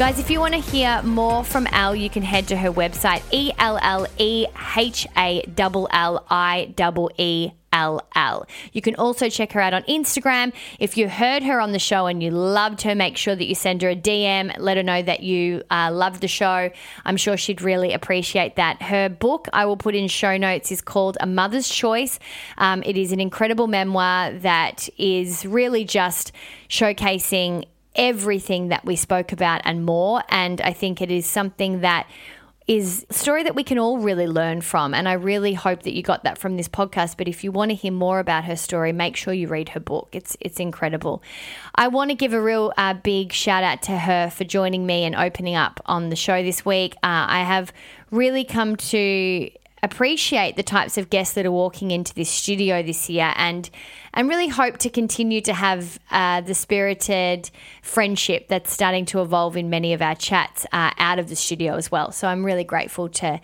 Guys, 0.01 0.17
if 0.17 0.31
you 0.31 0.39
want 0.39 0.55
to 0.55 0.59
hear 0.59 0.99
more 1.03 1.43
from 1.43 1.67
Elle, 1.67 1.95
you 1.95 2.09
can 2.09 2.23
head 2.23 2.47
to 2.47 2.57
her 2.57 2.71
website, 2.71 3.21
E 3.31 3.51
L 3.59 3.77
L 3.83 4.07
E 4.17 4.47
H 4.75 5.05
A 5.15 5.43
L 5.59 5.87
L 5.91 6.25
I 6.27 6.73
E 7.19 7.51
L 7.71 8.01
L. 8.15 8.47
You 8.73 8.81
can 8.81 8.95
also 8.95 9.29
check 9.29 9.51
her 9.51 9.61
out 9.61 9.75
on 9.75 9.83
Instagram. 9.83 10.53
If 10.79 10.97
you 10.97 11.07
heard 11.07 11.43
her 11.43 11.61
on 11.61 11.71
the 11.71 11.77
show 11.77 12.07
and 12.07 12.23
you 12.23 12.31
loved 12.31 12.81
her, 12.81 12.95
make 12.95 13.15
sure 13.15 13.35
that 13.35 13.45
you 13.45 13.53
send 13.53 13.83
her 13.83 13.91
a 13.91 13.95
DM. 13.95 14.55
Let 14.57 14.77
her 14.77 14.81
know 14.81 15.03
that 15.03 15.21
you 15.21 15.61
uh, 15.69 15.91
the 16.19 16.27
show. 16.27 16.71
I'm 17.05 17.15
sure 17.15 17.37
she'd 17.37 17.61
really 17.61 17.93
appreciate 17.93 18.55
that. 18.55 18.81
Her 18.81 19.07
book, 19.07 19.49
I 19.53 19.65
will 19.65 19.77
put 19.77 19.93
in 19.93 20.07
show 20.07 20.35
notes, 20.35 20.71
is 20.71 20.81
called 20.81 21.15
A 21.19 21.27
Mother's 21.27 21.69
Choice. 21.69 22.17
Um, 22.57 22.81
it 22.87 22.97
is 22.97 23.11
an 23.11 23.19
incredible 23.19 23.67
memoir 23.67 24.33
that 24.33 24.89
is 24.97 25.45
really 25.45 25.85
just 25.85 26.31
showcasing 26.69 27.65
everything 27.95 28.69
that 28.69 28.85
we 28.85 28.95
spoke 28.95 29.31
about 29.31 29.61
and 29.65 29.85
more. 29.85 30.23
And 30.29 30.61
I 30.61 30.73
think 30.73 31.01
it 31.01 31.11
is 31.11 31.25
something 31.25 31.81
that 31.81 32.07
is 32.67 33.05
a 33.09 33.13
story 33.13 33.43
that 33.43 33.55
we 33.55 33.63
can 33.63 33.77
all 33.77 33.97
really 33.97 34.27
learn 34.27 34.61
from. 34.61 34.93
And 34.93 35.09
I 35.09 35.13
really 35.13 35.53
hope 35.53 35.83
that 35.83 35.93
you 35.93 36.03
got 36.03 36.23
that 36.23 36.37
from 36.37 36.57
this 36.57 36.69
podcast. 36.69 37.17
But 37.17 37.27
if 37.27 37.43
you 37.43 37.51
want 37.51 37.69
to 37.69 37.75
hear 37.75 37.91
more 37.91 38.19
about 38.19 38.45
her 38.45 38.55
story, 38.55 38.93
make 38.93 39.17
sure 39.17 39.33
you 39.33 39.47
read 39.47 39.69
her 39.69 39.79
book. 39.79 40.09
It's 40.13 40.37
it's 40.39 40.59
incredible. 40.59 41.21
I 41.75 41.87
want 41.87 42.11
to 42.11 42.15
give 42.15 42.33
a 42.33 42.41
real 42.41 42.71
uh, 42.77 42.93
big 42.93 43.33
shout 43.33 43.63
out 43.63 43.81
to 43.83 43.97
her 43.97 44.29
for 44.29 44.43
joining 44.43 44.85
me 44.85 45.03
and 45.03 45.15
opening 45.15 45.55
up 45.55 45.81
on 45.85 46.09
the 46.09 46.15
show 46.15 46.41
this 46.43 46.63
week. 46.65 46.93
Uh, 46.97 47.25
I 47.27 47.43
have 47.43 47.73
really 48.11 48.45
come 48.45 48.75
to 48.77 49.49
appreciate 49.83 50.55
the 50.55 50.63
types 50.63 50.97
of 50.97 51.09
guests 51.09 51.33
that 51.33 51.45
are 51.45 51.51
walking 51.51 51.91
into 51.91 52.13
this 52.13 52.29
studio 52.29 52.83
this 52.83 53.09
year 53.09 53.33
and 53.35 53.69
and 54.13 54.27
really 54.29 54.47
hope 54.47 54.77
to 54.79 54.89
continue 54.89 55.41
to 55.41 55.53
have 55.53 55.99
uh, 56.11 56.41
the 56.41 56.53
spirited 56.53 57.49
friendship 57.81 58.47
that's 58.47 58.71
starting 58.71 59.05
to 59.05 59.21
evolve 59.21 59.57
in 59.57 59.69
many 59.69 59.93
of 59.93 60.01
our 60.01 60.15
chats 60.15 60.65
uh, 60.71 60.91
out 60.97 61.19
of 61.19 61.29
the 61.29 61.35
studio 61.35 61.75
as 61.75 61.91
well. 61.91 62.11
So 62.11 62.27
I'm 62.27 62.45
really 62.45 62.63
grateful 62.63 63.09
to 63.09 63.39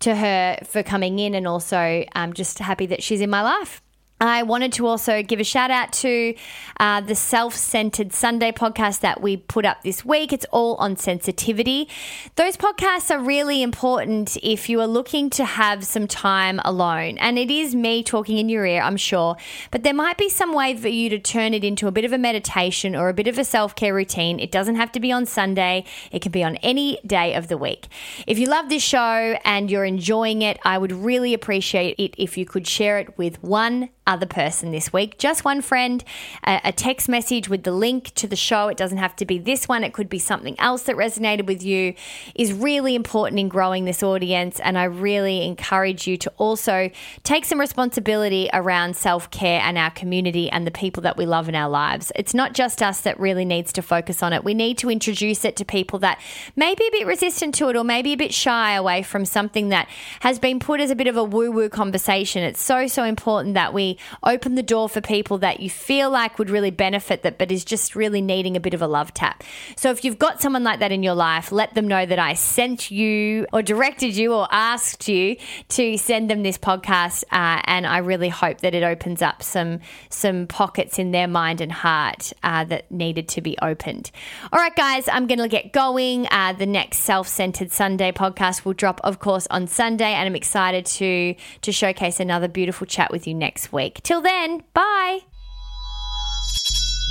to 0.00 0.16
her 0.16 0.58
for 0.64 0.82
coming 0.82 1.18
in 1.18 1.34
and 1.34 1.46
also 1.46 2.04
um, 2.14 2.32
just 2.32 2.58
happy 2.58 2.86
that 2.86 3.02
she's 3.02 3.20
in 3.20 3.28
my 3.28 3.42
life. 3.42 3.82
I 4.22 4.42
wanted 4.42 4.74
to 4.74 4.86
also 4.86 5.22
give 5.22 5.40
a 5.40 5.44
shout 5.44 5.70
out 5.70 5.94
to 5.94 6.34
uh, 6.78 7.00
the 7.00 7.14
Self 7.14 7.54
Centered 7.54 8.12
Sunday 8.12 8.52
podcast 8.52 9.00
that 9.00 9.22
we 9.22 9.38
put 9.38 9.64
up 9.64 9.82
this 9.82 10.04
week. 10.04 10.30
It's 10.30 10.44
all 10.50 10.76
on 10.76 10.96
sensitivity. 10.96 11.88
Those 12.36 12.58
podcasts 12.58 13.10
are 13.10 13.18
really 13.18 13.62
important 13.62 14.36
if 14.42 14.68
you 14.68 14.78
are 14.82 14.86
looking 14.86 15.30
to 15.30 15.46
have 15.46 15.84
some 15.86 16.06
time 16.06 16.60
alone. 16.66 17.16
And 17.16 17.38
it 17.38 17.50
is 17.50 17.74
me 17.74 18.02
talking 18.02 18.36
in 18.36 18.50
your 18.50 18.66
ear, 18.66 18.82
I'm 18.82 18.98
sure, 18.98 19.36
but 19.70 19.84
there 19.84 19.94
might 19.94 20.18
be 20.18 20.28
some 20.28 20.52
way 20.52 20.76
for 20.76 20.88
you 20.88 21.08
to 21.08 21.18
turn 21.18 21.54
it 21.54 21.64
into 21.64 21.86
a 21.86 21.90
bit 21.90 22.04
of 22.04 22.12
a 22.12 22.18
meditation 22.18 22.94
or 22.94 23.08
a 23.08 23.14
bit 23.14 23.26
of 23.26 23.38
a 23.38 23.44
self 23.44 23.74
care 23.74 23.94
routine. 23.94 24.38
It 24.38 24.52
doesn't 24.52 24.76
have 24.76 24.92
to 24.92 25.00
be 25.00 25.10
on 25.10 25.24
Sunday, 25.24 25.86
it 26.12 26.20
can 26.20 26.30
be 26.30 26.44
on 26.44 26.56
any 26.56 26.98
day 27.06 27.34
of 27.34 27.48
the 27.48 27.56
week. 27.56 27.88
If 28.26 28.38
you 28.38 28.48
love 28.48 28.68
this 28.68 28.82
show 28.82 29.38
and 29.46 29.70
you're 29.70 29.86
enjoying 29.86 30.42
it, 30.42 30.58
I 30.62 30.76
would 30.76 30.92
really 30.92 31.32
appreciate 31.32 31.98
it 31.98 32.14
if 32.18 32.36
you 32.36 32.44
could 32.44 32.66
share 32.66 32.98
it 32.98 33.16
with 33.16 33.42
one 33.42 33.88
other 34.10 34.26
person 34.26 34.72
this 34.72 34.92
week. 34.92 35.18
Just 35.18 35.44
one 35.44 35.62
friend, 35.62 36.02
a, 36.44 36.60
a, 36.64 36.72
text 36.72 37.08
message 37.08 37.48
with 37.48 37.62
the 37.62 37.70
link 37.70 38.12
to 38.14 38.26
the 38.26 38.36
show. 38.36 38.66
It 38.68 38.76
doesn't 38.76 38.98
have 38.98 39.14
to 39.16 39.24
be 39.24 39.38
this 39.38 39.68
one, 39.68 39.84
it 39.84 39.92
could 39.92 40.08
be 40.08 40.18
something 40.18 40.58
else 40.58 40.82
that 40.82 40.96
resonated 40.96 41.46
with 41.46 41.62
you, 41.62 41.94
is 42.34 42.52
really 42.52 42.94
important 42.96 43.38
in 43.38 43.48
growing 43.48 43.84
this 43.84 44.02
audience. 44.02 44.58
And 44.60 44.76
I 44.76 44.84
really 44.84 45.46
encourage 45.46 46.08
you 46.08 46.16
to 46.18 46.32
also 46.38 46.90
take 47.22 47.44
some 47.44 47.60
responsibility 47.60 48.50
around 48.52 48.96
self 48.96 49.30
care 49.30 49.60
and 49.60 49.78
our 49.78 49.90
community 49.90 50.50
and 50.50 50.66
the 50.66 50.72
people 50.72 51.02
that 51.04 51.16
we 51.16 51.24
love 51.24 51.48
in 51.48 51.54
our 51.54 51.70
lives. 51.70 52.10
It's 52.16 52.34
not 52.34 52.52
just 52.52 52.82
us 52.82 53.02
that 53.02 53.18
really 53.20 53.44
needs 53.44 53.72
to 53.74 53.82
focus 53.82 54.22
on 54.22 54.32
it. 54.32 54.42
We 54.42 54.54
need 54.54 54.76
to 54.78 54.90
introduce 54.90 55.44
it 55.44 55.54
to 55.56 55.64
people 55.64 56.00
that 56.00 56.20
may 56.56 56.74
be 56.74 56.86
a 56.88 56.90
bit 56.90 57.06
resistant 57.06 57.54
to 57.56 57.68
it 57.68 57.76
or 57.76 57.84
maybe 57.84 58.12
a 58.12 58.16
bit 58.16 58.34
shy 58.34 58.74
away 58.74 59.02
from 59.02 59.24
something 59.24 59.68
that 59.68 59.88
has 60.20 60.40
been 60.40 60.58
put 60.58 60.80
as 60.80 60.90
a 60.90 60.96
bit 60.96 61.06
of 61.06 61.16
a 61.16 61.22
woo 61.22 61.52
woo 61.52 61.68
conversation. 61.68 62.42
It's 62.42 62.62
so, 62.62 62.88
so 62.88 63.04
important 63.04 63.54
that 63.54 63.72
we 63.72 63.98
open 64.22 64.54
the 64.54 64.62
door 64.62 64.88
for 64.88 65.00
people 65.00 65.38
that 65.38 65.60
you 65.60 65.70
feel 65.70 66.10
like 66.10 66.38
would 66.38 66.50
really 66.50 66.70
benefit 66.70 67.22
that, 67.22 67.38
but 67.38 67.50
is 67.50 67.64
just 67.64 67.94
really 67.94 68.20
needing 68.20 68.56
a 68.56 68.60
bit 68.60 68.74
of 68.74 68.82
a 68.82 68.86
love 68.86 69.12
tap. 69.14 69.42
So 69.76 69.90
if 69.90 70.04
you've 70.04 70.18
got 70.18 70.40
someone 70.40 70.64
like 70.64 70.80
that 70.80 70.92
in 70.92 71.02
your 71.02 71.14
life, 71.14 71.52
let 71.52 71.74
them 71.74 71.88
know 71.88 72.06
that 72.06 72.18
I 72.18 72.34
sent 72.34 72.90
you 72.90 73.46
or 73.52 73.62
directed 73.62 74.16
you 74.16 74.34
or 74.34 74.46
asked 74.50 75.08
you 75.08 75.36
to 75.70 75.96
send 75.96 76.30
them 76.30 76.42
this 76.42 76.58
podcast. 76.58 77.24
Uh, 77.30 77.60
and 77.64 77.86
I 77.86 77.98
really 77.98 78.28
hope 78.28 78.58
that 78.60 78.74
it 78.74 78.82
opens 78.82 79.22
up 79.22 79.42
some 79.42 79.80
some 80.08 80.46
pockets 80.46 80.98
in 80.98 81.10
their 81.10 81.28
mind 81.28 81.60
and 81.60 81.72
heart 81.72 82.32
uh, 82.42 82.64
that 82.64 82.90
needed 82.90 83.28
to 83.28 83.40
be 83.40 83.56
opened. 83.62 84.10
All 84.52 84.58
right, 84.58 84.74
guys, 84.74 85.08
I'm 85.08 85.26
going 85.26 85.38
to 85.38 85.48
get 85.48 85.72
going. 85.72 86.26
Uh, 86.30 86.52
the 86.52 86.66
next 86.66 86.98
Self 86.98 87.28
Centered 87.28 87.72
Sunday 87.72 88.12
podcast 88.12 88.64
will 88.64 88.72
drop, 88.72 89.00
of 89.04 89.18
course, 89.18 89.46
on 89.50 89.66
Sunday, 89.66 90.12
and 90.12 90.26
I'm 90.26 90.36
excited 90.36 90.86
to 90.86 91.34
to 91.62 91.72
showcase 91.72 92.20
another 92.20 92.48
beautiful 92.48 92.86
chat 92.86 93.10
with 93.10 93.26
you 93.26 93.34
next 93.34 93.72
week 93.72 93.89
week. 93.90 94.02
Till 94.02 94.20
then, 94.20 94.62
bye. 94.74 95.20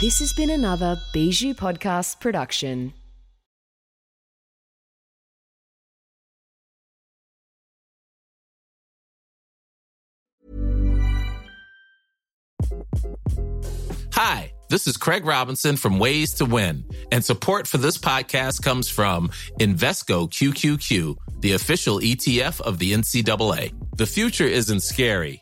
This 0.01 0.19
has 0.19 0.33
been 0.33 0.49
another 0.49 0.97
Bijou 1.13 1.53
Podcast 1.53 2.19
production. 2.19 2.93
Hi, 14.13 14.51
this 14.69 14.87
is 14.87 14.97
Craig 14.97 15.25
Robinson 15.25 15.77
from 15.77 15.97
Ways 15.97 16.33
to 16.35 16.45
Win, 16.45 16.83
and 17.11 17.23
support 17.23 17.67
for 17.67 17.77
this 17.77 17.97
podcast 17.97 18.61
comes 18.61 18.89
from 18.89 19.29
Invesco 19.59 20.29
QQQ, 20.29 21.15
the 21.41 21.53
official 21.53 21.99
ETF 21.99 22.59
of 22.61 22.79
the 22.79 22.93
NCAA. 22.93 23.73
The 23.95 24.05
future 24.05 24.45
isn't 24.45 24.81
scary 24.81 25.41